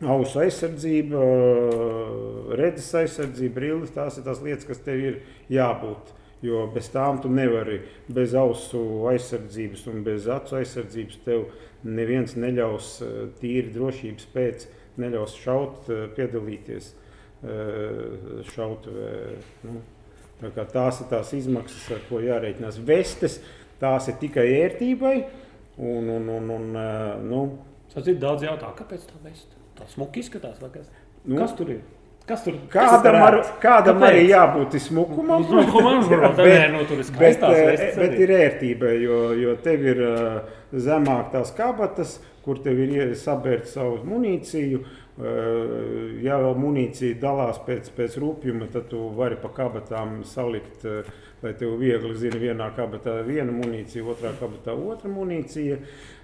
ausu 0.02 0.42
aizsardzība, 0.42 1.22
redzes 2.58 2.90
aizsardzība, 3.04 3.54
brilles. 3.60 3.94
Tās 3.94 4.18
ir 4.18 4.26
tās 4.26 4.42
lietas, 4.44 4.66
kas 4.66 4.82
tev 4.86 5.04
ir 5.12 5.20
jābūt 5.54 6.17
Jo 6.46 6.68
bez 6.70 6.92
tām 6.94 7.18
tu 7.22 7.32
nevari, 7.34 7.80
bez 8.14 8.36
ausu 8.38 8.80
aizsardzības 9.10 9.88
un 9.90 10.04
bez 10.06 10.28
acu 10.30 10.60
aizsardzības 10.60 11.24
tev 11.26 11.48
neviens 11.88 12.36
neļaus 12.38 12.92
eh, 13.02 13.16
tīri 13.40 13.74
drošības 13.74 14.28
pēc, 14.36 14.68
neļaus 15.02 15.34
šaut, 15.42 15.90
eh, 15.90 16.04
piedalīties 16.14 16.92
eh, 16.94 18.44
šautavē. 18.54 19.12
Nu, 19.66 19.82
tā 20.54 20.68
tās 20.70 21.02
ir 21.02 21.10
tās 21.10 21.34
izmaksas, 21.34 21.90
ar 21.98 22.06
ko 22.10 22.22
jārēķinās. 22.22 22.78
Vestes 22.86 23.40
tās 23.82 24.12
ir 24.12 24.22
tikai 24.22 24.46
ērtībai. 24.60 25.18
Un, 25.78 26.10
un, 26.10 26.30
un, 26.34 26.54
un, 26.54 26.70
nu, 27.26 27.42
Tas 27.94 28.06
ir 28.10 28.18
daudz 28.22 28.44
jautājumu, 28.46 28.78
kāpēc 28.78 29.06
tā 29.10 29.20
vesta? 29.24 29.58
Tā 29.78 29.86
smuki 29.90 30.22
izskatās. 30.22 30.60
Nu, 30.62 31.38
kas 31.40 31.54
tur 31.58 31.72
ir? 31.74 31.80
Kas 32.28 32.42
tur 32.44 32.58
kādam, 32.68 33.16
ar, 33.24 33.38
kādam 33.62 34.02
Kāpēc? 34.02 34.10
arī 34.10 34.24
jābūt 34.28 34.74
smukumam? 34.84 35.46
bet, 35.48 36.74
nu, 36.74 36.82
bet, 37.22 37.46
eh, 37.48 37.84
bet 37.96 38.16
ir 38.20 38.34
ērtība, 38.36 38.90
jo, 39.00 39.20
jo 39.40 39.54
tev 39.64 39.86
ir 39.88 40.02
uh, 40.04 40.58
zemāk 40.76 41.30
tās 41.32 41.54
kabatas, 41.56 42.18
kur 42.44 42.60
tev 42.64 42.82
ir 42.84 43.14
sabērt 43.16 43.72
savu 43.72 44.02
munīciju. 44.08 44.84
Uh, 45.18 46.20
ja 46.22 46.36
vēl 46.44 46.60
munīcija 46.60 47.16
dalās 47.24 47.62
pēc, 47.66 47.88
pēc 47.96 48.20
rupjuma, 48.22 48.68
tad 48.76 48.92
tu 48.92 49.08
vari 49.18 49.40
pa 49.40 49.50
kabatām 49.56 50.20
salikt, 50.28 50.84
uh, 50.84 51.08
lai 51.42 51.56
tev 51.58 51.80
viegli 51.80 52.12
zina, 52.20 52.38
vienā 52.44 52.68
kabatā 52.76 53.22
viena 53.26 53.56
munīcija, 53.56 54.04
otrā 54.04 54.36
kabatā 54.38 54.76
otra 54.76 55.10
munīcija. 55.10 55.80
Uh, 55.80 56.17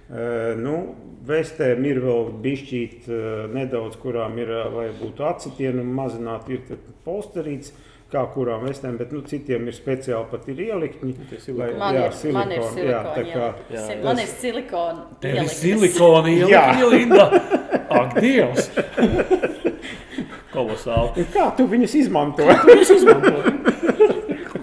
Nu, 0.60 0.76
Vestēm 1.24 1.86
ir 1.88 2.02
vēl 2.04 2.26
bišķīt 2.44 3.06
nedaudz, 3.54 3.96
kurām 4.02 4.36
ir, 4.42 4.50
lai 4.74 4.90
būtu 4.98 5.24
acitienu 5.24 5.80
mazināt, 5.88 6.50
ir 6.52 6.60
polsterīts, 7.06 7.72
kā 8.12 8.22
kurām 8.34 8.66
vestēm, 8.68 8.98
bet 9.00 9.12
nu, 9.14 9.22
citiem 9.26 9.64
ir 9.70 9.76
speciāli 9.76 10.28
pat 10.30 10.44
ir 10.52 10.60
ielikņi. 10.66 11.14
Lai, 11.56 11.70
man, 11.80 11.96
jā, 11.96 12.04
ir, 12.04 12.16
silikon, 12.20 12.36
man 12.36 12.52
ir 12.52 12.62
silikoni, 12.68 12.90
jā, 12.90 13.00
tā 13.08 13.24
kā, 13.30 13.48
jā, 13.72 13.86
jā. 13.88 13.96
Man 14.04 14.20
ir 14.22 14.30
silikoni. 14.34 15.06
Tev 15.24 15.40
ir 15.40 15.50
silikoni 15.54 16.36
ielikņi, 16.42 16.90
Linda. 16.94 17.26
Ak, 17.94 18.14
Dievs! 18.20 18.70
Kolosāli. 20.54 21.26
Kā 21.34 21.48
tu 21.58 21.66
viņus 21.70 21.96
izmanto? 22.04 22.46
tu 22.46 22.70
viņus 22.70 22.94
izmanto? 23.00 23.34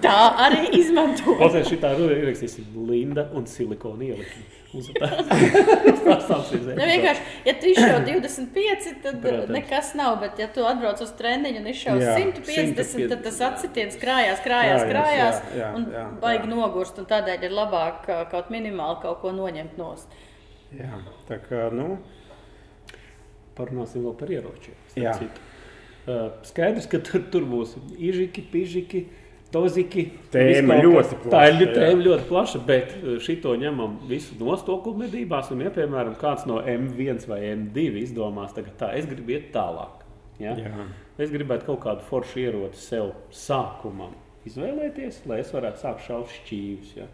tā 0.02 0.16
arī 0.46 0.64
izmanto. 0.78 1.36
Klausies, 1.36 1.68
šitā 1.68 1.92
rudenī 1.98 2.22
ierakstīsim 2.24 2.72
Linda 2.88 3.28
un 3.36 3.44
silikoni 3.50 4.12
ielikņi. 4.14 4.61
Tas 4.72 4.88
ir 6.56 6.88
vienkārši, 6.88 7.24
ja 7.44 7.54
tu 7.60 7.68
izšauj 7.68 7.98
25, 8.06 8.86
tad 9.04 9.18
Protams. 9.20 9.52
nekas 9.52 9.92
nav. 9.98 10.16
Bet, 10.22 10.40
ja 10.40 10.48
tu 10.52 10.64
atbrauc 10.64 11.02
uz 11.04 11.12
treniņu 11.18 11.60
un 11.60 11.68
izšauj 11.74 12.00
150, 12.06 12.80
150, 12.80 13.12
tad 13.12 13.24
tas 13.26 13.40
atsitiens 13.50 13.98
krājās, 14.00 14.40
krājās, 14.44 14.84
krājās, 14.88 15.40
jā, 15.52 15.60
jā, 15.60 15.70
un 15.76 15.86
jā, 15.92 16.06
baigi 16.24 16.48
jā. 16.48 16.52
nogurst. 16.54 17.00
Tādēļ 17.12 17.46
ir 17.48 17.56
labāk 17.56 18.08
kaut 18.32 18.52
minimāli 18.54 19.00
kaut 19.04 19.20
ko 19.20 19.36
noņemt 19.36 19.78
nost. 19.80 20.20
Jā, 20.72 21.02
tā 21.28 21.40
kā, 21.44 21.66
nu. 21.74 21.98
Parunāsim 23.58 24.06
vēl 24.06 24.14
par 24.16 24.32
ieročiem. 24.32 24.78
Skaidrs, 26.48 26.88
ka 26.88 27.02
tur, 27.04 27.26
tur 27.30 27.44
būs 27.46 27.76
īžiki, 28.00 28.48
pižiki. 28.50 29.04
Uh, 29.04 29.21
Toziki, 29.52 30.06
tēma 30.32 30.78
ļoti 30.80 31.18
plaša. 31.24 31.32
Tā 31.32 31.42
ir 31.52 31.72
tēma 31.76 32.06
ļoti 32.06 32.28
plaša, 32.30 32.60
bet 32.68 32.94
eh, 32.96 33.18
šito 33.22 33.52
ņemam 33.60 33.98
visu 34.08 34.38
nostoku 34.40 34.94
medībās. 34.96 35.50
Un, 35.52 35.64
ja, 35.66 35.72
piemēram, 35.74 36.16
kāds 36.20 36.46
no 36.48 36.62
M1 36.62 37.26
vai 37.28 37.42
M2 37.50 38.00
izdomās, 38.02 38.54
tagad 38.56 38.78
tā, 38.80 38.92
es 38.96 39.08
gribu 39.10 39.36
iet 39.36 39.50
tālāk. 39.54 40.06
Ja? 40.40 40.56
Jā. 40.56 40.86
Es 41.20 41.30
gribētu 41.32 41.68
kaut 41.68 41.82
kādu 41.84 42.06
foršu 42.08 42.40
ieroci 42.46 42.80
sev 42.80 43.12
sākumam 43.36 44.14
izvēlēties, 44.48 45.22
lai 45.30 45.42
es 45.42 45.52
varētu 45.54 45.82
sākt 45.84 46.06
šaut 46.06 46.32
šķīvis. 46.40 46.94
Ja? 46.96 47.08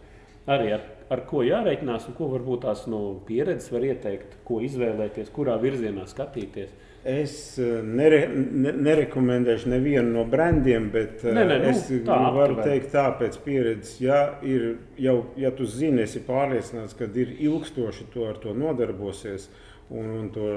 Arī 0.49 0.70
ar, 0.78 0.84
ar 1.12 1.24
ko 1.28 1.43
jārēķinās 1.45 2.07
un 2.09 2.16
ko 2.16 2.30
varbūt 2.32 2.62
tās 2.64 2.86
no 2.89 3.03
pieredzes 3.28 3.72
var 3.74 3.84
ieteikt, 3.84 4.39
ko 4.49 4.62
izvēlēties, 4.64 5.32
kurā 5.34 5.59
virzienā 5.61 6.07
skatīties. 6.09 6.70
Es 7.07 7.33
eh, 7.63 7.79
nere, 7.87 8.25
ne, 8.35 8.73
nerekomendēšu 8.75 9.71
nevienu 9.71 10.11
no 10.17 10.25
brandiem, 10.29 10.89
bet 10.91 11.23
ne, 11.23 11.45
ne, 11.47 11.59
nu, 11.63 11.71
es 11.71 11.85
tā, 11.87 12.17
varu 12.35 12.57
aptuveni. 12.57 12.67
teikt, 12.67 12.91
tā 12.93 13.05
pēc 13.21 13.39
pieredzes, 13.45 13.95
ja, 14.03 14.19
ir, 14.43 14.67
jau, 14.99 15.21
ja 15.39 15.53
tu 15.55 15.69
zini, 15.71 16.03
esi 16.09 16.25
pārliecināts, 16.27 16.97
ka 16.99 17.07
ir 17.15 17.37
ilgstoši 17.39 18.09
to 18.15 18.27
ar 18.27 18.41
to 18.43 18.55
nodarbosies, 18.57 19.47
un, 19.95 20.11
un 20.19 20.29
to 20.35 20.51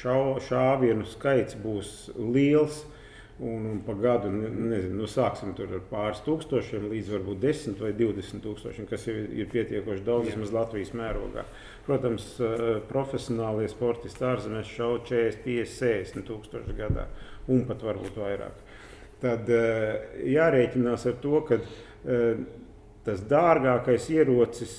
šau, 0.00 0.36
šāvienu 0.48 1.06
skaits 1.08 1.56
būs 1.62 1.94
liels, 2.18 2.82
Un, 3.38 3.66
un 3.68 3.80
pa 3.84 3.92
gadu, 3.92 4.30
ne- 4.32 4.48
nezinu, 4.48 5.02
nu, 5.02 5.06
sāksim 5.12 5.50
ar 5.60 5.80
pāris 5.90 6.22
tūkstošiem 6.24 6.86
līdz 6.88 7.10
varbūt 7.12 7.42
10 7.42 7.82
vai 7.84 7.90
20 7.92 8.40
tūkstošiem, 8.40 8.86
kas 8.88 9.04
ir, 9.12 9.26
ir 9.36 9.50
pietiekoši 9.52 10.04
daudz 10.06 10.30
vismaz 10.30 10.54
Latvijas 10.56 10.94
mērogā. 10.96 11.44
Protams, 11.84 12.30
eh, 12.40 12.62
profesionālie 12.88 13.68
sportisti 13.68 14.24
ārzemēs 14.24 14.72
šauj 14.72 15.02
40, 15.10 15.44
50, 15.44 15.76
60 15.76 16.24
tūkstoši 16.30 16.78
gadā 16.78 17.04
un 17.52 17.66
pat 17.68 17.84
varbūt 17.84 18.16
vairāk. 18.16 18.64
Tad 19.20 19.52
eh, 19.52 20.16
jārēķinās 20.32 21.04
ar 21.12 21.20
to, 21.20 21.42
ka 21.44 21.60
eh, 21.60 22.40
tas 23.04 23.20
dārgākais 23.20 24.08
ierocis 24.16 24.72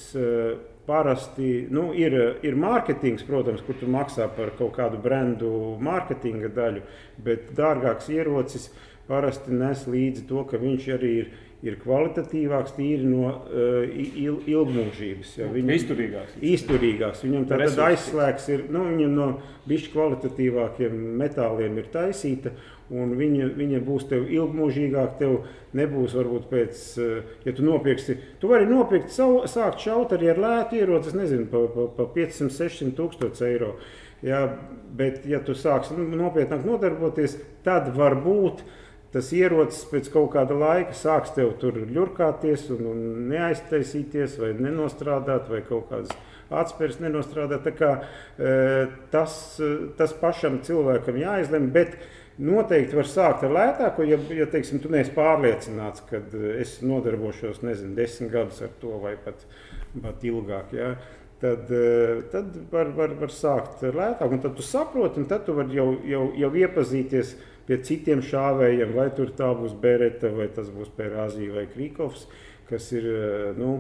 parasti 0.88 1.68
nu, 1.74 1.90
ir, 1.96 2.16
ir 2.48 2.56
mārketings, 2.60 3.26
protams, 3.28 3.64
kur 3.68 3.76
tu 3.80 3.90
maksā 3.92 4.30
par 4.38 4.54
kaut 4.60 4.78
kādu 4.78 5.00
brendu 5.04 5.50
mārketinga 5.84 6.52
daļu, 6.56 6.86
bet 7.24 7.52
dārgāks 7.58 8.08
ierocis 8.14 8.70
parasti 9.08 9.56
nes 9.56 9.84
līdzi 9.88 10.26
to, 10.30 10.46
ka 10.48 10.60
viņš 10.62 10.88
arī 10.96 11.12
ir, 11.24 11.28
ir 11.66 11.78
kvalitatīvāks 11.82 12.76
tīri 12.78 13.08
no 13.08 13.28
uh, 13.34 13.84
il, 13.84 14.40
ilgmūžības. 14.48 15.36
Ja, 15.40 15.50
Izturīgāks. 15.76 16.40
Izturīgāks. 16.54 17.24
Viņam 17.26 17.48
tā 17.50 17.62
aizslēgs 17.88 18.48
ir, 18.54 18.66
nu, 18.72 18.86
viņam 18.92 19.16
no 19.18 19.30
bišķi 19.68 19.94
kvalitatīvākiem 19.96 21.00
metāliem 21.20 21.80
ir 21.82 21.92
taisīta, 21.94 22.54
un 22.94 23.14
viņa, 23.20 23.52
viņa 23.58 23.82
būs 23.84 24.08
tev 24.08 24.30
ilgmūžīgāk, 24.32 25.18
tev 25.20 25.38
nebūs 25.78 26.16
varbūt 26.18 26.48
pēc, 26.52 26.82
eh, 27.04 27.36
ja 27.46 27.54
tu 27.54 27.66
nopirksi, 27.68 28.18
tu 28.40 28.52
vari 28.52 28.68
nopirkt, 28.70 29.12
savu, 29.12 29.44
sākt 29.48 29.84
šaut 29.84 30.16
arī 30.16 30.32
ar 30.32 30.42
lētu 30.44 30.80
ieroci, 30.80 31.16
nezinu, 31.18 31.48
pa, 31.52 31.66
pa, 31.74 31.88
pa 31.98 32.10
500, 32.16 32.52
600 32.56 32.96
tūkstoši 32.98 33.48
eiro. 33.52 33.76
Ja, 34.26 34.48
bet, 34.98 35.26
ja 35.30 35.40
tu 35.40 35.54
sāksi 35.54 35.94
nu, 35.98 36.08
nopietnāk 36.18 36.66
nodarboties, 36.66 37.38
tad 37.64 37.92
varbūt 37.94 38.64
tas 39.14 39.30
ierocis 39.34 39.86
pēc 39.92 40.10
kaut 40.12 40.32
kāda 40.34 40.58
laika 40.58 40.96
sāks 40.98 41.36
tev 41.36 41.54
tur 41.62 41.78
ļurkāties 41.80 42.68
un, 42.76 42.90
un 42.92 43.04
neaiztaisīties 43.30 44.40
vai 44.42 44.52
nenostrādāt 44.58 45.48
vai 45.52 45.62
kaut 45.68 45.88
kādas 45.92 46.12
atspērs 46.50 47.00
nenostrādāt. 47.04 47.64
Tā 47.66 47.74
kā, 47.76 47.92
e, 48.40 48.52
tas, 49.14 49.34
e, 49.64 49.72
tas 50.00 50.14
pašam 50.18 50.60
cilvēkam 50.66 51.20
jāizlemj, 51.22 51.72
bet 51.76 51.98
noteikti 52.38 52.98
var 52.98 53.10
sākt 53.10 53.46
ar 53.48 53.54
lētāko, 53.54 54.06
ja, 54.08 54.18
ja 54.36 54.48
teiksim, 54.52 54.82
tu 54.84 54.92
neesi 54.94 55.14
pārliecināts, 55.16 56.04
ka 56.10 56.22
es 56.62 56.78
nodarbošos, 56.86 57.64
nezinu, 57.66 57.96
desmit 57.98 58.32
gadus 58.34 58.62
ar 58.66 58.74
to 58.82 58.98
vai 59.04 59.16
pat, 59.22 59.46
pat 60.04 60.26
ilgāk. 60.28 60.74
Ja? 60.78 60.96
Tad, 61.42 61.70
e, 61.70 62.24
tad 62.34 62.56
var, 62.72 62.90
var, 62.98 63.14
var 63.20 63.34
sākt 63.34 63.84
ar 63.86 63.98
lētāku, 63.98 64.38
un 64.38 64.42
tad 64.46 64.58
tu 64.58 64.66
saproti, 64.66 65.22
un 65.22 65.30
tad 65.30 65.46
tu 65.46 65.54
vari 65.58 65.78
jau, 65.78 65.92
jau, 66.08 66.24
jau 66.38 66.52
iepazīties 66.64 67.36
pie 67.68 67.78
citiem 67.86 68.24
šāvējiem, 68.26 68.96
vai 68.96 69.10
tur 69.14 69.34
tā 69.38 69.52
būs 69.58 69.76
Bereta, 69.82 70.32
vai 70.34 70.48
tas 70.54 70.72
būs 70.74 70.90
Pērāzija 70.98 71.54
vai 71.54 71.68
Krīkovs, 71.70 72.26
kas 72.70 72.92
ir 72.96 73.10
e, 73.12 73.32
nu, 73.58 73.80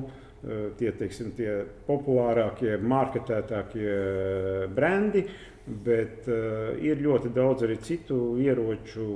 tie, 0.77 0.91
teiksim, 0.95 1.31
tie 1.37 1.63
populārākie, 1.87 2.75
marketētākie 2.77 3.93
brendi. 4.75 5.25
Bet 5.67 6.29
uh, 6.31 6.77
ir 6.79 7.01
ļoti 7.03 7.33
daudz 7.35 7.65
arī 7.67 7.75
citu 7.83 8.37
ieroču, 8.39 9.07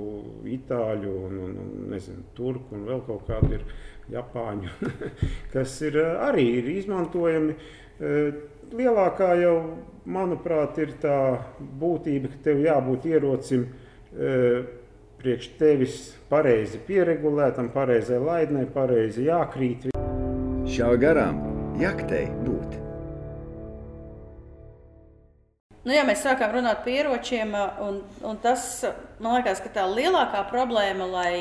itāļu, 0.51 1.13
un, 1.27 1.37
un, 1.45 1.53
un 1.63 1.85
nezinu, 1.93 2.25
turku 2.35 2.75
un 2.75 2.83
vēl 2.89 3.05
kaut 3.07 3.23
kādu 3.29 3.55
ir 3.55 3.63
japāņu, 4.11 4.91
kas 5.53 5.77
ir 5.87 6.01
uh, 6.01 6.25
arī 6.27 6.49
ir 6.57 6.67
izmantojami. 6.73 7.55
Uh, 7.55 8.43
lielākā 8.75 9.31
jau, 9.39 9.55
manuprāt, 10.11 10.81
ir 10.83 10.91
tā 10.99 11.17
būtība, 11.79 12.33
ka 12.33 12.43
tev 12.49 12.61
jābūt 12.65 13.07
ierocim 13.13 13.65
uh, 13.69 14.67
priekš 15.21 15.49
tevis 15.59 15.97
pareizi 16.27 16.81
pieregulētam, 16.87 17.71
pareizai 17.71 18.19
laidnei, 18.19 18.67
pareizi 18.75 19.29
jākrīt. 19.29 19.91
Šā 20.71 20.95
garām 20.99 21.43
jaktei 21.79 22.27
būt. 22.45 22.80
Nu, 25.81 25.93
ja 25.95 26.03
mēs 26.05 26.21
sākām 26.21 26.51
runāt 26.53 26.83
par 26.85 26.93
ieročiem, 26.93 27.55
un, 27.81 28.01
un 28.27 28.39
tas 28.43 28.83
man 29.17 29.39
liekas, 29.39 29.63
ka 29.63 29.71
tā 29.73 29.87
lielākā 29.89 30.43
problēma, 30.51 31.07
lai 31.09 31.35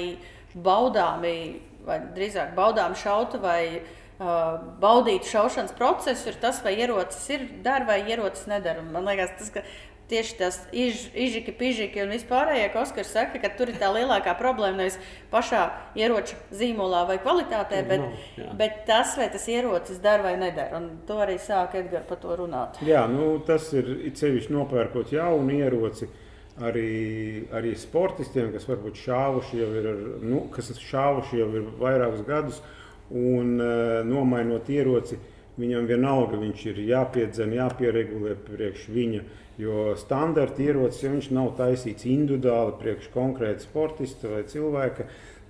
baudāmi, 0.54 1.60
vai 1.84 1.98
drīzāk 2.16 2.54
baudām 2.56 2.94
šautu 2.96 3.40
vai 3.42 3.82
uh, 3.82 4.56
baudītu 4.80 5.28
šaušanas 5.28 5.76
procesu, 5.76 6.30
ir 6.32 6.40
tas, 6.40 6.62
vai 6.64 6.72
ierocis 6.80 7.28
ir 7.36 7.44
dara 7.64 7.84
vai 7.88 8.00
ierocis 8.08 8.48
nedara. 8.48 8.80
Man 8.80 9.04
liekas, 9.10 9.36
tas, 9.42 9.52
ka 9.52 9.64
tieši 10.10 10.36
tas 10.38 10.58
iz, 10.74 11.06
izžiki, 11.14 11.54
pižiki 11.56 12.02
un 12.02 12.14
vispārējie, 12.14 12.68
ka 12.72 12.82
Oskars 12.82 13.12
saka, 13.14 13.40
ka 13.42 13.52
tur 13.56 13.70
ir 13.72 13.78
tā 13.80 13.90
lielākā 13.94 14.34
problēma 14.38 14.82
nevis 14.82 14.98
pašā 15.32 15.62
ieroča 15.98 16.38
zīmolā 16.54 17.04
vai 17.08 17.18
kvalitātē, 17.22 17.82
bet, 17.88 18.02
nav, 18.02 18.24
jā. 18.40 18.48
bet 18.58 18.82
tas, 18.88 19.14
vai 19.20 19.30
tas 19.32 19.46
ierocis 19.50 20.02
dara 20.02 20.26
vai 20.26 20.34
nedara. 20.40 20.80
Un 20.80 20.90
to 21.08 21.20
arī 21.22 21.38
sāk 21.42 21.78
Edgars 21.80 22.08
par 22.08 22.20
to 22.22 22.34
runāt. 22.42 22.80
Jā, 22.86 23.06
nu, 23.10 23.32
tas 23.46 23.70
ir 23.76 23.88
it 24.10 24.20
sevišķi 24.20 24.56
nopērkot 24.56 25.14
jaunu 25.14 25.60
ieroci. 25.60 26.10
Arī, 26.60 27.46
arī 27.56 27.70
sportistiem, 27.78 28.50
kas 28.52 28.66
varbūt 28.68 28.98
šāvuši 29.00 29.60
jau 29.62 29.68
ir, 29.80 29.86
nu, 30.20 30.42
kas 30.52 30.68
šāvuši 30.76 31.38
jau 31.38 31.46
ir 31.56 31.68
vairākus 31.80 32.24
gadus, 32.26 32.58
un 33.16 33.54
uh, 33.56 34.00
nomainot 34.04 34.68
ieroci, 34.68 35.16
viņam 35.60 35.88
vienalga 35.88 36.38
viņš 36.40 36.66
ir 36.72 36.82
jāpiedzen, 36.90 37.54
jāpieregulē 37.56 38.36
priekš 38.44 38.90
viņa. 38.92 39.22
Jo 39.60 39.94
standarta 39.98 40.62
ierocis, 40.62 41.02
ja 41.04 41.10
viņš 41.12 41.26
nav 41.36 41.50
taisīts 41.58 42.06
individuāli 42.08 42.78
priekš 42.80 43.10
konkrēta 43.12 43.64
sportista 43.64 44.30
vai 44.30 44.44
cilvēka, 44.48 45.04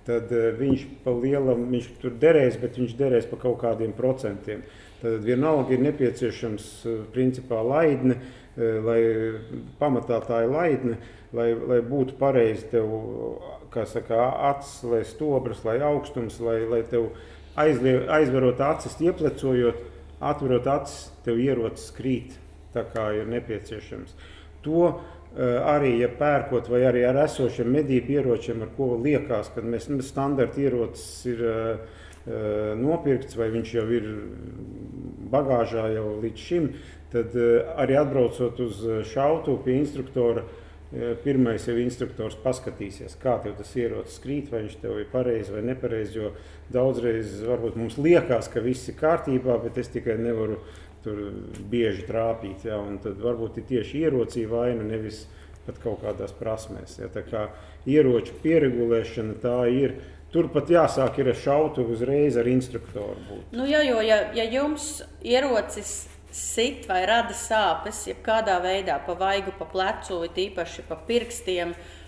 tad 0.07 0.31
eh, 0.35 0.49
viņš 0.57 0.85
pa 1.05 1.13
lielam, 1.15 1.67
viņš 1.71 1.89
tur 2.01 2.17
derēs, 2.19 2.57
bet 2.59 2.79
viņš 2.81 2.95
derēs 2.99 3.29
pa 3.29 3.39
kaut 3.39 3.61
kādiem 3.61 3.93
procentiem. 3.95 4.65
Tad 5.01 5.23
vienalga 5.25 5.75
ir 5.75 5.85
nepieciešams 5.85 6.67
eh, 6.89 6.99
principā 7.13 7.61
laidne, 7.63 8.17
eh, 8.57 8.81
lai 8.83 8.99
pamatā 9.79 10.19
tā 10.27 10.43
ir 10.43 10.51
laidne, 10.57 10.99
lai, 11.37 11.53
lai 11.55 11.79
būtu 11.85 12.19
pareizi 12.19 12.67
tev, 12.73 12.91
kā 13.71 13.87
saka, 13.87 14.19
acis, 14.51 14.81
lai 14.91 15.05
stobras, 15.07 15.63
lai 15.63 15.79
augstums, 15.87 16.41
lai, 16.43 16.59
lai 16.67 16.83
tev 16.83 17.13
aizlie, 17.55 18.01
aizverot 18.11 18.59
acis, 18.73 18.99
ieplecojot, 18.99 19.85
atverot 20.19 20.67
acis, 20.75 21.11
tev 21.23 21.39
ierocis 21.39 21.93
krīt 21.95 22.41
tā 22.73 22.85
kā 22.93 23.09
ir 23.17 23.31
nepieciešams. 23.31 24.13
To 24.65 24.83
uh, 24.89 24.99
arī, 25.71 25.95
ja 26.03 26.11
pērkot, 26.11 26.69
vai 26.69 26.83
arī 26.89 27.05
ar 27.07 27.23
esošiem 27.23 27.71
medību 27.71 28.19
ieročiem, 28.19 28.61
ar 28.61 28.71
ko 28.77 28.93
liekas, 29.01 29.51
ka 29.55 29.63
mēs 29.65 29.89
nu, 29.89 30.01
standarta 30.05 30.61
ierocis 30.61 31.25
ir 31.31 31.43
uh, 31.47 31.99
nopirkts, 32.77 33.35
vai 33.37 33.49
viņš 33.49 33.75
jau 33.79 33.85
ir 33.89 34.09
bagāžā 35.31 35.87
jau 35.95 36.19
līdz 36.21 36.47
šim, 36.47 36.67
tad 37.11 37.33
arī 37.81 37.97
atbraucot 37.97 38.59
uz 38.61 38.83
šautu 39.09 39.57
pie 39.65 39.79
instruktora. 39.81 40.43
Pirmais 41.23 41.63
jau 41.63 41.77
instruktors 41.79 42.35
paskatīsies, 42.43 43.13
kā 43.15 43.37
tev 43.39 43.53
tas 43.55 43.69
ierocis 43.79 44.19
krīt, 44.19 44.49
vai 44.51 44.65
viņš 44.65 44.73
tev 44.81 44.97
ir 44.99 45.05
pareizi 45.07 45.53
vai 45.55 45.61
nepareizi. 45.63 46.17
Jo 46.19 46.33
daudzreiz 46.75 47.37
varbūt 47.47 47.77
mums 47.79 47.95
liekas, 47.95 48.49
ka 48.51 48.59
viss 48.59 48.91
ir 48.91 48.97
kārtībā, 48.99 49.55
bet 49.63 49.79
es 49.79 49.87
tikai 49.93 50.17
nevaru 50.19 50.59
tur 51.03 51.19
bieži 51.71 52.05
trāpīt. 52.07 52.65
Un 52.75 52.99
tad 53.03 53.19
varbūt 53.21 53.61
ir 53.61 53.67
tieši 53.69 54.05
ierocī 54.05 54.45
vaina, 54.49 54.85
nevis 54.85 55.25
pat 55.65 55.77
kaut 55.83 56.01
kādās 56.05 56.33
prasmēs. 56.37 56.97
Ja, 57.01 57.09
tā 57.11 57.25
kā 57.27 57.47
ieroču 57.89 58.37
pieregulēšana 58.43 59.37
tā 59.43 59.59
ir. 59.71 59.99
Turpat 60.31 60.69
jāsāk 60.71 61.19
ir 61.19 61.33
ar 61.33 61.35
šautu 61.35 61.83
uzreiz 61.91 62.37
ar 62.39 62.47
instruktoru. 62.47 63.19
Būt. 63.27 63.51
Nu, 63.51 63.65
jā, 63.67 63.81
jo 63.83 63.99
ja, 64.05 64.21
ja 64.31 64.45
jums 64.47 65.01
ierocis 65.27 66.05
sit 66.31 66.85
vai 66.87 67.01
rada 67.03 67.35
sāpes, 67.35 68.05
jebkādā 68.07 68.55
veidā, 68.63 68.95
pa 69.03 69.17
vaigu, 69.19 69.51
pa 69.57 69.67
plecu, 69.67 70.21
it 70.23 70.39
īpaši 70.39 70.85
pa 70.87 70.95
pirkstiem, 71.09 71.73
uh, 71.75 72.00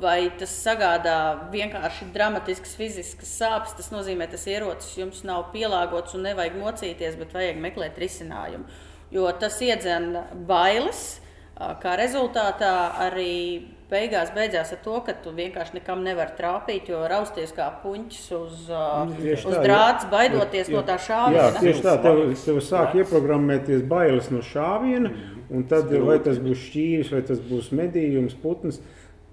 vai 0.00 0.30
tas 0.38 0.52
sagādā 0.64 1.16
vienkārši 1.52 2.08
dramatiskas 2.14 2.72
fiziskas 2.78 3.34
sāpes, 3.36 3.74
tas 3.76 3.90
nozīmē, 3.92 4.24
ka 4.30 4.36
tas 4.38 4.46
ierocis 4.48 4.96
jums 4.96 5.22
nav 5.28 5.50
pielāgots 5.52 6.16
un 6.16 6.24
nevajag 6.24 6.56
mocīties, 6.56 7.18
bet 7.20 7.34
vajag 7.36 7.60
meklēt 7.60 7.98
risinājumu. 8.00 8.64
Jo 9.12 9.28
tas 9.38 9.60
iedzen 9.62 10.16
bailes, 10.48 11.20
uh, 11.60 11.74
kā 11.82 11.98
rezultātā 12.00 12.72
arī 13.06 13.68
beigās 13.90 14.32
beidzās 14.34 14.72
ar 14.74 14.80
to, 14.82 14.96
ka 15.06 15.12
tu 15.22 15.30
vienkārši 15.36 15.76
nekam 15.76 16.00
nevari 16.02 16.32
trāpīt, 16.40 16.88
jo 16.90 17.04
rausties 17.06 17.52
kā 17.54 17.68
puņķis 17.84 18.24
uz, 18.40 18.64
uh, 18.72 19.04
Tieši 19.20 19.46
uz 19.46 19.60
drāts, 19.62 20.08
jo- 20.08 20.10
baidoties 20.16 20.68
jo- 20.72 20.80
no 20.80 20.82
tā 20.88 20.96
Jā, 20.96 21.04
šāviena. 21.06 21.60
tieši 21.60 21.84
tā, 21.84 21.94
tev, 22.02 22.24
tev 22.44 22.58
sāk 22.66 22.96
ieprogrammēties 22.98 23.86
bailes 23.86 24.30
no 24.32 24.40
šāviena, 24.42 25.12
un 25.50 25.62
tad 25.70 25.92
vai 25.92 26.18
tas 26.18 26.38
būs 26.42 26.66
šķīvis, 26.66 27.12
vai 27.12 27.22
tas 27.22 27.38
būs 27.38 27.70
medījums, 27.70 28.34
putns. 28.42 28.80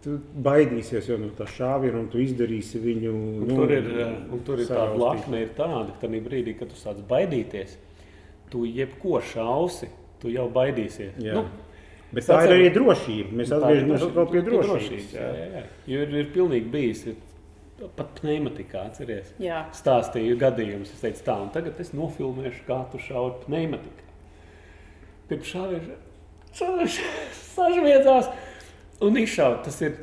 Tu 0.04 0.18
baidīsies 0.44 1.08
jau 1.08 1.16
no 1.18 1.30
tā 1.38 1.46
šāviena, 1.48 2.02
un 2.02 2.08
tu 2.12 2.20
izdarīsi 2.20 2.80
viņu. 2.84 3.12
Un 3.14 3.48
Nu, 3.48 3.56
tur 3.56 3.72
ir, 3.72 3.86
eh, 4.04 4.16
un 4.36 4.42
tur 4.44 4.60
ir 4.60 4.68
tāda 4.68 4.98
lakne, 5.00 5.42
ir 5.46 5.54
tāda, 5.56 5.94
ka 5.96 6.08
tajā 6.08 6.24
brīdī, 6.26 6.58
kad 6.60 6.70
tu 6.70 6.76
sāc 6.76 7.00
baidīties, 7.08 7.78
tu 8.52 8.66
jebko 8.68 9.22
šausi, 9.24 9.88
tu 10.20 10.28
jau 10.34 10.50
baidīsies. 10.52 11.16
Jā. 11.24 11.34
Nu, 11.40 11.46
Bet 12.14 12.28
tā 12.30 12.44
ir 12.46 12.52
arī 12.54 12.74
drošība. 12.76 13.32
Mēs 13.40 13.50
atgriežamies 13.56 14.04
pie 14.30 14.42
drošības. 14.46 14.68
drošības. 14.70 15.14
Jā, 15.16 15.30
jā, 15.34 15.48
jā. 15.56 15.64
Jo 15.88 16.02
ir, 16.06 16.16
ir 16.22 16.28
pilnīgi 16.36 16.70
bijis. 16.70 17.08
Ir 17.08 17.88
pat 17.98 18.20
pneimatikā, 18.20 18.84
atcerieties. 18.92 19.34
Jā. 19.42 19.64
Stāstīju 19.74 20.38
gadījumus. 20.38 20.94
Es 20.94 21.02
teicu, 21.02 21.24
tā, 21.26 21.42
un 21.42 21.50
tagad 21.56 21.80
es 21.82 21.90
nofilmēšu, 21.98 22.68
kā 22.68 22.84
tu 22.92 23.02
šauji 23.02 23.48
pneimatikā. 23.48 24.06
Pirms 25.32 25.50
šāvies 25.56 27.00
sažviedzās 27.56 28.30
un 29.04 29.18
izšaut. 29.24 29.64
Tas 29.68 29.82
ir 29.86 29.94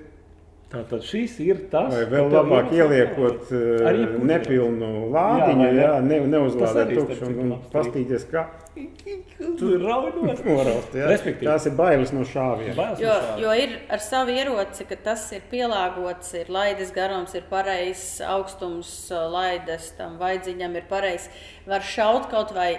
Tātad 0.70 1.02
šis 1.02 1.32
ir 1.42 1.64
tas, 1.66 1.88
Vai 1.90 2.04
vēl 2.06 2.28
labāk 2.30 2.68
ieliekot 2.70 3.48
uh, 3.50 3.88
nepilnu 4.22 4.90
lādiņu, 5.10 5.64
Jā, 5.66 5.72
jā, 5.74 5.88
ne? 6.06 6.18
neuzlādēt 6.30 6.92
tukšu 6.94 7.26
un, 7.26 7.38
un 7.42 7.54
pastīties, 7.72 8.22
kā 8.30 8.44
Tu 8.76 9.72
ir 9.74 9.82
raudos. 9.82 10.44
noraust. 10.46 10.94
jā. 10.94 11.08
Respektīvi. 11.10 11.48
Tās 11.50 11.66
ir 11.66 11.74
bailes 11.74 12.12
no 12.14 12.22
šāviena. 12.22 12.76
Bailes 12.78 13.00
no 13.00 13.04
Jo, 13.08 13.16
šāda. 13.18 13.40
jo 13.42 13.56
ir 13.64 13.74
ar 13.96 14.04
savu 14.06 14.36
ieroci, 14.36 14.86
ka 14.92 15.00
tas 15.10 15.26
ir 15.34 15.42
pielāgots, 15.50 16.30
ir 16.38 16.54
laides 16.54 16.94
garums, 16.94 17.34
ir 17.34 17.42
pareizs 17.50 18.20
augstums, 18.22 18.92
laides 19.10 19.90
tam 19.98 20.20
vaidziņam 20.22 20.78
ir 20.78 20.86
pareizs. 20.86 21.26
Var 21.66 21.82
šaut 21.82 22.30
kaut 22.30 22.54
vai 22.54 22.76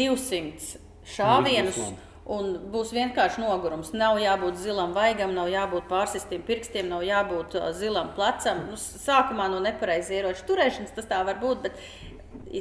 200 0.00 0.78
šāvienus. 1.04 1.84
Labi. 1.84 2.05
Un 2.26 2.56
būs 2.72 2.90
vienkārši 2.90 3.38
nogurums. 3.38 3.92
Nav 3.94 4.16
jābūt 4.18 4.58
zilam 4.58 4.96
vaigam, 4.96 5.30
nav 5.36 5.46
jābūt 5.52 5.86
pārsistiem 5.86 6.42
pirkstiem, 6.46 6.88
nav 6.90 7.04
jābūt 7.06 7.54
zilam 7.78 8.10
plecam. 8.16 8.64
Nu, 8.72 8.78
sākumā 8.80 9.46
no 9.52 9.60
nepareizas 9.62 10.10
ieroča 10.16 10.42
turēšanas 10.48 10.96
tas 10.96 11.06
tā 11.06 11.20
var 11.28 11.38
būt, 11.38 11.68
bet 11.68 11.78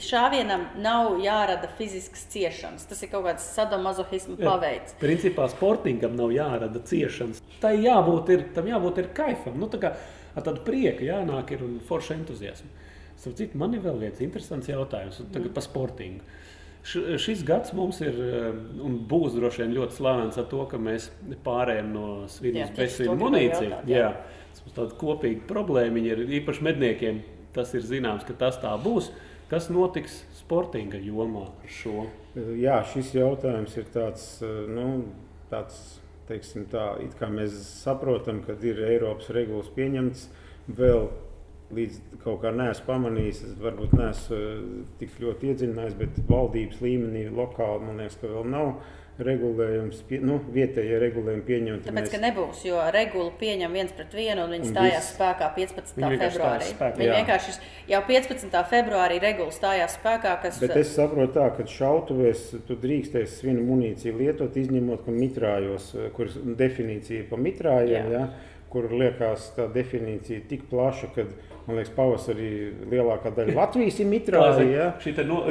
šāvienam 0.06 0.68
nav 0.82 1.18
jārada 1.24 1.70
fiziskas 1.80 2.28
ciešanas. 2.34 2.86
Tas 2.90 3.02
ir 3.02 3.10
kaut 3.10 3.26
kāds 3.26 3.48
sadomazohismu 3.56 4.38
Jā. 4.38 4.52
paveids. 4.52 4.96
Principā 5.02 5.48
sportingam 5.50 6.14
nav 6.18 6.34
jārada 6.36 6.82
ciešanas. 6.86 7.42
Tai 7.62 7.74
jābūt, 7.74 8.32
ir, 8.36 8.48
tam 8.54 8.70
jābūt 8.70 9.02
ir 9.02 9.12
kaifam. 9.18 9.58
Nu, 9.62 9.70
tā 9.72 9.82
kā 9.82 9.96
ar 10.36 10.46
tādu 10.46 10.62
prieku 10.68 11.08
jānāk 11.08 11.56
ir 11.56 11.66
un 11.66 11.80
forša 11.90 12.20
entuziasmu. 12.20 12.70
Starp 13.16 13.38
citu, 13.40 13.58
man 13.58 13.74
ir 13.74 13.82
vēl 13.82 14.02
viens 14.02 14.22
interesants 14.22 14.70
jautājums 14.70 15.22
tagad 15.34 15.54
par 15.56 15.64
sportingu. 15.66 16.26
Šis 16.86 17.42
gads 17.46 17.74
mums 17.74 17.98
ir 18.06 18.18
eh, 18.22 18.50
un 18.86 19.00
būs 19.10 19.34
droši 19.34 19.64
vien 19.64 19.74
ļoti 19.74 19.98
slavens 19.98 20.38
ar 20.38 20.46
to, 20.52 20.62
ka 20.70 20.78
mēs 20.78 21.10
pārējām 21.46 21.94
no 21.96 22.08
gribēju 22.30 23.16
munīciju. 23.18 23.72
jautāt, 23.72 23.90
Jā. 23.90 24.12
Tas 24.54 24.66
mums 24.66 24.76
tāda 24.78 25.00
kopīga 25.02 25.48
problēma 25.50 26.04
ir 26.06 26.22
īpaši 26.42 26.68
medniekiem. 26.68 27.24
Tas 27.56 27.74
ir 27.74 27.86
zināms, 27.88 28.26
ka 28.28 28.36
tas 28.38 28.60
tā 28.62 28.74
būs. 28.84 29.10
Kas 29.50 29.70
notiks 29.74 30.24
sportinga 30.38 31.00
jomā 31.02 31.48
ar 31.50 31.74
šo? 31.74 32.08
Jā, 32.60 32.80
šis 32.92 33.14
jautājums 33.16 33.76
ir 33.78 33.86
tāds, 33.94 34.26
uh, 34.44 34.66
nu, 34.70 34.88
tāds 35.52 35.78
teiksim, 36.30 36.66
tā, 36.72 36.96
it 37.06 37.14
kā 37.20 37.30
mēs 37.32 37.56
saprotam, 37.84 38.42
ka 38.46 38.58
ir 38.66 38.82
Eiropas 38.90 39.30
regulas 39.34 39.70
pieņemts 39.76 40.28
vēl. 40.78 41.08
Līdz 41.76 42.02
kaut 42.24 42.42
kā 42.44 42.52
neesmu 42.56 42.86
pamanījis, 42.88 43.42
es 43.50 43.56
varbūt 43.62 43.96
neesmu 44.00 44.38
uh, 44.38 44.68
tik 45.02 45.18
ļoti 45.22 45.52
iedziļinājies, 45.52 45.98
bet 46.00 46.22
valdības 46.30 46.84
līmenī 46.86 47.26
lokāli 47.34 47.90
man 47.90 48.04
liekas, 48.04 48.20
ka 48.22 48.32
vēl 48.32 48.48
nav 48.54 48.72
regulējums, 49.24 50.02
pie, 50.10 50.18
nu, 50.24 50.36
vietējie 50.52 50.98
regulējumi 51.00 51.44
pieņemti. 51.48 51.88
Tāpēc, 51.88 52.10
ka 52.12 52.20
nebūs, 52.20 52.64
jo 52.68 52.82
regulu 52.92 53.30
pieņem 53.40 53.78
viens 53.78 53.94
pret 53.96 54.16
vienu, 54.16 54.44
un 54.44 54.56
viņi 54.58 54.72
stājās 54.74 54.98
viss. 54.98 55.14
spēkā 55.16 55.48
15. 55.56 56.02
Viņi 56.02 56.20
februārī. 56.20 56.68
spēkā. 56.74 57.00
Viņi 57.00 57.14
vienkārši 57.14 57.56
jau 57.94 58.02
15. 58.10 58.58
februārī 58.74 59.22
regula 59.24 59.56
stājās 59.56 59.96
spēkā, 59.96 60.34
kas 60.44 60.60
Bet 60.64 60.76
es 60.82 60.92
saprotu, 60.98 61.32
tā, 61.38 61.48
ka 61.56 61.68
šautuvēs 61.72 62.44
tu 62.68 62.76
drīkstēsi 62.84 63.40
svinu 63.40 63.64
munīciju 63.70 64.18
lietot, 64.20 64.60
izņemot, 64.60 65.06
ka 65.08 65.16
mitrājos, 65.16 65.94
eh, 65.96 66.12
kur 66.16 66.36
definīcija 66.66 67.30
pa 67.32 67.40
mitrājiem, 67.40 68.12
Jā. 68.12 68.20
ja, 68.20 68.54
kur 68.74 68.92
liekas 68.92 69.54
tā 69.56 69.70
definīcija 69.72 70.44
tik 70.50 70.68
plaša, 70.68 71.14
ka, 71.16 71.30
man 71.66 71.80
liekas, 71.80 71.92
pavasarī 71.96 72.50
lielākā 72.92 73.32
daļa 73.36 73.56
Latvijas 73.62 74.00
ir 74.02 74.10
mitrāji. 74.10 74.68
Ja. 74.74 74.88
Šī 75.02 75.16
no, 75.28 75.42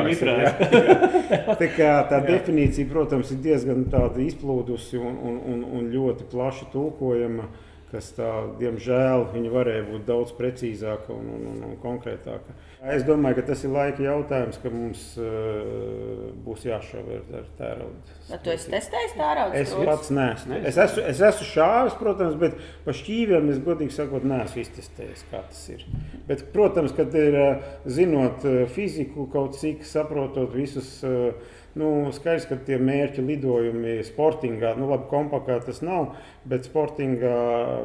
ir 0.00 0.08
mitrājs. 0.10 0.42
jā. 0.44 0.54
Tā, 1.60 1.68
kā, 1.76 1.92
tā 2.10 2.20
definīcija, 2.26 2.88
protams, 2.90 3.32
ir 3.34 3.40
diezgan 3.44 3.86
izplūdusi 4.28 5.00
un, 5.00 5.16
un, 5.16 5.38
un, 5.54 5.62
un 5.78 5.88
ļoti 5.92 6.28
plaši 6.32 6.68
tulkojama, 6.72 7.48
kas, 7.94 8.10
tā, 8.16 8.28
diemžēl, 8.58 9.28
viņa 9.32 9.54
varēja 9.54 9.86
būt 9.88 10.06
daudz 10.08 10.34
precīzāka 10.36 11.14
un, 11.14 11.30
un, 11.36 11.44
un, 11.52 11.60
un 11.70 11.76
konkrētāka. 11.82 12.56
Es 12.92 13.04
domāju, 13.06 13.38
ka 13.38 13.46
tas 13.48 13.62
ir 13.64 13.72
laika 13.72 14.04
jautājums, 14.04 14.58
ka 14.60 14.72
mums 14.72 15.04
uh, 15.16 16.26
būs 16.44 16.66
jāšauj 16.68 17.14
ar, 17.16 17.22
ar 17.38 17.46
tērauda. 17.56 18.18
Bet 18.28 18.44
tu 18.44 18.52
esi 18.52 18.72
testējis 18.74 19.16
tā 19.16 19.30
raudas 19.38 19.62
Es 19.62 19.72
pats 19.88 20.12
neesmu. 20.12 20.60
Es 20.68 20.80
esmu, 20.84 21.06
es 21.14 21.22
esmu 21.30 21.48
šāvis, 21.48 21.96
protams, 22.00 22.36
bet 22.40 22.60
par 22.84 22.98
šķīviem 22.98 23.48
es 23.54 23.62
godīgi 23.64 23.96
sakot, 23.96 24.28
neesmu 24.28 24.64
iztestējis, 24.66 25.24
kā 25.30 25.40
tas 25.48 25.64
ir. 25.72 25.86
Bet, 26.28 26.46
protams, 26.52 26.92
kad 26.96 27.14
ir 27.16 27.40
eh, 27.40 27.66
zinot 27.88 28.44
eh, 28.48 28.64
fiziku, 28.74 29.28
kaut 29.32 29.56
cik 29.60 29.86
saprotot 29.88 30.52
visus. 30.56 30.98
eh, 31.06 31.52
Nu, 31.74 31.88
skaidrs, 32.14 32.46
ka 32.46 32.58
tie 32.62 32.76
mērķi 32.78 33.22
lidojumi 33.26 33.96
sportingā, 34.06 34.76
nu, 34.78 34.86
labi, 34.92 35.08
kompaktā 35.10 35.56
tas 35.66 35.80
nav, 35.82 36.12
bet 36.46 36.68
sportingā 36.68 37.34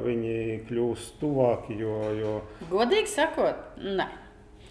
viņi 0.04 0.60
kļūst 0.68 1.18
tuvāki. 1.22 1.80
Jo, 1.82 1.96
jo 2.20 2.36
Godīgi 2.70 3.10
sakot, 3.10 3.80
nē. 3.82 4.06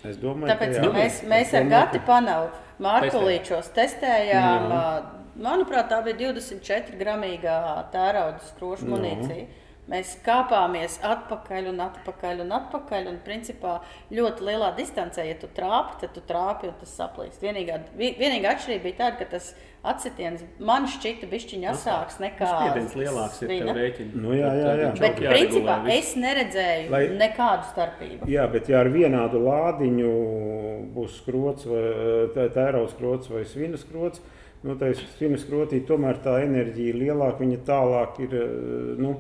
es 0.06 0.20
domāju, 0.22 0.52
Tāpēc 0.52 0.76
jā. 0.78 0.84
ka 0.84 0.92
mēs, 0.94 1.22
mēs 1.26 1.54
ar 1.54 1.66
domāju, 1.66 1.74
Gati 1.74 2.02
Panavu 2.06 2.50
Mārkulīčos 2.86 3.72
testējām. 3.74 4.68
Jā. 4.70 4.82
Manuprāt, 5.38 5.90
tā 5.90 5.98
bija 6.06 6.32
24 6.32 6.98
gramīgā 6.98 7.58
tērauda 7.92 8.42
skroša 8.52 8.86
Jā. 8.86 8.92
Mēs 9.88 10.10
kāpāmies 10.20 10.98
atpakaļ 11.00 11.70
un 11.70 11.78
atpakaļ 11.80 12.42
un 12.44 12.50
atpakaļ. 12.58 13.06
Un, 13.08 13.14
principā, 13.24 13.78
ļoti 14.12 14.44
lielā 14.44 14.74
distancē, 14.76 15.24
ja 15.24 15.34
tu 15.40 15.48
trāpi, 15.56 15.94
tad 16.02 16.12
tu 16.12 16.20
trāpi 16.28 16.68
un 16.68 16.74
tas 16.80 16.92
saplīst. 16.98 17.40
Vienīgā, 17.40 17.78
vi- 17.96 18.12
vienīgā 18.20 18.52
atšķirība 18.52 18.82
bija 18.84 18.98
tāda, 18.98 19.18
ka 19.22 19.24
tas 19.36 19.54
atsitiens 19.88 20.42
man 20.60 20.84
šķita 20.90 21.28
bišķiņa 21.30 21.70
asāks 21.72 22.18
nekā 22.20 22.48
Spiediens 22.52 22.94
lielāks 23.00 23.40
ir 23.42 23.48
tev 23.54 23.70
rēķini. 23.78 24.14
Nu, 24.20 24.34
jā, 24.36 24.50
jā, 24.60 24.72
jā. 24.82 24.90
Bet, 25.00 25.22
jāregulē 25.24 25.32
principā, 25.38 25.76
viss. 25.86 25.96
es 25.98 26.14
neredzēju 26.16 26.90
Lai- 26.90 27.08
nekādu 27.22 27.64
starpību. 27.72 28.28
Jā, 28.28 28.44
bet 28.52 28.68
ja 28.68 28.80
ar 28.80 28.90
vienādu 28.92 29.40
lādiņu 29.46 30.12
būs 30.94 31.16
skrots, 31.22 31.64
vai 31.70 32.48
tērauda 32.52 32.90
skrots 32.92 33.30
vai 33.32 33.44
svinu 33.48 33.78
skrots, 33.80 34.20
nu, 34.64 34.74
tā 34.76 34.92
svinu 35.16 35.38
skrotī 35.40 35.80
tomēr 35.86 36.18
tā 36.20 36.36
enerģija 36.44 36.92
ir 36.92 37.00
lielāka, 37.06 37.38
viņa 37.40 37.58
tālāk 37.64 38.20
ir 38.26 38.36
nu, 38.98 39.16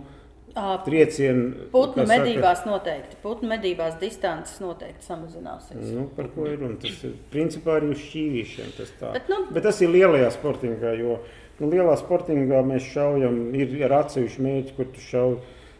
Ā, 0.58 0.72
triecieni. 0.84 1.68
Putnu 1.72 2.02
kā 2.02 2.06
saka, 2.06 2.12
medībās 2.24 2.62
noteikti. 2.66 3.18
Putnu 3.22 3.48
medībās 3.52 3.98
distances 4.00 4.58
noteikti 4.64 5.06
samazināsies. 5.06 5.84
Nu, 5.94 6.08
par 6.16 6.30
ko 6.34 6.46
ir 6.50 6.58
runa? 6.58 6.78
Tas 6.82 6.96
ir 7.06 7.12
principā 7.32 7.76
arī 7.78 7.92
uz 7.94 8.00
šķīvīšiem. 8.08 8.72
Tas, 8.76 8.90
tā. 9.00 9.12
Bet, 9.14 9.28
nu- 9.30 9.44
Bet 9.54 9.62
tas 9.68 9.78
ir 9.84 9.92
lielajā 9.94 10.30
sportingā, 10.34 10.96
jo 10.98 11.20
nu, 11.60 11.70
lielā 11.70 11.94
sportingā 12.00 12.64
mēs 12.66 12.88
šaujam, 12.94 13.38
ir 13.54 13.76
ar 13.86 14.00
atsevišķu 14.02 14.42
mērķi, 14.48 14.74
kur 14.76 14.90
tu 14.94 15.00
šauj 15.00 15.38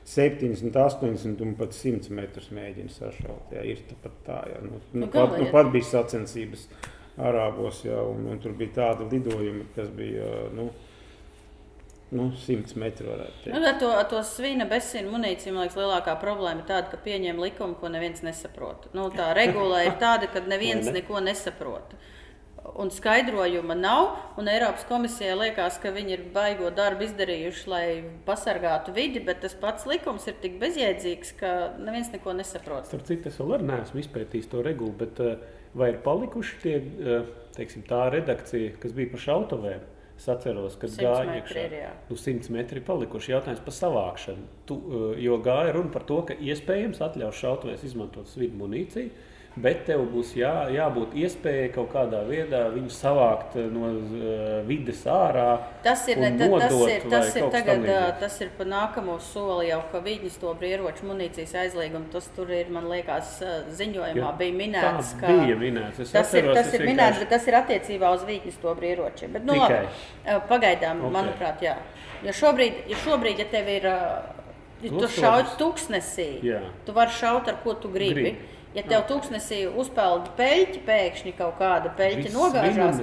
70, 0.08 0.72
80 0.72 1.40
un 1.44 1.54
pat 1.58 1.74
100 1.76 2.08
metrus 2.16 2.48
mēģini 2.54 2.88
sašaut. 2.94 3.50
Jā, 3.52 3.64
ir 3.74 3.82
pat 4.02 4.14
tā, 4.24 4.38
jā. 4.54 4.62
Nu, 4.64 4.78
nu, 4.92 5.02
Nu, 5.04 5.06
pat, 5.12 5.34
nu, 5.38 5.50
pat 5.52 5.72
bija 5.74 5.84
sacensības 5.84 6.68
Arābos, 7.18 7.82
jā, 7.84 7.98
un, 8.06 8.28
un 8.30 8.38
tur 8.38 8.52
bija 8.54 8.76
tādi 8.78 9.08
lidojumi, 9.10 9.64
kas 9.74 9.88
bija 9.90 10.28
nu, 10.54 10.68
nu, 12.14 12.28
100 12.32 12.76
metri 12.80 13.08
varētu 13.08 13.42
teikt. 13.44 13.54
Nu, 13.54 13.64
ar 13.68 13.78
to, 13.80 13.88
ar 13.92 14.06
to 14.08 14.20
svina 14.26 14.66
bezsīnu 14.68 15.12
munīciju, 15.12 15.54
man 15.54 15.66
liekas, 15.66 15.78
lielākā 15.78 16.14
problēma 16.22 16.62
ir 16.62 16.68
tāda, 16.70 16.92
ka 16.92 17.00
pieņem 17.04 17.40
likumu, 17.42 17.76
ko 17.80 17.90
neviens 17.92 18.22
nesaprot. 18.24 18.88
Nu, 18.96 19.08
tā 19.14 19.32
regula 19.40 19.84
ir 19.86 19.98
tāda, 20.00 20.30
ka 20.32 20.44
neviens 20.46 20.88
Vai 20.88 20.94
ne? 20.94 21.02
neko 21.02 21.20
nesaprot. 21.26 21.98
Un 22.78 22.90
skaidrojuma 22.92 23.76
nav. 23.78 24.10
Un 24.40 24.48
Eiropas 24.50 24.84
komisijai 24.88 25.36
liekas, 25.38 25.78
ka 25.80 25.92
viņi 25.94 26.14
ir 26.16 26.24
baigo 26.34 26.68
darbu 26.74 27.06
izdarījuši, 27.06 27.68
lai 27.70 27.84
pasargātu 28.26 28.92
vidi, 28.96 29.22
bet 29.24 29.40
tas 29.44 29.56
pats 29.56 29.86
likums 29.88 30.26
ir 30.28 30.36
tik 30.42 30.58
bezjēdzīgs, 30.60 31.34
ka 31.40 31.52
neviens 31.80 32.12
neko 32.12 32.34
nesaprot. 32.36 32.88
Starp 32.90 33.06
citu, 33.08 33.32
es 33.32 33.40
vēl 33.40 33.56
arī 33.56 33.70
neesmu 33.72 34.02
izpētījis 34.04 34.50
to 34.52 34.64
regulu, 34.64 34.96
bet 35.00 35.22
eh, 35.24 35.38
vai 35.76 35.92
ir 35.94 36.02
palikuši 36.04 36.58
tie, 36.64 36.76
eh, 36.80 37.30
teiksim, 37.56 37.86
tā 37.88 38.08
redakcija, 38.16 38.76
kas 38.82 38.96
bija 38.96 39.14
par 39.14 39.24
šautuvēm? 39.24 39.86
Es 40.18 40.26
atceros, 40.26 40.74
ka 40.74 40.88
100 40.90 41.04
gāja 41.04 41.34
iekšā. 41.38 41.90
Nu, 42.08 42.16
100 42.18 42.50
metri 42.50 42.80
palikuši. 42.82 43.36
Jautājums 43.36 43.60
par 43.62 43.74
savākšanu. 43.76 44.46
Tu, 44.66 44.76
eh, 44.76 45.20
jo 45.22 45.38
gāja 45.44 45.76
runa 45.76 45.92
par 45.94 46.02
to, 46.08 46.22
ka 46.26 46.34
iespējams 46.34 46.98
atļaus 47.06 47.38
šautuvēs 47.38 47.84
izmantot 47.86 48.26
svidu 48.26 48.58
munīciju, 48.58 49.12
Bet 49.58 49.80
tev 49.88 50.02
būs 50.12 50.34
jā, 50.38 50.50
jābūt 50.70 51.14
iespējai 51.18 51.70
kaut 51.74 51.88
kādā 51.94 52.20
veidā 52.28 52.60
viņu 52.74 52.90
savākt 52.94 53.56
eh, 53.58 53.64
no 53.72 53.88
uh, 53.90 54.60
vides 54.68 55.00
ārā. 55.10 55.46
Tas 55.82 56.04
ir, 56.12 56.20
ne, 56.22 56.30
ta- 56.38 56.46
tas 56.46 56.70
nodot 56.74 56.92
ir, 56.92 57.06
tas 57.10 57.30
ir 57.34 57.46
tagad, 57.50 57.80
tamlīdzīgs. 57.82 58.04
ā, 58.12 58.18
tas 58.20 58.36
ir 58.44 58.50
pa 58.58 58.66
nākamo 58.68 59.16
soli 59.24 59.70
jau, 59.70 59.80
ka 59.90 60.02
vīģis 60.04 60.36
to 60.42 60.52
ieroču 60.68 61.08
munīcijas 61.08 61.54
aizliegumu. 61.64 62.06
Tas 62.12 62.28
tur 62.36 62.52
ir, 62.54 62.70
man 62.70 62.86
liekas, 62.92 63.38
ziņojumā 63.80 64.16
Jo 64.20 64.32
bija 64.38 64.54
minēts, 64.60 65.14
ka 65.20 65.32
bija 65.32 65.56
minēts. 65.58 65.98
Es 66.06 66.12
tas 66.14 66.34
ir, 66.34 66.44
atceros, 66.50 66.54
tas 66.60 66.66
es 66.68 66.74
ir 66.74 66.80
vienkārši- 66.84 66.92
minēts, 66.92 67.18
bet 67.24 67.28
tas 67.34 67.48
ir 67.48 67.54
attiecībā 67.62 68.12
uz 68.14 68.22
vīģis 68.28 68.60
to 68.62 68.74
ieročiem. 68.90 69.32
Bet, 69.32 69.44
nu, 69.48 69.54
Tikai. 69.54 69.80
labi, 70.26 70.38
pagaidām, 70.52 71.00
Ok. 71.00 71.08
okay. 71.08 71.16
manuprāt, 71.18 71.60
jā. 71.66 71.74
Jo 72.22 72.32
šobrīd, 72.34 72.84
ja 72.92 72.96
šobrīd, 73.04 73.38
ja 73.38 73.48
tev 73.50 73.68
ir, 73.68 73.82
ja 74.82 74.90
tu 74.90 75.08
šauj 75.08 75.44
tuksnesī, 75.58 76.28
Jā. 76.46 76.60
tu 76.86 76.92
vari 76.92 77.10
šaut 77.10 77.48
ar 77.48 77.58
ko 77.64 77.74
tu 77.74 77.88
gribi. 77.88 78.14
Gribi. 78.14 78.36
Ja 78.76 78.82
tev 78.84 79.06
tuksnesī 79.08 79.62
uzpeld 79.80 80.28
peļķi, 80.36 80.82
pēkšņi 80.84 81.32
kaut 81.38 81.56
kāda 81.56 81.88
peļķa 81.96 82.32
nogāžās, 82.34 82.98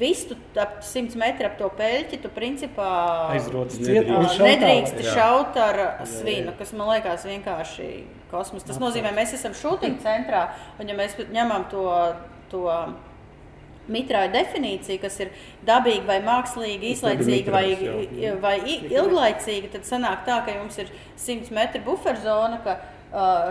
visu 0.00 0.32
tu 0.32 0.60
ap 0.62 0.78
100 0.86 1.18
metru 1.20 1.50
ap 1.50 1.58
to 1.58 1.68
peļķi, 1.76 2.20
tu 2.22 2.30
principā 2.32 2.88
Aizrodas 3.34 3.76
Nedrīkst. 3.76 3.90
ciet 3.90 4.08
un 4.08 4.24
Ā, 4.24 4.30
šaut 4.32 4.48
Nedrīkst 4.48 4.96
tālāk. 4.96 5.12
šaut 5.18 5.60
ar 5.60 5.82
svinu, 6.08 6.54
kas 6.58 6.72
man 6.72 6.88
liekas 6.94 7.26
vienkārši 7.28 7.90
kosmos. 8.30 8.64
Tas 8.64 8.80
nozīmē, 8.80 9.12
mēs 9.14 9.34
esam 9.36 9.52
šūtiņa 9.60 10.00
centrā, 10.02 10.46
un 10.80 10.88
ja 10.88 10.96
mēs 10.96 11.18
ņemam 11.20 11.68
to, 11.70 11.84
to 12.50 12.64
mitrāju 13.90 14.32
definīciju, 14.34 15.00
kas 15.02 15.18
ir 15.20 15.34
dabīga 15.66 16.06
vai 16.06 16.20
mākslīga, 16.24 16.94
īslaicīga 16.94 17.52
vai, 17.52 17.66
jā. 17.74 18.36
vai 18.40 18.56
ilglaicīga, 18.86 19.74
tad 19.74 19.88
sanāk 19.88 20.24
tā, 20.28 20.40
ka 20.46 20.56
jums 20.56 20.78
ir 20.80 20.90
100 21.18 21.52
metru 21.56 21.82
buferzona. 21.90 22.60
ka, 22.64 22.78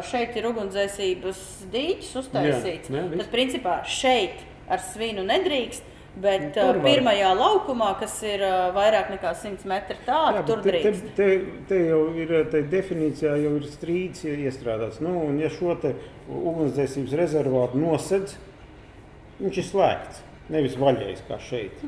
Šeit 0.10 0.36
ir 0.40 0.46
ugunsdzēsības 0.54 1.40
dīķis 1.74 2.12
uztaisīts. 2.22 2.92
Jā, 2.92 3.02
jā, 3.02 3.08
viss. 3.12 3.22
Tad, 3.24 3.32
principā, 3.34 3.80
šeit 3.84 4.46
ar 4.72 4.80
svinu 4.80 5.26
nedrīkst, 5.28 5.90
bet 6.24 6.56
var. 6.56 6.80
pirmajā 6.86 7.34
laukumā, 7.36 7.90
kas 8.00 8.16
ir 8.24 8.44
ā, 8.46 8.54
vairāk 8.76 9.12
nekā 9.14 9.34
100 9.36 9.68
metru 9.70 10.00
tālu, 10.08 10.46
tur 10.48 10.64
te, 10.64 10.72
te, 10.72 10.76
drīkst. 10.78 11.12
te, 11.18 11.30
te 11.68 11.82
jau 11.90 12.00
ir 12.16 12.34
te 12.54 12.64
definīcijā, 12.72 13.36
jau 13.44 13.54
ir 13.60 13.68
strīds 13.68 14.24
iestrādāts. 14.32 15.02
Nu, 15.04 15.18
un 15.28 15.42
ja 15.44 15.52
šo 15.52 15.76
te 15.82 15.94
ugunsdzēsības 16.30 17.18
rezervātu 17.20 17.82
nosedz, 17.84 18.38
viņš 19.42 19.60
ir 19.60 19.72
slēgts. 19.74 20.24
Nevis 20.50 20.80
vaļējis 20.82 21.26
kā 21.28 21.38
šeit. 21.46 21.84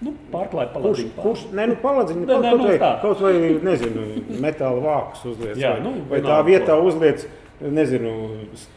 Nu, 0.00 0.14
Pārklāj 0.32 0.70
Kurš, 0.72 1.00
kurš 1.20 1.40
ne, 1.52 1.66
nu, 1.68 1.74
paladziņ, 1.82 2.20
Nē, 2.22 2.26
kaut, 2.30 2.44
nē, 2.44 2.50
kaut, 2.50 2.60
nu, 2.60 2.68
vai, 2.70 2.76
tā. 2.80 2.90
kaut 3.02 3.20
vai, 3.20 3.32
nezinu, 3.66 4.04
metāla 4.40 4.80
vākus 4.84 5.26
uzliec. 5.34 5.58
Jā, 5.60 5.74
vai, 5.76 5.82
nu, 5.84 5.92
vai 6.08 6.20
tā 6.24 6.38
vietā 6.46 6.76
ko. 6.78 6.86
uzliec, 6.88 7.26
nezinu, 7.60 8.14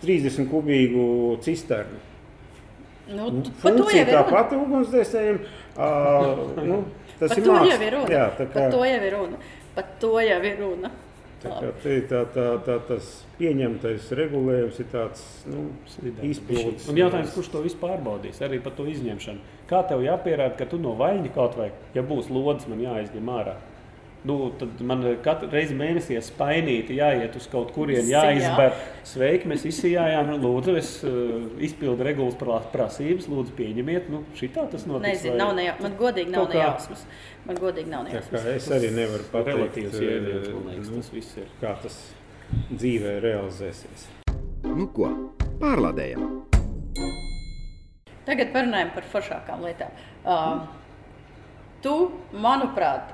30 0.04 0.50
kubīgu 0.52 1.06
cisternu. 1.46 2.02
Nu, 3.14 3.30
Nu, 3.36 3.44
Funkcija 3.60 4.04
ir 4.04 4.12
tā 4.12 4.24
pati 4.30 4.60
ugunsdzēsējiem. 4.60 5.40
Uh, 5.76 6.44
nu, 6.70 6.82
tas 7.20 7.32
Par 7.34 7.40
ir 7.40 7.48
to 7.48 7.56
māksla. 7.56 7.72
jau 7.72 7.88
ir 7.88 7.96
runa. 7.98 8.12
Jā, 8.18 8.28
tā 8.38 8.46
kā, 8.48 8.60
Par 8.60 8.76
to 8.76 8.84
jau 8.88 9.00
ir 9.08 9.16
runa. 9.18 9.42
Par 9.76 9.90
to 10.04 10.14
jau 10.24 10.40
ir 10.52 10.60
runa. 10.60 10.92
tā, 11.44 11.50
kā 11.60 11.72
te, 11.84 11.96
tā, 12.08 12.22
tā, 12.36 12.46
tā, 12.64 12.78
tas 12.88 13.10
pieņemtais 13.40 14.12
regulējums 14.16 14.80
ir 14.80 14.88
tāds 14.92 15.24
nu. 15.52 15.66
Un 16.92 17.00
jautājums, 17.00 17.34
kurš 17.36 17.50
to 17.52 17.64
vispār 17.66 17.98
pārbaudīs, 17.98 18.40
arī 18.46 18.62
par 18.64 18.76
to 18.78 18.86
izņemšanu. 18.88 19.53
Kā 19.70 19.84
tev 19.88 20.02
jāpierāda, 20.04 20.58
ka 20.60 20.68
tu 20.70 20.80
no 20.82 20.96
vaļņa 21.00 21.30
kaut 21.36 21.56
vai, 21.60 21.70
ja 21.96 22.04
būs 22.04 22.30
lodes, 22.34 22.68
man 22.68 22.82
jāizņem 22.84 23.32
ārā? 23.32 23.56
Nu, 24.24 24.54
tad 24.56 24.80
man 24.88 25.02
katru 25.24 25.50
reizi 25.52 25.76
mēnesī 25.76 26.16
spainīti 26.24 26.96
jāiet 26.96 27.34
uz 27.36 27.48
kaut 27.52 27.74
kurieni, 27.76 28.06
Sijā. 28.08 28.22
jāizber. 28.30 28.78
Sveiki, 29.08 29.50
mēs 29.52 29.66
izsījām. 29.68 30.32
Lūdzu, 30.40 30.76
es 30.80 30.92
uh, 31.04 31.50
izpildu 31.64 32.08
regulas 32.08 32.38
prasības, 32.40 33.28
lūdzu, 33.28 33.52
pieņemiet. 33.58 34.08
Nu, 34.14 34.22
šitā 34.40 34.64
tas 34.72 34.88
notiks. 34.88 35.10
Nezinu, 35.10 35.36
vai- 35.36 35.42
nav 35.44 35.52
nejau, 35.60 35.76
man 35.84 35.98
godīgi 36.00 36.32
nav 36.32 36.48
nejausmas. 36.56 37.04
Man 37.44 37.60
godīgi 37.60 37.92
nav 37.92 38.08
nejausmas. 38.08 38.48
es 38.56 38.70
arī 38.72 38.94
nevaru 38.96 39.28
pateikt, 39.34 39.60
Relatīvs 39.60 40.00
jēdziens, 40.00 40.54
man 40.56 40.72
liekas, 40.72 40.90
nu, 40.96 41.04
tas 41.04 41.12
viss 41.18 41.38
ir. 41.44 41.52
kā 41.60 41.76
tas 41.84 42.00
dzīvē 42.72 43.20
realizēsies. 43.28 44.08
Nu 44.64 44.88
ko, 44.96 45.12
pārlādējam! 45.60 47.23
Tagad 48.28 48.54
parunājam 48.54 48.94
par 48.96 49.08
foršākām 49.12 49.66
lietām. 49.66 49.92
Um, 50.24 50.64
tu, 51.84 51.96
manuprāt, 52.32 53.12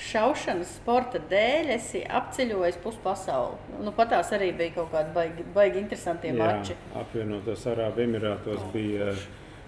šaušanas 0.00 0.78
sporta 0.78 1.20
dēļ 1.30 1.74
esi 1.76 2.00
apceļojis 2.20 2.78
pusi 2.82 3.00
pasauli. 3.04 3.76
Nu, 3.84 3.92
pat 3.96 4.12
tās 4.14 4.32
arī 4.32 4.50
bija 4.56 4.78
kaut 4.78 4.90
kādi 4.94 5.12
baigi, 5.16 5.46
baigi 5.54 5.82
interesanti 5.82 6.32
mači. 6.36 6.76
apvienotos 6.98 7.68
Arābu 7.70 8.04
Emirātos 8.06 8.64
bija. 8.74 9.12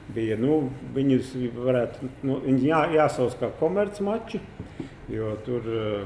Bija, 0.05 0.37
nu, 0.37 0.59
viņus 0.93 1.31
varētu 1.57 2.09
nu, 2.29 2.35
jā, 2.61 2.83
jāsauc 2.93 3.39
kā 3.41 3.49
komercmači, 3.57 4.37
jo 5.09 5.31
tur 5.47 5.69
uh, 5.73 6.03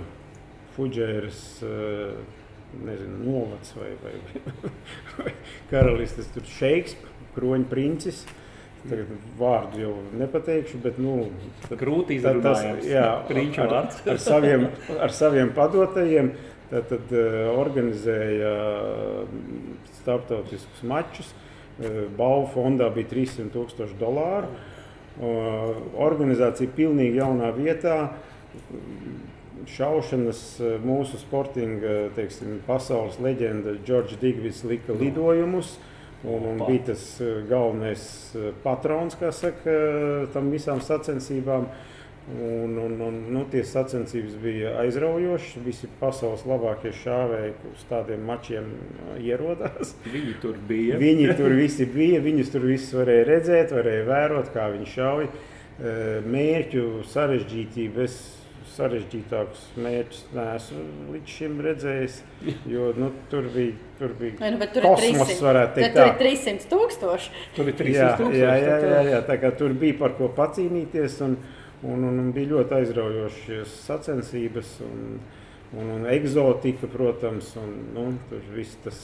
Fudžēras 0.76 1.40
uh, 1.66 2.20
nezinu, 2.84 3.18
novads 3.24 3.74
vai, 3.74 3.88
vai, 4.04 4.12
vai 5.16 5.32
karalistes, 5.72 6.30
tur 6.34 6.46
šeiks, 6.46 6.94
kroņa 7.34 7.66
princis. 7.72 8.22
Tagad 8.88 9.10
vārdu 9.38 9.82
jau 9.82 9.94
nepateikšu, 10.20 10.80
bet 10.84 11.00
nu, 11.02 11.16
Grūti 11.70 12.18
jā, 12.88 13.08
Prīču 13.28 13.64
ar, 13.64 13.74
ar, 13.84 14.20
saviem, 14.22 14.68
ar 14.98 15.14
saviem 15.14 15.52
padotajiem 15.56 16.32
tad, 16.70 16.88
tad, 16.90 17.12
uh, 17.12 17.50
organizēja 17.58 18.54
mm, 19.26 19.76
starptautiskus 20.00 20.82
mačus. 20.88 21.30
Uh, 21.78 22.06
Balvu 22.18 22.48
fondā 22.56 22.88
bija 22.94 23.10
300 23.12 23.52
tūkstoši 23.54 23.98
dolāru. 24.00 24.50
Uh, 25.18 25.74
Organizācija 25.98 26.70
pilnīgi 26.76 27.20
jaunā 27.22 27.50
vietā. 27.56 27.98
Šaušanas 29.68 30.40
mūsu 30.80 31.18
sportinga 31.20 32.08
teiksim, 32.16 32.60
pasaules 32.64 33.18
leģenda 33.20 33.74
Džordžs 33.84 34.16
Digvits 34.22 34.62
lika 34.64 34.96
lidojumus. 34.96 35.74
Un, 36.26 36.48
un 36.50 36.64
bija 36.66 36.88
tas 36.90 37.04
uh, 37.22 37.38
galvenais 37.46 38.02
uh, 38.34 38.50
patrons, 38.64 39.14
kā 39.20 39.30
saka, 39.34 39.76
tam 40.34 40.50
visām 40.54 40.82
sacensībām. 40.82 41.68
Un, 42.28 42.74
un, 42.76 42.98
un, 43.00 43.14
nu, 43.32 43.42
tie 43.48 43.62
sacensības 43.64 44.34
bija 44.42 44.74
aizraujošas. 44.82 45.62
Visi 45.64 45.88
pasaules 46.00 46.42
labākie 46.44 46.90
šāvēji 46.92 47.54
uz 47.70 47.86
tādiem 47.88 48.26
mačiem 48.28 48.66
ierodās. 49.16 49.94
Viņi 50.04 50.34
tur 50.42 50.58
bija. 50.68 50.98
Viņi 51.00 51.30
tur 51.38 51.54
visi 51.56 51.86
bija, 51.88 52.20
viņus 52.20 52.52
tur 52.52 52.66
visus 52.68 52.92
varēja 52.98 53.30
redzēt, 53.30 53.72
varēja 53.72 54.04
vērot, 54.10 54.52
kā 54.52 54.68
viņi 54.74 54.90
šauj. 54.92 55.30
Eh, 55.78 56.18
Mērķu 56.26 57.04
sarežģītību 57.06 58.02
es 58.02 58.18
sarežģītākus 58.78 59.64
mērķus 59.84 60.20
neesmu 60.36 60.82
līdz 61.14 61.34
šim 61.36 61.60
redzējis. 61.66 62.18
Jo 62.70 62.92
nu, 62.96 63.10
tur 63.32 63.48
bija, 63.54 63.74
tur 63.98 64.14
bija 64.18 64.38
Vai 64.40 64.50
Nu, 64.54 64.60
bet 64.62 64.72
tur 64.76 64.86
ir 64.86 64.90
kosmos, 64.94 65.28
300, 65.34 65.44
varētu 65.48 65.74
bet 65.74 65.84
teikt. 65.84 65.96
tur 65.98 66.04
tā. 66.04 66.08
ir 66.08 66.18
300 66.22 66.68
tūkstoši. 66.72 67.32
Tur 67.58 67.68
ir 67.68 67.74
Jā, 67.74 67.82
300 67.82 68.18
tūkstoši. 68.22 68.42
jā, 68.44 68.54
jā, 68.62 68.76
jā, 68.94 69.00
jā, 69.12 69.20
tā 69.28 69.38
kā 69.42 69.50
tur 69.58 69.74
bija 69.82 69.98
par 70.00 70.14
ko 70.18 70.30
pacīnīties. 70.38 71.18
Un, 71.26 71.36
un, 71.82 72.06
un, 72.08 72.22
un 72.24 72.32
bija 72.34 72.52
ļoti 72.54 72.78
aizraujošas 72.80 73.74
sacensības 73.88 74.72
un, 74.86 75.02
un, 75.78 75.92
un 75.98 76.06
eksotika, 76.14 76.88
protams. 76.90 77.52
Un, 77.60 77.74
nu, 77.94 78.06
tur 78.30 78.42
viss 78.56 78.78
tas, 78.84 79.02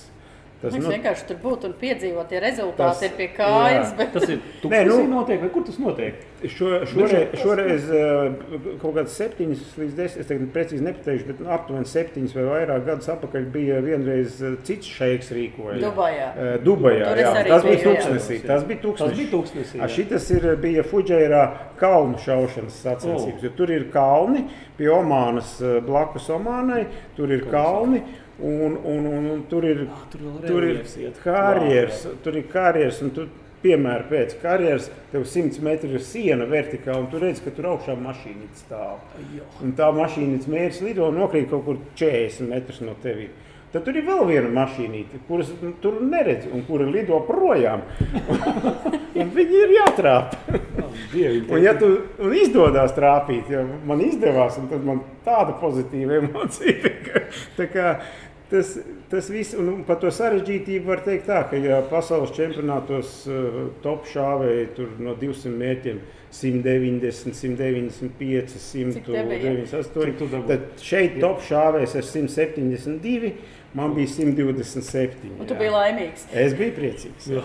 tas 0.64 0.74
Tas 0.74 0.82
nu, 0.82 0.90
vienkārši 0.94 1.26
tur 1.28 1.38
būtu 1.44 1.68
un 1.70 1.74
piedzīvot, 1.80 2.32
ja 2.34 2.40
rezultāti 2.44 2.80
Tas- 2.82 3.00
tas, 3.00 3.08
ir 3.10 3.16
pie 3.18 3.28
kājas. 3.36 3.90
jā. 3.92 3.96
Bet... 4.00 4.12
Tas 4.16 4.28
ir 4.32 4.38
tūkstoši 4.62 4.88
nu- 5.04 5.10
notiek, 5.14 5.40
vai 5.44 5.50
kur 5.54 5.64
tas 5.68 5.78
notiek? 5.82 6.22
Šo, 6.44 6.66
šoreiz, 6.84 7.38
šoreiz 7.40 7.84
eh, 7.88 8.34
kaut 8.82 8.92
kāds 8.98 9.14
septiņus 9.16 9.60
līdz 9.80 9.94
desmit, 9.96 10.20
es 10.20 10.28
tagad 10.28 10.50
precīzi 10.52 10.84
nepateikšu, 10.84 11.26
bet 11.30 11.38
nu, 11.40 11.48
aptuveni 11.54 11.88
septiņus 11.88 12.34
vai 12.36 12.44
vairāk 12.50 12.82
gadus 12.84 13.08
atpakaļ 13.14 13.46
bija 13.54 13.78
vienreiz 13.84 14.42
eh, 14.44 14.58
cits 14.66 14.90
šeiks 14.98 15.30
rīkoja. 15.32 15.78
Dubajā. 15.80 16.26
Eh, 16.36 16.58
Dubajā, 16.66 17.14
jā, 17.16 17.32
tas 17.48 17.64
bija 17.64 17.80
tūkstnesī. 17.86 18.40
Tas 18.44 18.66
bija 18.68 18.80
Tas 18.80 18.84
tūkstnesī. 18.90 19.16
bija 19.22 19.30
tūkstnesī. 19.32 19.78
A, 19.80 19.86
jā. 19.86 19.90
šitas 19.96 20.28
ir, 20.36 20.48
bija 20.60 20.84
Fudžērā 20.84 21.44
kalnu 21.80 22.20
šaušanas 22.26 22.76
sacensības. 22.84 23.40
O. 23.40 23.46
jo 23.48 23.54
Tur 23.56 23.72
ir 23.72 23.88
kalni 23.94 24.44
pie 24.76 24.90
Omānas, 24.92 25.56
blakus 25.86 26.28
Omānai. 26.34 26.84
Tur 27.16 27.32
ir 27.32 27.46
kalni 27.50 28.02
un, 28.40 28.76
un, 28.82 29.06
un, 29.06 29.30
un 29.36 29.46
tur 29.50 29.64
ir, 29.68 29.86
Ah, 29.90 30.04
tur 30.10 30.20
tur 30.46 30.66
ir 30.66 30.82
karjeras. 31.22 32.06
Tur 32.24 32.36
ir 32.36 32.46
karjeras. 32.52 33.02
un 33.02 33.14
tu, 33.14 33.28
Piemēram, 33.64 34.10
pēc 34.10 34.34
karjeras 34.42 34.90
tev 35.08 35.22
100 35.24 35.62
metru 35.64 35.88
ir 35.96 36.02
siena 36.04 36.44
vertikāli, 36.44 37.00
un 37.00 37.06
tu 37.08 37.16
redz, 37.22 37.38
ka 37.40 37.48
tur 37.56 37.70
augšā 37.70 37.94
mašīna 37.96 38.50
stāv. 38.58 38.98
Un 39.64 39.72
tā 39.78 39.88
mašīnas 39.96 40.44
mērķis 40.52 40.82
lido 40.84 41.06
un 41.08 41.16
nokrīt 41.16 41.48
kaut 41.48 41.64
kur 41.64 41.78
40 41.96 42.50
metrus 42.50 42.82
no 42.84 42.92
tevis. 43.00 43.32
Tad 43.72 43.86
tur 43.88 43.96
ir 43.96 44.04
vēl 44.06 44.20
viena 44.28 44.50
mašīnīte, 44.54 45.22
kuras 45.26 45.48
tur 45.82 45.96
neredz, 46.04 46.44
un 46.52 46.60
kura 46.68 46.84
lido 46.86 47.16
projām. 47.26 47.80
viņi 49.34 49.62
ir 49.64 49.72
jātrāpa. 49.78 50.60
Un, 51.50 51.58
ja 51.62 51.72
tu 51.78 51.88
un 52.22 52.34
izdodas 52.38 52.94
trāpīt, 52.94 53.50
ja 53.50 53.64
man 53.86 54.02
izdevās, 54.04 54.60
tad 54.70 54.86
man 54.86 55.02
tāda 55.26 55.56
pozitīva 55.58 56.18
emocija. 56.22 56.92
Tā 57.58 57.66
kā, 57.72 57.96
tas, 58.54 58.74
tas 59.10 59.28
viss, 59.32 59.54
un 59.58 59.82
par 59.88 59.98
to 60.02 60.10
sarežģītību 60.14 60.86
var 60.86 61.02
teikt 61.06 61.26
tā, 61.30 61.40
ka 61.50 61.58
ja 61.58 61.80
pasaules 61.90 62.34
čempionātos 62.36 63.16
uh, 63.26 63.64
top 63.84 64.06
šāvēji 64.10 64.68
tur 64.76 64.92
no 65.02 65.16
200 65.18 65.52
mērķiem 65.58 65.98
190, 66.34 67.34
195, 67.34 68.54
Cik 68.94 69.06
tev 69.06 69.28
bija? 69.30 69.52
198, 69.70 70.46
tad 70.50 70.64
šeit 70.82 71.20
top 71.22 71.42
šāvējs 71.46 71.94
ar 72.00 72.08
172, 72.08 73.34
man 73.74 73.94
bija 73.94 74.10
127. 74.16 75.30
Un 75.38 75.46
tu 75.46 75.54
jā. 75.54 75.60
biji 75.60 75.74
laimīgs. 75.74 76.26
Es 76.44 76.56
biju 76.58 76.74
priecīgs. 76.78 77.30
Jā. 77.36 77.44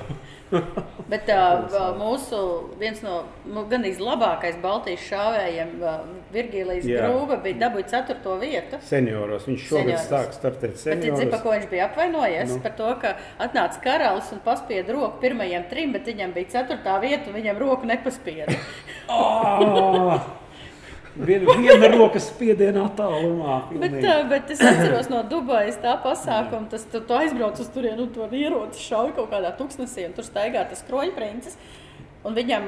Bet 1.11 1.29
uh, 1.33 1.93
mūsu 1.97 2.39
viens 2.79 2.99
no 3.05 3.21
nu, 3.45 3.63
gandrīz 3.69 4.01
labākais 4.01 4.57
Baltijas 4.63 5.05
šāvējiem, 5.07 5.75
uh, 5.81 6.01
Virgīlijs 6.33 6.87
Jā. 6.89 7.05
Grūba, 7.05 7.39
bija 7.43 7.59
dabūjis 7.65 7.91
ceturto 7.93 8.35
vietu. 8.41 8.81
Senioros. 8.85 9.47
Viņš 9.49 9.65
šogad 9.65 9.85
Senioros. 9.95 10.09
sāk 10.09 10.35
startēt 10.37 10.75
Bet 10.75 10.83
senioros. 10.83 11.31
par 11.33 11.43
ko 11.45 11.55
viņš 11.55 11.69
bija 11.71 11.87
apvainojies? 11.89 12.53
Nu. 12.53 12.59
Par 12.65 12.75
to, 12.77 12.91
ka 13.01 13.15
atnāca 13.47 13.81
karalis 13.85 14.29
un 14.35 14.43
paspieda 14.45 14.93
roku 14.97 15.21
pirmajiem 15.23 15.65
trim, 15.71 15.95
bet 15.95 16.09
viņam 16.09 16.35
bija 16.37 16.53
ceturtā 16.59 16.99
vieta 17.01 17.29
un 17.29 17.39
viņam 17.39 17.63
roku 17.65 17.89
nepaspieda. 17.89 18.59
Ah! 19.09 20.21
Viena, 21.20 21.55
viena 21.59 21.89
rokas 21.91 22.30
spiediena 22.30 22.86
attālumā. 22.88 23.57
bet, 23.82 23.97
bet 24.30 24.53
es 24.55 24.61
atceros 24.63 25.09
no 25.11 25.20
Dubajas 25.28 25.76
tā 25.84 25.97
pasākuma, 26.03 26.70
tas 26.72 26.86
tu, 26.88 27.01
tu 27.03 27.17
aizbrauc 27.17 27.59
uz 27.59 27.67
turieni 27.74 28.05
un 28.05 28.13
to 28.15 28.28
ieroci 28.32 28.80
šauj 28.86 29.11
kaut 29.17 29.28
kādā 29.34 29.51
tuksnesī 29.57 30.07
un 30.07 30.15
tur 30.15 30.28
staigā 30.28 30.63
tas 30.70 30.86
kroņprincis. 30.88 31.59
Un 32.28 32.36
viņam 32.36 32.65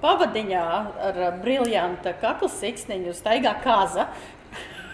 pavadiņā 0.00 0.66
ar 1.08 1.18
briljanta 1.42 2.14
kakla 2.20 2.48
siksniņu 2.48 3.12
staigā 3.16 3.52
kaza. 3.64 4.06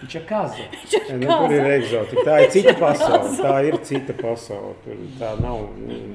Viņš 0.01 0.15
ir 0.17 0.23
kaza. 0.29 0.65
Ja, 1.11 1.17
nu, 1.19 1.27
tur 1.27 1.53
ir 1.53 1.67
eksotika. 1.75 2.23
Tā 2.25 2.35
ir 2.41 2.51
cita 2.53 2.73
pasaule. 2.79 3.31
Tā 3.37 3.55
ir 3.67 3.77
cita 3.85 4.13
pasaule. 4.17 4.73
Tur 4.85 4.99
tā 5.19 5.31
nav. 5.43 5.65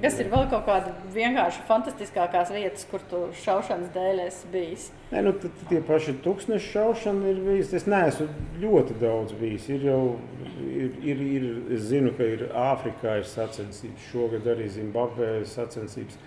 Kas 0.02 0.16
ir 0.22 0.30
vēl 0.32 0.46
kaut 0.50 0.64
kāda 0.66 0.94
vienkārši 1.14 1.64
fantastiskākās 1.68 2.52
vietas, 2.54 2.86
kur 2.90 3.04
tu 3.10 3.22
šaušanas 3.42 3.92
dēļ 3.94 4.22
esi 4.24 4.50
bijis? 4.52 4.88
Nē, 5.12 5.22
nu, 5.26 5.34
tad 5.42 5.60
tie 5.70 5.82
paši 5.86 6.16
tūkstoši 6.24 6.72
šaušana 6.72 7.30
ir 7.32 7.42
bijis. 7.46 7.74
Es 7.76 7.86
neesmu 7.90 8.28
ļoti 8.62 8.98
daudz 9.02 9.36
bijis. 9.38 9.68
Ir 9.76 9.86
jau, 9.90 10.00
ir, 10.64 10.96
ir, 11.12 11.22
ir, 11.38 11.48
es 11.76 11.86
zinu, 11.92 12.14
ka 12.16 12.26
ir 12.36 12.48
Āfrikā 12.56 13.20
ir 13.20 13.28
sacensības. 13.30 14.10
Šogad 14.10 14.48
arī 14.56 14.70
Zimbabvē 14.80 15.36
ir 15.42 15.48
sacensības. 15.50 16.18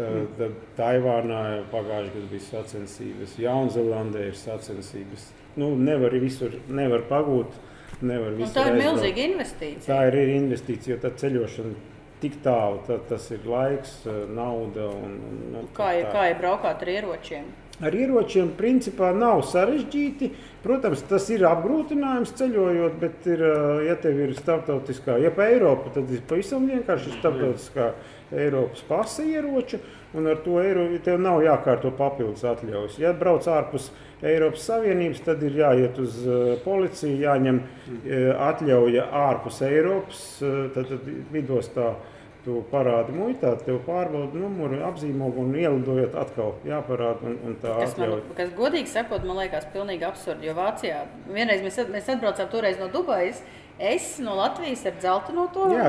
Tad, 0.00 0.30
tad 0.38 0.54
Taivānā 0.78 1.40
pagājušajā 1.72 2.14
gadā 2.14 2.28
bija 2.30 2.44
sacensības, 2.46 3.34
Jaunzēlandē 3.42 4.30
ir 4.30 4.38
sacensības. 4.38 5.26
Nu, 5.56 5.72
nevar 5.76 6.14
visur, 6.22 6.54
nevar 6.68 7.02
pagūt. 7.10 7.56
Nevar 8.00 8.32
Un 8.32 8.36
visur 8.40 8.54
tā 8.54 8.66
ir 8.68 8.74
aizbraukt. 8.76 8.84
milzīga 8.84 9.24
investīcija. 9.28 9.86
Tā 9.90 10.02
ir 10.08 10.14
arī 10.22 10.36
investīcija, 10.40 10.94
jo 10.94 11.00
tā 11.02 11.10
ceļošana 11.20 11.74
tik 12.20 12.38
tālu, 12.44 12.78
tā, 12.86 12.98
tas 13.08 13.30
ir 13.32 13.40
laiks, 13.48 14.04
nauda 14.36 14.86
un, 14.92 15.18
un 15.30 15.36
nu, 15.54 15.64
Kā 15.76 15.94
ir, 15.98 16.04
tā. 16.06 16.12
kā 16.12 16.24
ir 16.30 16.38
braukāt 16.40 16.82
ar 16.84 16.88
ieročiem? 16.94 17.44
Ar 17.80 17.94
ieročiem 17.96 18.50
principā 18.58 19.08
nav 19.16 19.40
sarežģīti. 19.48 20.28
Protams, 20.62 21.00
tas 21.08 21.30
ir 21.32 21.46
apgrūtinājums 21.48 22.34
ceļojot, 22.36 22.98
bet, 23.00 23.24
ir, 23.32 23.40
ā, 23.40 23.54
ja 23.88 23.94
tev 23.96 24.18
ir 24.20 24.34
starptautiskā, 24.36 25.16
ja 25.22 25.30
pa 25.32 25.46
Eiropu, 25.48 25.88
tad 25.94 26.10
ir 26.12 26.20
pavisam 26.28 26.66
vienkārši 26.68 27.14
starptautiskā 27.18 27.94
Eiropas 28.36 28.84
pasa 28.86 29.24
ieroča, 29.24 29.80
un 30.14 30.28
ar 30.28 30.36
to 30.44 30.60
eiro 30.60 30.84
tev 31.02 31.16
nav 31.24 31.40
jākārto 31.42 31.90
papildus 31.96 32.44
atļaujas. 32.44 32.98
Ja 33.00 33.14
brauc 33.16 33.48
ārpus 33.48 33.88
Eiropas 33.88 34.08
Savienības, 34.20 35.22
tad 35.24 35.42
ir 35.46 35.54
jāiet 35.62 35.98
uz 36.02 36.20
ā, 36.28 36.38
policiju, 36.64 37.16
jāņem 37.24 37.60
ā, 37.60 38.22
atļauja 38.50 39.06
ārpus 39.26 39.60
Eiropas, 39.64 40.24
ā, 40.44 40.54
tad, 40.76 40.90
tad 40.92 41.12
lidostā. 41.34 41.94
Tu 42.40 42.54
parādi 42.70 43.12
muitā, 43.12 43.50
tev 43.66 43.82
pārbauda 43.84 44.38
numuru, 44.40 44.78
apzīmogu 44.88 45.42
un 45.42 45.50
ielidojot 45.60 46.14
atkal 46.16 46.54
jāparāda. 46.64 47.20
Un, 47.28 47.34
un 47.44 47.56
tā 47.60 47.74
Kas, 47.82 47.98
man, 47.98 48.14
atļauja. 48.14 48.36
kas 48.38 48.54
godīgi 48.56 48.88
sakot, 48.88 49.26
man 49.28 49.42
liekas, 49.42 49.66
pilnīgi 49.74 50.06
absurdi. 50.08 50.48
Jo 50.48 50.54
Vācijā 50.56 51.02
vienreiz 51.28 51.60
mēs, 51.60 51.76
mēs 51.92 52.08
atbraucām 52.14 52.48
toreiz 52.48 52.80
no 52.80 52.88
Dubajas. 52.88 53.42
Es 53.80 54.18
no 54.20 54.34
Latvijas 54.36 54.82
ar 54.84 54.96
dzeltenu 55.00 55.40
no 55.40 55.46
to 55.54 55.70
jā. 55.72 55.86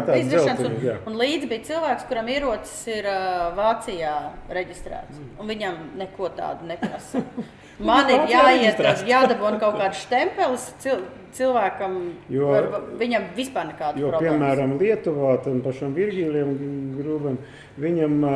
un, 1.09 1.17
līdzi 1.19 1.49
bija 1.51 1.65
cilvēks, 1.67 2.05
kuram 2.07 2.29
ierocis 2.31 2.77
ir 2.87 3.07
uh, 3.11 3.49
Vācijā 3.57 4.13
reģistrēts. 4.47 5.17
Mm. 5.19 5.33
Un 5.43 5.51
viņam 5.51 5.81
neko 5.99 6.29
tādu 6.37 6.69
neprasa. 6.69 7.25
Man 7.91 8.11
ir 8.13 8.27
jāiet, 8.29 8.79
jādabūna 9.09 9.59
kaut 9.59 9.79
kāds 9.81 10.03
stempelis 10.05 10.67
cil, 10.83 11.01
cilvēkam, 11.35 11.95
Jo- 12.31 12.51
var, 12.51 12.67
viņam 12.99 13.29
vispār 13.35 13.71
nekāda 13.71 13.99
Jo, 13.99 14.11
problēma. 14.11 14.37
piemēram, 14.37 14.75
Lietuvā 14.79 15.35
tam 15.43 15.61
pašam 15.65 15.95
Virgīlijam 15.97 16.53
Grūvam, 16.97 17.39
viņam, 17.81 18.19
ā, 18.27 18.35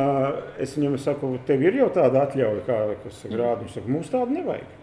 es 0.64 0.74
viņam 0.76 0.98
saku, 1.00 1.36
tev 1.48 1.62
ir 1.62 1.78
jau 1.80 1.88
tāda 1.94 2.26
atļauja, 2.26 2.64
kā, 2.66 2.80
kas 3.04 3.22
viņš 3.28 3.76
saka, 3.76 3.86
mums 3.88 4.12
tādu 4.12 4.36
nevajag. 4.40 4.74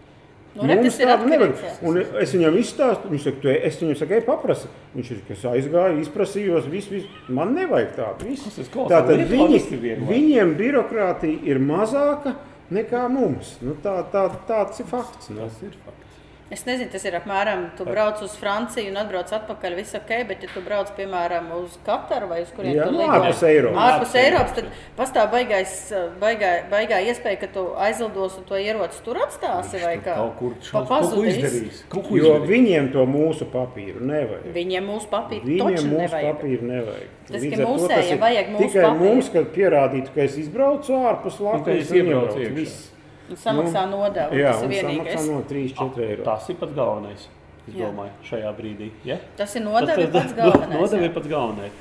Nu, 0.54 0.68
tādu 1.10 1.30
nevajag. 1.32 1.54
atkarīgs, 1.54 1.82
jā. 1.82 1.88
Un 1.90 2.20
es 2.22 2.34
viņam 2.36 2.58
izstāstu, 2.60 3.10
viņš 3.10 3.24
saka, 3.26 3.40
tu, 3.42 3.50
es 3.50 3.78
viņam 3.80 3.96
saku, 3.98 4.14
ej 4.14 4.24
paprasa. 4.28 4.70
Viņš 4.94 5.10
ir, 5.10 5.22
kas 5.26 5.42
aizgāja, 5.50 5.96
izprasījos, 6.04 6.68
viss, 6.70 6.92
viss, 6.92 7.20
man 7.26 7.56
nevajag 7.58 7.90
tādu. 7.98 8.28
viss. 8.30 8.70
Tātad 8.70 9.24
viņi, 9.32 9.60
viņiem 10.06 10.54
birokrātija 10.60 11.42
ir 11.50 11.58
mazāka 11.58 12.36
nekā 12.74 13.08
mums. 13.10 13.56
Nu, 13.64 13.74
tā, 13.82 13.98
tā, 14.14 14.28
tāds 14.48 14.78
ir 14.80 14.88
fakts. 14.90 15.32
Nu. 15.34 15.42
Tas 15.42 15.58
ir 15.66 15.74
fakts. 15.82 16.03
Es 16.52 16.66
nezinu, 16.68 16.90
tas 16.92 17.02
ir 17.08 17.14
apmēram, 17.16 17.70
tu 17.74 17.86
brauc 17.88 18.20
uz 18.22 18.34
Franciju 18.36 18.90
un 18.92 18.98
atbrauc 19.00 19.30
atpakaļ, 19.32 19.74
viss 19.78 19.94
ok, 19.96 20.10
bet 20.28 20.42
ja 20.44 20.48
tu 20.52 20.60
brauc, 20.60 20.90
piemēram, 20.94 21.46
uz 21.56 21.78
Kataru 21.86 22.28
vai 22.28 22.42
uz 22.44 22.50
kurien 22.54 22.76
Jā, 22.76 22.84
tu 22.84 22.92
nu, 22.92 22.98
lido 23.00 23.14
ārpus 23.16 23.40
Eiropas. 23.48 23.80
ārpus 23.86 24.14
Eiropas, 24.20 24.52
tad 24.58 24.68
pastāv 24.98 25.30
baigais, 25.32 25.72
baigā, 26.20 26.50
baigā 26.70 27.00
iespēja, 27.08 27.40
ka 27.40 27.48
tu 27.56 27.64
aizlidos 27.80 28.36
un 28.38 28.44
to 28.44 28.54
ieroci 28.60 29.00
tur 29.06 29.16
atstāsi 29.24 29.80
vai 29.82 29.96
kā? 30.04 30.14
Kaut 30.20 30.36
kur 30.38 30.52
Pa- 30.54 30.60
šāds 30.60 30.72
kaut 30.72 30.86
ko 30.86 30.94
pazudīs. 30.94 31.40
izdarījis. 31.40 31.82
Kaut 31.88 32.08
ko 32.10 32.16
Jo 32.20 32.34
viņiem 32.44 32.92
to 32.92 33.06
mūsu 33.08 33.48
papīru 33.50 34.04
nevajag. 34.04 34.46
Viņiem 34.54 34.84
mūsu 34.92 35.08
papīru 35.16 35.44
Viņiem 35.48 35.64
toču 35.64 35.86
mūsu 35.88 36.00
nevajag. 36.04 36.30
papīru 36.36 36.62
nevajag. 36.62 37.08
Tas, 37.24 37.40
Līdz 37.40 37.50
ka 37.50 37.56
ar 37.56 37.64
to 37.64 37.72
mūsējiem 37.72 38.18
vajag 38.20 38.46
mūsu 38.52 38.68
tikai 38.68 38.82
papīru. 38.84 39.00
mums, 39.00 39.28
kad 39.32 39.44
pierādītu, 39.56 40.08
ka 40.14 40.20
es 40.28 40.36
izbraucu 40.44 40.92
ārpus 41.08 41.40
Latvijas. 41.40 41.86
es 41.86 41.90
un 41.90 41.96
iebraucu 41.96 42.38
iebraucu. 42.38 42.60
iekšā. 42.60 42.90
Un 43.30 43.36
samaksā 43.40 43.86
nodevu, 43.88 44.36
Jā, 44.36 44.52
tas 44.52 44.62
ir 44.66 44.68
vienīgais. 44.74 45.26
no 45.30 45.40
3-4 45.48 46.04
eiro. 46.10 46.24
Tas 46.26 46.48
ir 46.52 46.56
pats 46.60 46.74
galvenais. 46.76 47.28
Es 47.64 47.72
Jā. 47.74 47.86
domāju, 47.88 48.12
šajā 48.28 48.50
brīdī. 48.58 48.90
Ja? 49.08 49.16
Tas 49.38 49.54
ir 49.56 49.62
nodevi 49.64 50.06
pats 50.12 50.34
galvenais. 50.40 50.74
Nodevi 50.76 51.06
jā. 51.06 51.08
ir 51.08 51.14
pats 51.14 51.28
galvenais. 51.32 51.72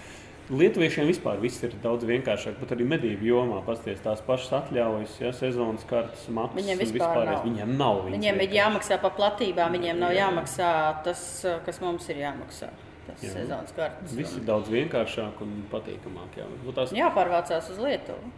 Lietuviešiem 0.52 1.08
vispār 1.08 1.38
viss 1.40 1.64
ir 1.64 1.72
daudz 1.84 2.04
vienkāršāk, 2.04 2.58
pat 2.60 2.72
arī 2.76 2.84
medību 2.88 3.28
jomā. 3.30 3.62
Pasties 3.66 4.00
tās 4.04 4.20
pašas 4.24 4.52
atļaujas, 4.60 5.14
ja 5.24 5.32
sezonas 5.36 5.86
kartes, 5.88 6.26
maksas. 6.28 6.58
Viņiem 6.60 6.82
vispār 6.84 7.22
nav. 7.30 7.44
Viņiem 7.48 7.76
nav. 7.80 8.02
viņas 8.06 8.18
Viņiem 8.18 8.42
ir 8.44 8.56
jāmaksā 8.60 8.98
par 9.04 9.14
platībām, 9.20 9.72
viņiem 9.78 10.02
nav 10.04 10.12
jāmaksā 10.18 10.72
tas, 11.08 11.24
kas 11.66 11.80
mums 11.84 12.08
ir 12.12 12.20
jāmaksā. 12.26 12.72
Tas 13.08 13.24
Jā. 13.24 13.34
sezonas 13.38 13.72
kartes. 13.76 14.16
Viss 14.16 14.36
ir 14.40 14.44
daudz 14.48 14.70
vienkāršāk 14.72 15.42
un 15.44 15.64
patīkamāk. 15.72 16.36
Jā, 16.40 16.46
Nu, 16.64 16.72
tās, 16.76 16.92
Jāpārvācās 16.96 17.72
uz 17.72 17.80
Lietuvu. 17.80 18.32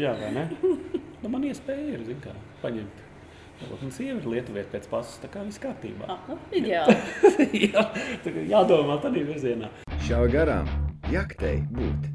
jā 0.00 0.12
vai 0.20 0.32
ne? 0.32 0.48
Nu, 1.24 1.30
man 1.32 1.44
iespēja 1.48 1.94
ir, 1.94 2.02
zin 2.04 2.18
kā, 2.20 2.34
paņemt. 2.60 2.98
Varbūt 3.62 3.84
man 3.86 3.92
sieva 3.96 4.18
ir 4.18 4.26
lietuvieta 4.28 4.68
pēc 4.74 4.88
pasas, 4.90 5.14
tā 5.22 5.30
kā 5.32 5.40
viss 5.46 5.60
kārtībā. 5.62 6.04
Ah, 6.12 6.18
nu, 6.28 6.36
ideāli. 6.52 6.96
jā, 7.70 7.84
tā 8.20 8.32
kā 8.34 8.42
jādomā 8.50 8.98
tādā 9.00 9.22
virzienā. 9.24 9.70
Šā 10.04 10.18
garām 10.28 10.68
jaktei 11.08 11.62
būt. 11.72 12.10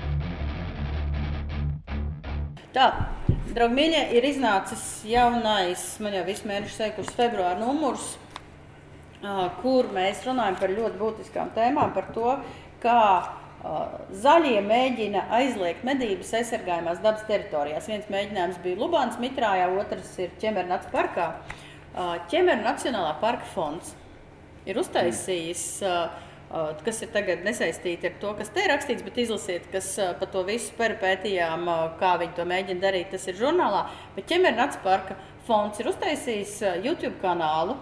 Tā, 2.77 2.85
draugi, 3.49 3.79
mīļie, 3.79 4.05
ir 4.19 4.29
iznācis 4.29 4.85
jaunais, 5.09 5.89
man 6.05 6.19
jau 6.19 6.23
visu 6.29 6.45
mēnešu 6.53 6.77
sekus 6.77 7.09
februāra 7.17 7.57
numurs, 7.57 8.11
kur 9.63 9.89
mēs 9.97 10.21
runājam 10.29 10.61
par 10.61 10.77
ļoti 10.77 11.01
būtiskām 11.01 11.49
tēmām, 11.57 11.97
par 11.97 12.13
to, 12.13 12.37
kā 12.85 12.99
zaļie 14.23 14.61
mēģina 14.63 15.25
aizliegt 15.35 15.83
medības 15.83 16.31
aizsargājumās 16.39 17.01
dabas 17.03 17.25
teritorijās. 17.27 17.89
Viens 17.91 18.07
mēģinājums 18.11 18.61
bija 18.63 18.79
Lubāns 18.79 19.19
Mitrājā, 19.19 19.67
otrs 19.75 20.13
ir 20.23 20.31
Ķemernats 20.39 20.87
parkā. 20.93 21.33
Ā, 21.91 22.05
Ķemerna 22.31 22.63
Nacionālā 22.69 23.17
parka 23.19 23.47
fonds 23.51 23.91
ir 24.69 24.79
uztaisījis, 24.79 25.65
kas 26.85 27.01
ir 27.03 27.11
tagad 27.13 27.43
nesaistīti 27.45 28.09
ar 28.09 28.15
to, 28.21 28.31
kas 28.39 28.49
te 28.53 28.63
ir 28.63 28.71
rakstīts, 28.71 29.03
bet 29.05 29.19
izlasiet, 29.21 29.67
kas 29.73 29.91
par 30.21 30.31
to 30.31 30.45
visu 30.47 30.71
peripētījām, 30.79 31.67
ā, 31.67 31.77
kā 31.99 32.15
viņi 32.21 32.37
to 32.39 32.47
mēģina 32.47 32.85
darīt. 32.87 33.11
Tas 33.11 33.27
ir 33.27 33.37
žurnālā. 33.41 33.85
Bet 34.15 34.29
Ķemernats 34.31 34.79
parka 34.85 35.19
fonds 35.49 35.81
ir 35.81 35.91
uztaisījis 35.91 36.59
YouTube 36.85 37.17
kanālu, 37.21 37.75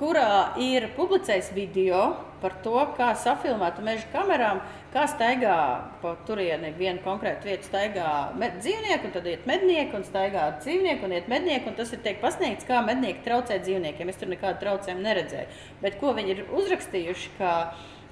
kurā 0.00 0.56
ir 0.60 0.90
publicējis 0.96 1.52
video 1.56 2.02
par 2.42 2.58
to, 2.62 2.76
kā 2.98 3.14
safilmēt 3.16 3.78
meža 3.82 4.04
kamerām, 4.12 4.60
kā 4.92 5.06
staigā 5.08 5.56
pa 6.02 6.12
turieni 6.28 6.70
vienu 6.76 7.00
konkrētu 7.04 7.48
vietu, 7.48 7.66
staigā 7.70 8.10
dzīvnieku, 8.36 9.08
un 9.08 9.14
tad 9.16 9.26
iet 9.32 9.48
mednieki, 9.48 9.96
un 9.96 10.04
staigā 10.06 10.46
dzīvnieku, 10.60 11.08
un 11.08 11.16
iet 11.16 11.32
mednieki, 11.32 11.70
un 11.72 11.80
tas 11.80 11.92
ir 11.96 12.04
tiek 12.04 12.20
pasniegts, 12.22 12.68
kā 12.68 12.84
mednieki 12.84 13.24
traucē 13.24 13.58
dzīvniekiem. 13.64 14.12
Es 14.12 14.20
tur 14.20 14.30
nekādu 14.30 14.60
traucējumu 14.62 15.04
neredzēju. 15.08 15.60
Bet 15.82 15.98
ko 16.02 16.12
viņi 16.16 16.36
ir 16.36 16.48
uzrakstījuši, 16.60 17.36
ka 17.40 17.52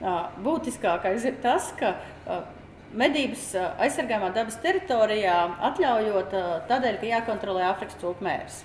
Uh, 0.02 0.24
būtiskākais 0.42 1.22
ir 1.28 1.36
tas, 1.38 1.68
ka 1.78 1.92
uh, 2.26 2.40
medības 2.98 3.44
uh, 3.54 3.70
aizsargājumā 3.84 4.32
dabas 4.34 4.56
teritorijā 4.60 5.36
atļaujot 5.70 6.34
uh, 6.34 6.48
tādēļ, 6.66 6.98
ka 6.98 7.10
jākontrolē 7.12 7.68
Āfrikas 7.68 8.00
cūkmērs. 8.02 8.58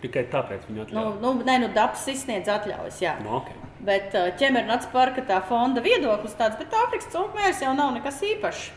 Tikai 0.00 0.24
tāpēc 0.32 0.66
viņi 0.68 0.78
Nu, 0.80 0.84
atļauj. 0.86 1.16
nu, 1.22 1.32
nē, 1.46 1.56
nu, 1.64 1.70
dabas 1.76 2.06
izsniedz 2.08 2.48
atļaujas. 2.48 3.00
Jā. 3.02 3.16
Nu, 3.24 3.38
okay. 3.40 3.56
Bet 3.84 4.14
uh, 4.16 4.28
ķemeru 4.36 4.78
parka 4.92 5.24
tā 5.24 5.40
fonda 5.48 5.80
viedoklis 5.84 6.36
tāds, 6.36 6.58
bet 6.60 6.72
Āfrikas 6.72 7.10
cūkmērs 7.12 7.62
jau 7.64 7.74
nav 7.76 7.94
nekas 7.96 8.20
īpašs. 8.24 8.70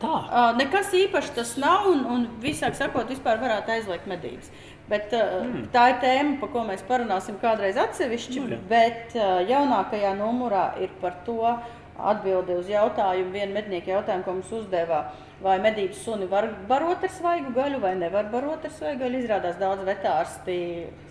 Tā. 0.00 0.12
Uh, 0.12 0.50
nekas 0.58 0.92
īpašs 0.92 1.32
tas 1.36 1.54
nav, 1.60 1.86
un, 1.88 2.02
un 2.12 2.26
visāk 2.42 2.76
sakot, 2.76 3.08
vispār 3.08 3.40
varētu 3.40 3.72
aizliegt 3.72 4.08
medības. 4.10 4.50
Bet, 4.90 5.08
uh, 5.16 5.40
mm. 5.42 5.64
Tā 5.72 5.86
ir 5.92 5.96
tēma, 6.04 6.36
par 6.42 6.52
ko 6.52 6.64
mēs 6.68 6.84
parunāsim 6.86 7.40
kādreiz 7.42 7.80
atsevišķi. 7.80 8.42
Nu, 8.44 8.52
jā. 8.54 8.60
bet 8.70 9.16
uh, 9.16 9.40
jaunākajā 9.48 10.12
numurā 10.18 10.68
ir 10.84 10.92
par 11.00 11.16
to 11.26 11.56
atbildi 11.98 12.56
uz 12.60 12.68
jautājumu, 12.70 13.32
vienu 13.32 13.54
mednieku 13.56 13.92
jautājumu, 13.94 14.24
ko 14.26 14.36
mums 14.36 14.52
uzdevā. 14.60 15.00
Vai 15.36 15.58
medības 15.60 15.98
suni 16.00 16.24
var 16.30 16.46
barot 16.68 17.02
ar 17.04 17.10
svaigu 17.12 17.50
gaļu, 17.52 17.76
vai 17.82 17.90
nevar 18.00 18.30
barot 18.32 18.62
ar 18.64 18.72
svaigu 18.72 19.02
gaļu? 19.02 19.18
Izrādās, 19.20 19.58
daudz 19.60 19.82
vetārsti 19.84 20.56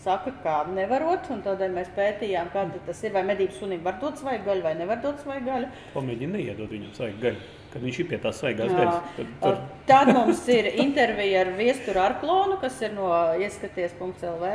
saka, 0.02 0.34
ka 0.42 0.56
nevarot. 0.74 1.30
un 1.30 1.44
Tādēļ 1.46 1.76
mēs 1.76 1.92
pētījām, 1.94 2.50
kā 2.54 2.64
tas 2.88 3.04
ir. 3.06 3.14
Vai 3.14 3.22
medības 3.28 3.60
sunim 3.62 3.84
var 3.86 4.00
dot 4.02 4.18
svaigu 4.18 4.48
gaļu, 4.48 4.66
vai 4.66 4.74
nevar 4.80 5.04
dot 5.04 5.22
svaigu 5.22 5.46
gaļu. 5.46 5.70
Pamēģini 5.94 6.40
neiedot 6.40 6.74
viņam 6.74 6.98
svaigu 6.98 7.22
gaļu, 7.22 7.46
kad 7.76 7.86
viņš 7.86 8.02
ir 8.02 8.10
pie 8.10 8.22
tās 8.26 8.42
svaigās 8.42 8.74
gaļas. 8.74 9.14
Tad, 9.20 9.32
Tad, 9.46 9.64
tad, 9.94 10.14
mums 10.18 10.42
ir 10.50 10.72
intervija 10.74 11.46
ar 11.46 11.54
Viesturu 11.62 12.02
Arklonu, 12.08 12.58
kas 12.66 12.82
ir 12.82 12.98
no 12.98 13.14
ieskaties.lv. 13.38 14.54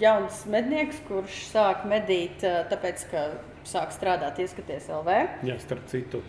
Jauns 0.00 0.42
mednieks, 0.50 1.04
kurš 1.06 1.44
sāk 1.52 1.84
medīt, 1.86 2.40
tāpēc, 2.72 3.04
ka 3.12 3.28
sāk 3.68 3.92
strādāt 3.94 4.38
ieskaties 4.42 4.88
LV. 4.90 5.18
jā, 5.48 5.58
starp 5.62 5.86
citu, 5.90 6.22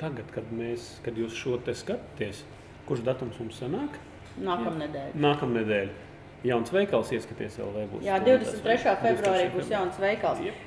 tagad, 0.00 0.28
kad, 0.34 0.50
mēs, 0.54 0.98
kad 1.04 1.16
jūs 1.18 1.34
šo 1.34 1.58
te 1.64 1.74
skatāties, 1.74 2.44
kurš 2.88 3.04
datums 3.06 3.38
mums 3.40 3.58
sanāk? 3.60 3.96
Nākamnedēļ. 4.38 5.16
Nākamnedēļ. 5.18 5.88
Jauns 6.46 6.70
veikals 6.70 7.08
ieskaties 7.10 7.56
LV 7.58 7.86
būs. 7.90 8.02
Jā, 8.06 8.20
stundās, 8.20 8.52
23. 8.62 8.84
vai? 8.84 8.92
februārī 9.02 9.46
23. 9.48 9.54
būs 9.56 9.72
jauns 9.72 9.96
veikals. 9.98 10.42
Jep. 10.46 10.60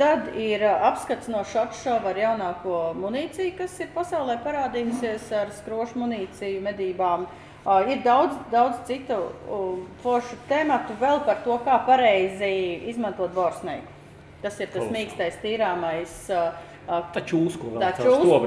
Tad 0.00 0.30
ir 0.40 0.64
ā, 0.64 0.70
apskats 0.88 1.28
no 1.28 1.42
Šotšova 1.44 2.14
ar 2.14 2.20
jaunāko 2.22 2.78
munīciju, 2.96 3.52
kas 3.58 3.74
ir 3.84 3.90
pasaulē 3.92 4.38
parādījusies 4.46 5.28
ar 5.36 5.52
skrošu 5.58 6.00
munīciju 6.00 6.64
medībām. 6.64 7.28
Ā, 7.68 7.76
Ir 7.92 8.00
daudz, 8.06 8.38
daudz 8.48 8.80
citu 8.88 9.18
ū, 9.52 9.60
foršu 10.00 10.40
tematu 10.48 10.96
vēl 10.96 11.20
par 11.28 11.44
to, 11.44 11.60
kā 11.66 11.76
pareizi 11.84 12.48
izmantot 12.88 13.34
borsneiku. 13.36 13.97
Tas 14.42 14.58
ir 14.60 14.68
tas 14.70 14.82
Kolosāli. 14.82 14.94
mīkstais, 14.96 15.38
tīrāmais. 15.42 16.16
ā, 16.30 16.42
ā, 16.88 16.98
Tā 17.14 17.22
čūska, 17.26 17.72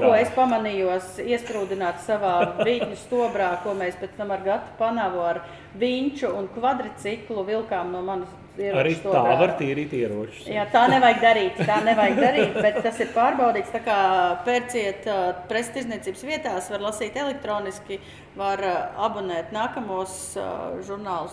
ko 0.00 0.14
es 0.16 0.30
pamanīju, 0.36 0.92
iestrūdināt 1.20 2.00
savā 2.06 2.36
vītņu 2.64 2.96
stobrā, 2.96 3.62
ko 3.62 3.74
mēs 3.74 3.98
pēc 4.00 4.16
tam 4.16 4.30
ar 4.30 4.40
Gatu 4.46 4.78
Panavu 4.78 5.20
ar 5.20 5.42
viņu 5.78 6.32
un 6.38 6.48
kvadriciklu 6.56 7.44
vilkām 7.44 7.92
no 7.92 8.02
manas 8.02 8.32
Arī 8.52 8.90
tā 8.92 9.00
stobrā. 9.00 9.36
var 9.40 9.54
tīrīt 9.56 9.92
ieročus. 9.96 10.46
Jā, 10.46 10.66
tā 10.68 10.82
nevajag 10.92 11.22
darīt. 11.22 11.60
Tā 11.64 11.78
nevajag 11.86 12.18
darīt, 12.20 12.58
bet 12.60 12.82
tas 12.84 12.98
ir 13.00 13.08
pārbaudīts. 13.14 13.72
Tā 13.72 13.80
kā 13.80 13.96
pērciet 14.44 15.08
uh, 15.08 15.22
prestižniecības 15.48 16.24
vietās, 16.28 16.68
var 16.68 16.84
lasīt 16.84 17.16
elektroniski, 17.16 17.96
var 18.36 18.60
uh, 18.60 18.74
abonēt 19.08 19.54
nākamos 19.56 20.36
uh, 20.36 20.76
žurnālus. 20.84 21.32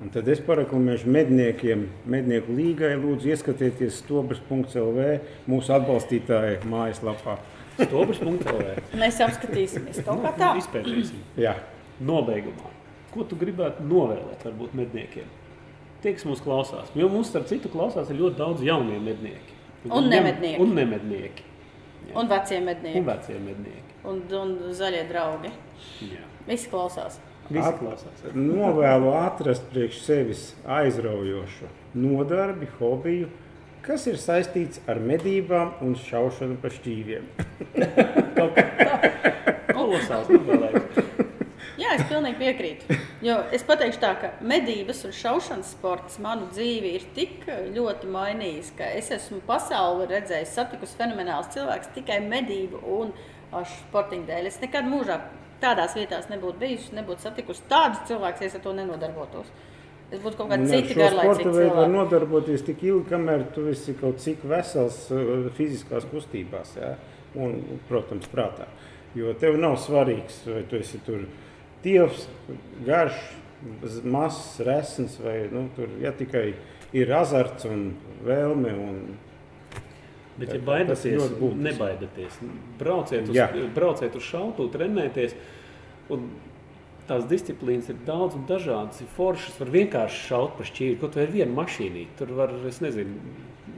Un 0.00 0.08
tad 0.08 0.28
es 0.32 0.40
paraklamēšu 0.40 1.10
medniekiem, 1.12 1.82
mednieku 2.08 2.54
līgai, 2.56 2.94
lūdzu, 2.96 3.28
ieskatieties 3.34 3.98
stobrs.lv 4.00 5.08
mūsu 5.50 5.74
atbalstītāju 5.76 6.62
mājaslapā. 6.72 7.34
Stobrs.lv. 7.80 8.78
Mēs 9.00 9.20
apskatīsimies 9.26 10.00
kaut 10.06 10.24
kā 10.24 10.32
tā. 10.40 10.54
Izpētīsim. 10.62 11.20
Jā. 11.40 11.52
Nobeigumā. 12.00 12.72
Ko 13.12 13.26
tu 13.28 13.36
gribētu 13.36 13.84
novēlēt 13.90 14.44
varbūt 14.48 14.76
medniekiem? 14.80 15.28
Tie, 16.00 16.14
kas 16.16 16.24
mūs 16.24 16.40
klausās. 16.44 16.88
Jo 16.96 17.10
mums, 17.12 17.28
starp 17.28 17.50
citu, 17.50 17.68
klausās 17.72 18.08
ir 18.08 18.20
ļoti 18.22 18.38
daudz 18.40 18.64
jaunie 18.64 18.96
mednieki. 19.04 19.56
Un 19.90 20.08
nemednieki. 20.08 20.60
Un 20.64 20.72
nemednieki. 20.76 21.44
Un 22.16 22.28
vecie 22.30 22.56
Un 22.58 22.64
mednieki. 22.70 23.02
vecie 23.04 23.36
mednieki. 23.38 23.96
Un, 24.08 24.22
un 24.32 24.54
zaļie 24.76 25.04
draugi. 25.10 25.52
Jā. 26.08 26.24
Visi 26.48 26.70
klausās. 26.72 27.20
Visi 27.50 27.66
At- 27.66 27.78
klausās. 27.82 28.24
Novēlu 28.34 29.10
atrast 29.18 29.64
priekš 29.72 30.00
sevis 30.06 30.42
aizraujošu 30.70 31.66
nodarbi, 31.98 32.68
hobiju, 32.78 33.28
kas 33.82 34.06
ir 34.06 34.18
saistīts 34.22 34.78
ar 34.90 35.00
medībām 35.02 35.72
un 35.82 35.96
šaušanu 35.98 36.60
pa 36.62 36.70
šķīviem. 36.70 37.26
Kolosāls 39.74 40.30
novēlējums. 40.30 41.08
Jā, 41.80 41.94
es 41.96 42.02
pilnīgi 42.10 42.36
piekrītu. 42.36 42.96
Jo 43.24 43.38
es 43.56 43.62
pateikšu 43.66 44.00
tā, 44.02 44.10
ka 44.20 44.30
medības 44.44 45.00
un 45.08 45.14
šaušanas 45.16 45.72
sports 45.74 46.18
manu 46.22 46.50
dzīvi 46.52 46.92
ir 46.98 47.06
tik 47.16 47.46
ļoti 47.74 48.10
mainījis, 48.12 48.72
ka 48.78 48.88
es 48.98 49.10
esmu 49.16 49.40
pasauli 49.48 50.06
redzējis, 50.10 50.54
satikusi 50.58 50.98
fenomenāls 51.00 51.50
cilvēks 51.54 51.92
tikai 51.96 52.20
medību 52.26 52.82
un 52.98 53.14
ā, 53.50 53.64
sportiņu 53.64 54.28
dēļ. 54.28 54.50
Es 54.52 54.60
nekad 54.62 54.88
mūžā 54.92 55.18
tādās 55.62 55.96
vietās 55.98 56.30
nebūtu 56.30 56.60
bijusi, 56.60 56.94
nebūtu 56.96 57.26
satikusi 57.26 57.66
tādus 57.70 58.04
cilvēkus, 58.10 58.44
ja 58.44 58.50
es 58.50 58.56
ar 58.58 58.64
to 58.64 58.74
nenodarbotos. 58.76 59.50
Es 60.10 60.18
būtu 60.18 60.40
kaut 60.40 60.52
ar 60.54 60.64
citi 60.66 60.96
šo 60.96 61.06
sporta 61.14 61.52
veidu 61.54 61.74
var 61.76 61.90
nodarboties 61.92 62.64
tik 62.66 62.82
ilgi, 62.82 63.06
kamēr 63.12 63.44
tu 63.54 63.68
esi 63.70 63.94
kaut 63.98 64.18
cik 64.22 64.42
vesels 64.50 65.04
uh, 65.14 65.46
fiziskās 65.54 66.08
kustībās, 66.10 66.74
ja? 66.80 66.96
un, 67.38 67.60
protams, 67.88 68.26
prātā. 68.32 68.66
Jo 69.14 69.34
tev 69.38 69.58
nav 69.58 69.76
svarīgs, 69.82 70.42
vai 70.50 70.64
tu 70.70 70.78
esi 70.78 70.98
tur 71.06 71.22
tievs, 71.84 72.26
garš, 72.86 73.20
mazs, 74.02 74.60
resns, 74.66 75.16
vai 75.22 75.44
nu, 75.52 75.68
tur 75.76 75.90
ja 76.02 76.12
tikai 76.16 76.52
ir 76.96 77.12
azarts 77.14 77.66
un 77.70 77.90
vēlme. 78.26 78.74
Un, 78.74 79.02
Bet, 80.40 80.54
ja 80.56 80.60
baidāties, 80.64 81.34
nebaidieties. 81.60 82.38
Brauciet 82.80 83.28
uz, 83.28 83.36
Jā. 83.36 83.50
brauciet 83.76 84.16
uz 84.16 84.24
šautu, 84.24 84.70
trenēties. 84.72 85.36
Un 86.10 86.30
tās 87.10 87.26
disciplīnas 87.30 87.90
ir 87.92 88.00
daudz 88.06 88.38
un 88.38 88.48
dažādas. 88.48 89.02
Ir 89.04 89.12
foršas, 89.16 89.60
var 89.60 89.72
vienkārši 89.76 90.26
šaut 90.30 90.56
pa 90.58 90.66
šķīvi. 90.66 90.98
Kaut 91.02 91.18
vai 91.18 91.28
ar 91.28 91.32
vienu 91.34 91.56
mašīnu. 91.58 92.06
Tur 92.18 92.34
var, 92.38 92.54
es 92.70 92.80
nezinu, 92.82 93.18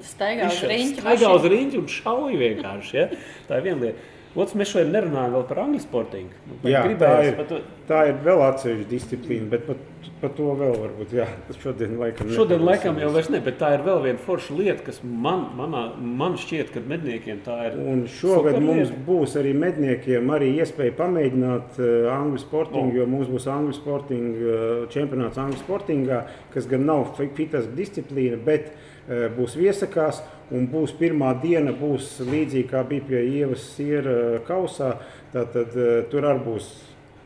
Staigā 0.03 0.49
uz 0.51 0.63
riņķi. 0.67 1.03
Staigā 1.03 1.31
uz 1.37 1.47
riņķi 1.53 1.79
un 1.79 1.89
šauj 1.91 2.39
vienkārši. 2.41 2.97
Ja? 2.97 3.07
Tā 3.49 3.61
ir 3.61 3.67
viena 3.69 3.87
lieta. 3.87 4.11
Otrs, 4.35 4.55
mēs 4.57 4.71
šodien 4.73 4.93
nerunājam 4.95 5.43
par 5.49 5.59
angļu 5.67 5.81
sportingu. 5.85 6.33
Nu, 6.49 6.55
Jā, 6.71 6.81
tā 6.81 6.89
gribējās 6.89 7.27
ir. 7.29 7.35
par 7.37 7.45
to- 7.51 7.63
tā 7.89 7.99
ir 8.09 8.15
vēl 8.25 8.41
atsevišķa 8.47 8.89
disciplīna, 8.89 9.49
bet 9.51 9.67
par, 9.67 9.77
par 10.23 10.31
to 10.39 10.43
vēl 10.57 10.77
varbūt 10.81 11.11
jā, 11.13 11.27
šodien 11.61 11.99
laikam 12.01 12.31
Šodien 12.33 12.63
laikam 12.65 12.97
jau 13.03 13.11
vairs 13.13 13.29
ne, 13.29 13.41
bet 13.45 13.59
tā 13.61 13.75
ir 13.75 13.83
vēl 13.85 14.01
viena 14.07 14.19
forša 14.19 14.57
lieta, 14.57 14.83
kas 14.87 15.03
man, 15.05 15.49
manā, 15.59 15.83
man 16.01 16.39
šķiet, 16.41 16.71
ka 16.73 16.81
medniekiem 16.81 17.43
tā 17.45 17.59
ir. 17.67 17.77
Un 17.77 18.07
šogad 18.09 18.57
mums 18.63 18.89
lieta. 18.89 19.03
būs 19.07 19.37
arī 19.37 19.53
medniekiem 19.55 20.31
arī 20.33 20.49
iespēja 20.63 20.95
pamēģināt 20.97 21.77
uh, 21.83 22.09
angļu 22.17 22.39
sportingu, 22.39 22.95
jo 23.03 23.07
mums 23.07 23.29
būs 23.29 23.47
angļu 23.53 23.75
sportinga 23.77 24.55
uh, 24.55 24.87
čempionāts 24.89 25.37
angļu 25.43 25.61
sportingā, 25.61 26.23
kas 26.55 26.67
gan 26.71 26.87
nav 26.87 27.13
fi- 27.19 27.29
fitas 27.37 27.67
disciplīna, 27.77 28.39
bet 28.43 28.73
būs 29.09 29.57
viesakās. 29.59 30.23
Un 30.53 30.67
būs 30.69 30.93
pirmā 30.99 31.31
diena, 31.41 31.73
būs 31.73 32.19
līdzīga 32.29 32.69
kā 32.69 32.83
bija 32.85 33.07
pie 33.09 33.21
Ievas 33.39 33.63
siera 33.77 34.41
kausā. 34.45 34.99
Tātad 35.33 35.73
uh, 35.79 36.03
tur 36.13 36.27
arī 36.29 36.45
būs 36.45 36.69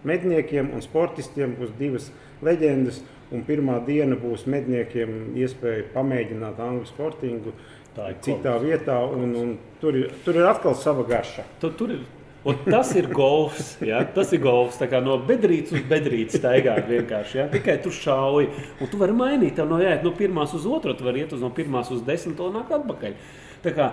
medniekiem 0.07 0.71
un 0.77 0.85
sportistiem 0.85 1.57
būs 1.59 1.75
divas 1.81 2.13
leģendas. 2.47 3.03
Un 3.35 3.43
pirmā 3.43 3.81
diena 3.83 4.15
būs 4.15 4.45
medniekiem 4.47 5.35
iespēja 5.35 5.89
pamēģināt 5.97 6.61
angļu 6.63 6.87
sportingu 6.87 7.57
Tā 7.97 8.11
ir 8.13 8.21
citā 8.21 8.53
kolosāla. 8.53 8.63
vietā. 8.63 8.99
Un, 9.17 9.35
un 9.41 9.57
tur, 9.81 9.97
ir, 9.99 10.13
tur 10.25 10.39
ir 10.39 10.47
atkal 10.47 10.77
sava 10.79 11.03
garša. 11.09 11.47
Tu, 11.63 11.73
tur 11.79 11.97
ir. 11.97 12.05
Un 12.47 12.59
tas 12.71 12.93
ir 12.95 13.09
golfs. 13.11 13.77
Ja? 13.83 14.05
Tas 14.15 14.33
ir 14.37 14.41
golfs. 14.45 14.79
No 15.03 15.19
bedrītes 15.27 15.73
uz 15.75 15.83
bedrītes 15.91 16.39
staigāt 16.41 16.87
vienkārši. 16.89 17.41
Ja? 17.41 17.47
Tikai 17.51 17.79
tu 17.83 17.91
šauji. 17.91 18.49
Un 18.81 18.91
tu 18.93 19.01
vari 19.01 19.13
mainīt. 19.19 19.59
Nav 19.59 19.83
jāiet 19.83 20.05
no 20.07 20.13
pirmās 20.15 20.55
uz 20.55 20.67
otru. 20.67 20.95
Tu 20.95 21.05
vari 21.07 21.25
iet 21.25 21.33
uz 21.35 21.43
no 21.43 21.51
pirmās 21.51 21.91
uz 21.91 22.05
desmito 22.07 22.47
un 22.47 22.61
nākt 22.61 22.71
atpakaļ. 22.79 23.17
Tā 23.67 23.73
kā 23.75 23.91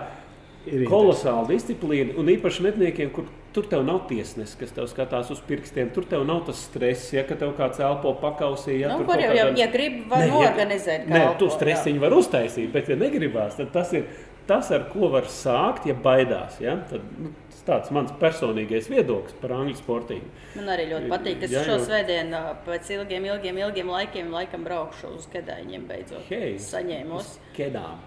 Ir 0.63 0.85
kolosāla 0.87 1.43
disciplīna. 1.49 2.13
Un 2.15 2.29
īpaši 2.31 2.63
medniekiem, 2.63 3.09
kur 3.11 3.25
tur 3.51 3.65
tev 3.67 3.81
nav 3.83 4.05
tiesnesis, 4.07 4.55
kas 4.55 4.71
tev 4.71 4.85
skatās 4.87 5.27
uz 5.33 5.41
pirkstiem. 5.43 5.89
Tur 5.93 6.05
tev 6.07 6.23
nav 6.25 6.45
tas 6.47 6.61
stress, 6.69 7.09
ja 7.13 7.25
ka 7.27 7.35
tev 7.35 7.51
kāds 7.57 7.81
elpo 7.83 8.13
pakausī. 8.21 8.77
Ja, 8.79 8.93
Nu, 8.95 9.03
tur 9.03 9.19
jau, 9.19 9.33
ja, 9.35 9.49
kādā- 9.49 9.59
ja 9.59 9.67
grib, 9.73 9.97
var 10.09 10.23
Nē, 10.23 10.27
ja- 10.29 10.37
norganizēt. 10.37 11.07
Nē, 11.11 11.37
tu 11.37 11.49
jā. 11.49 11.57
stresiņu 11.57 11.99
var 11.99 12.15
uztaisīt, 12.15 12.71
bet, 12.71 12.87
ja 12.87 12.95
negribās, 12.95 13.57
tad 13.57 13.73
tas 13.75 13.91
ir 13.93 14.05
tas, 14.47 14.71
ar 14.71 14.87
ko 14.93 15.09
var 15.11 15.23
sākt, 15.23 15.85
ja 15.85 15.93
baidās. 15.93 16.61
Ja? 16.63 16.77
Tad, 16.89 17.01
nu, 17.19 17.33
tāds 17.67 17.91
mans 17.95 18.11
personīgais 18.19 18.89
viedoklis 18.91 19.35
par 19.41 19.53
angļu 19.57 19.75
sportību. 19.79 20.31
Man 20.57 20.71
arī 20.73 20.87
ļoti 20.91 21.11
patīk. 21.11 21.43
Es 21.47 21.53
Jā, 21.55 21.61
šo 21.67 21.77
svētdienu 21.85 22.41
pēc 22.65 22.89
ilgiem, 22.97 23.27
ilgiem, 23.31 23.59
ilgiem 23.67 23.91
laikiem 23.93 24.31
laikam 24.33 24.65
braukšu 24.67 25.13
uz 25.17 25.27
Kedāņiem 25.33 25.85
beidzot. 25.87 26.25
Hei, 26.29 26.57
Saņēmos. 26.59 27.37
Kedām. 27.55 28.01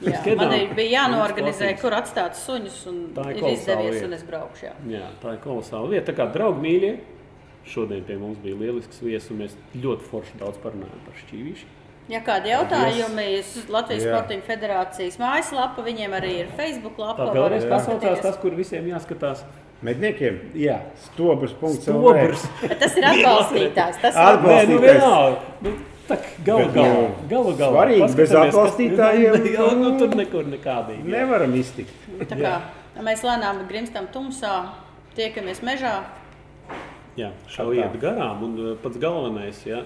Jā, 0.00 0.16
Skedām. 0.22 0.48
man 0.48 0.74
bija 0.78 1.02
jānorganizē, 1.02 1.72
Mums 1.74 1.80
kur 1.82 1.92
atstāt 1.98 2.38
suņus, 2.40 2.78
un 2.88 3.00
Tā 3.18 3.26
ir 3.34 3.42
ir 3.42 3.50
izdevies, 3.52 3.98
lieta. 3.98 4.06
un 4.06 4.12
es 4.16 4.22
braukšu. 4.24 4.64
Jā. 4.64 4.72
Jā, 4.94 5.08
tā 5.20 5.34
ir 5.36 5.42
kolosāla 5.44 5.90
lieta. 5.92 6.06
Tā 6.12 6.16
kā 6.16 6.28
draugi 6.32 6.62
mīļie, 6.64 6.92
šodien 7.68 8.06
pie 8.08 8.16
mums 8.16 8.38
bija 8.40 8.56
lielisks 8.62 9.02
viesis, 9.04 9.28
un 9.34 9.42
mēs 9.42 9.58
ļoti 9.76 10.08
forši 10.08 10.38
daudz 10.40 10.56
parunājām 10.62 11.02
par 11.04 11.18
šķīvīšu. 11.24 11.68
Ja 12.10 12.18
kādi 12.26 12.50
jautājumi, 12.50 13.24
yes. 13.36 13.52
Latvijas 13.70 14.02
Jā. 14.02 14.12
Sporting 14.16 14.42
Federācijas 14.46 15.18
mājaslapa, 15.20 15.84
viņiem 15.86 16.14
arī 16.18 16.32
ir 16.42 16.48
Facebook 16.58 16.98
lapa. 16.98 17.28
Tā 17.28 17.36
vēlreiz 17.36 17.66
pasaucās 17.70 18.22
tas, 18.24 18.38
kur 18.42 18.56
visiem 18.58 18.88
jāskatās. 18.90 19.44
Medniekiem 19.86 20.40
Jā, 20.60 20.80
stobrs. 21.06 21.54
stobrs. 21.80 22.42
Tas 22.82 22.96
ir 22.98 23.06
atbalstītājs. 23.12 24.00
Tas 24.02 24.18
ir 24.18 24.26
Atbalst- 24.26 24.68
Nē, 24.68 24.68
nu 24.68 24.80
Atbalstītājs. 24.80 25.38
Nu, 25.64 25.72
tak, 26.10 26.26
galu 26.44 26.64
Bet, 26.66 26.74
galā. 26.74 26.90
nu, 26.90 27.28
Galu 27.30 27.54
galā. 27.56 27.70
svarīgi, 27.76 28.16
bez 28.18 28.34
atbalstītājiem, 28.42 29.46
Jā, 29.54 29.70
nu, 29.72 29.78
nu, 29.86 29.98
tur 30.02 30.16
nekur 30.18 30.44
nekādīgi. 30.50 31.06
jā. 31.06 31.14
Nevaram 31.14 31.54
iztikt. 31.54 31.94
Tā 32.26 32.36
kā 32.42 32.56
mēs 33.06 33.22
lēnām 33.24 33.62
grimstam 33.70 34.10
tumsā, 34.12 34.56
tiekamies 35.16 35.62
mežā. 35.64 35.94
Jā, 37.16 37.30
šaujiet 37.48 37.96
garām, 38.02 38.42
un 38.46 38.58
uh, 38.58 38.76
pats 38.82 38.98
galvenais, 39.02 39.62
ja, 39.66 39.80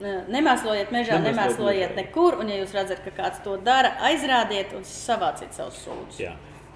Nemēslojiet 0.00 0.90
mežā, 0.94 1.18
Nemēslojiet 1.18 1.26
nemēslojiet 1.28 1.98
nekur. 1.98 2.38
Un, 2.40 2.48
ja 2.50 2.62
jūs 2.62 2.72
redzat, 2.76 3.02
ka 3.04 3.12
kāds 3.16 3.42
to 3.44 3.58
dara, 3.64 3.92
aizrādiet 4.08 4.72
un 4.76 4.86
savāciet 4.88 5.52
savus 5.54 5.82
sūdzības. 5.84 6.22
Jā, 6.22 6.32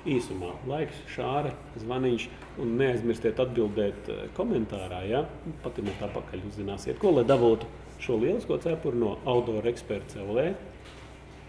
īsumā 0.07 0.53
laiks, 0.69 1.01
šāra, 1.14 1.55
zvaniņš. 1.81 2.29
Un 2.62 2.77
neaizmirstiet 2.81 3.41
atbildēt 3.43 4.12
eh, 4.12 4.23
komentārā. 4.37 5.03
Ja? 5.09 5.25
Patinot 5.64 6.01
apakaļ, 6.07 6.47
uzzināsiet, 6.49 7.01
ko 7.03 7.12
lai 7.17 7.27
dabūtu 7.29 7.69
šo 8.01 8.17
lielisko 8.21 8.61
cepuru 8.62 9.01
no 9.01 9.12
Outdoor 9.25 9.67
Experts 9.69 10.17
LV 10.21 10.51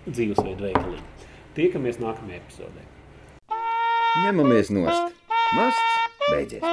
dzīvesveidu 0.07 0.69
veikalī. 0.69 1.01
Tiekamies 1.57 1.99
nākamajā 2.01 2.41
epizodē. 2.41 2.85
Ņemamies 4.23 4.71
nost. 4.73 5.15
Masts 5.55 5.97
beidzies. 6.31 6.63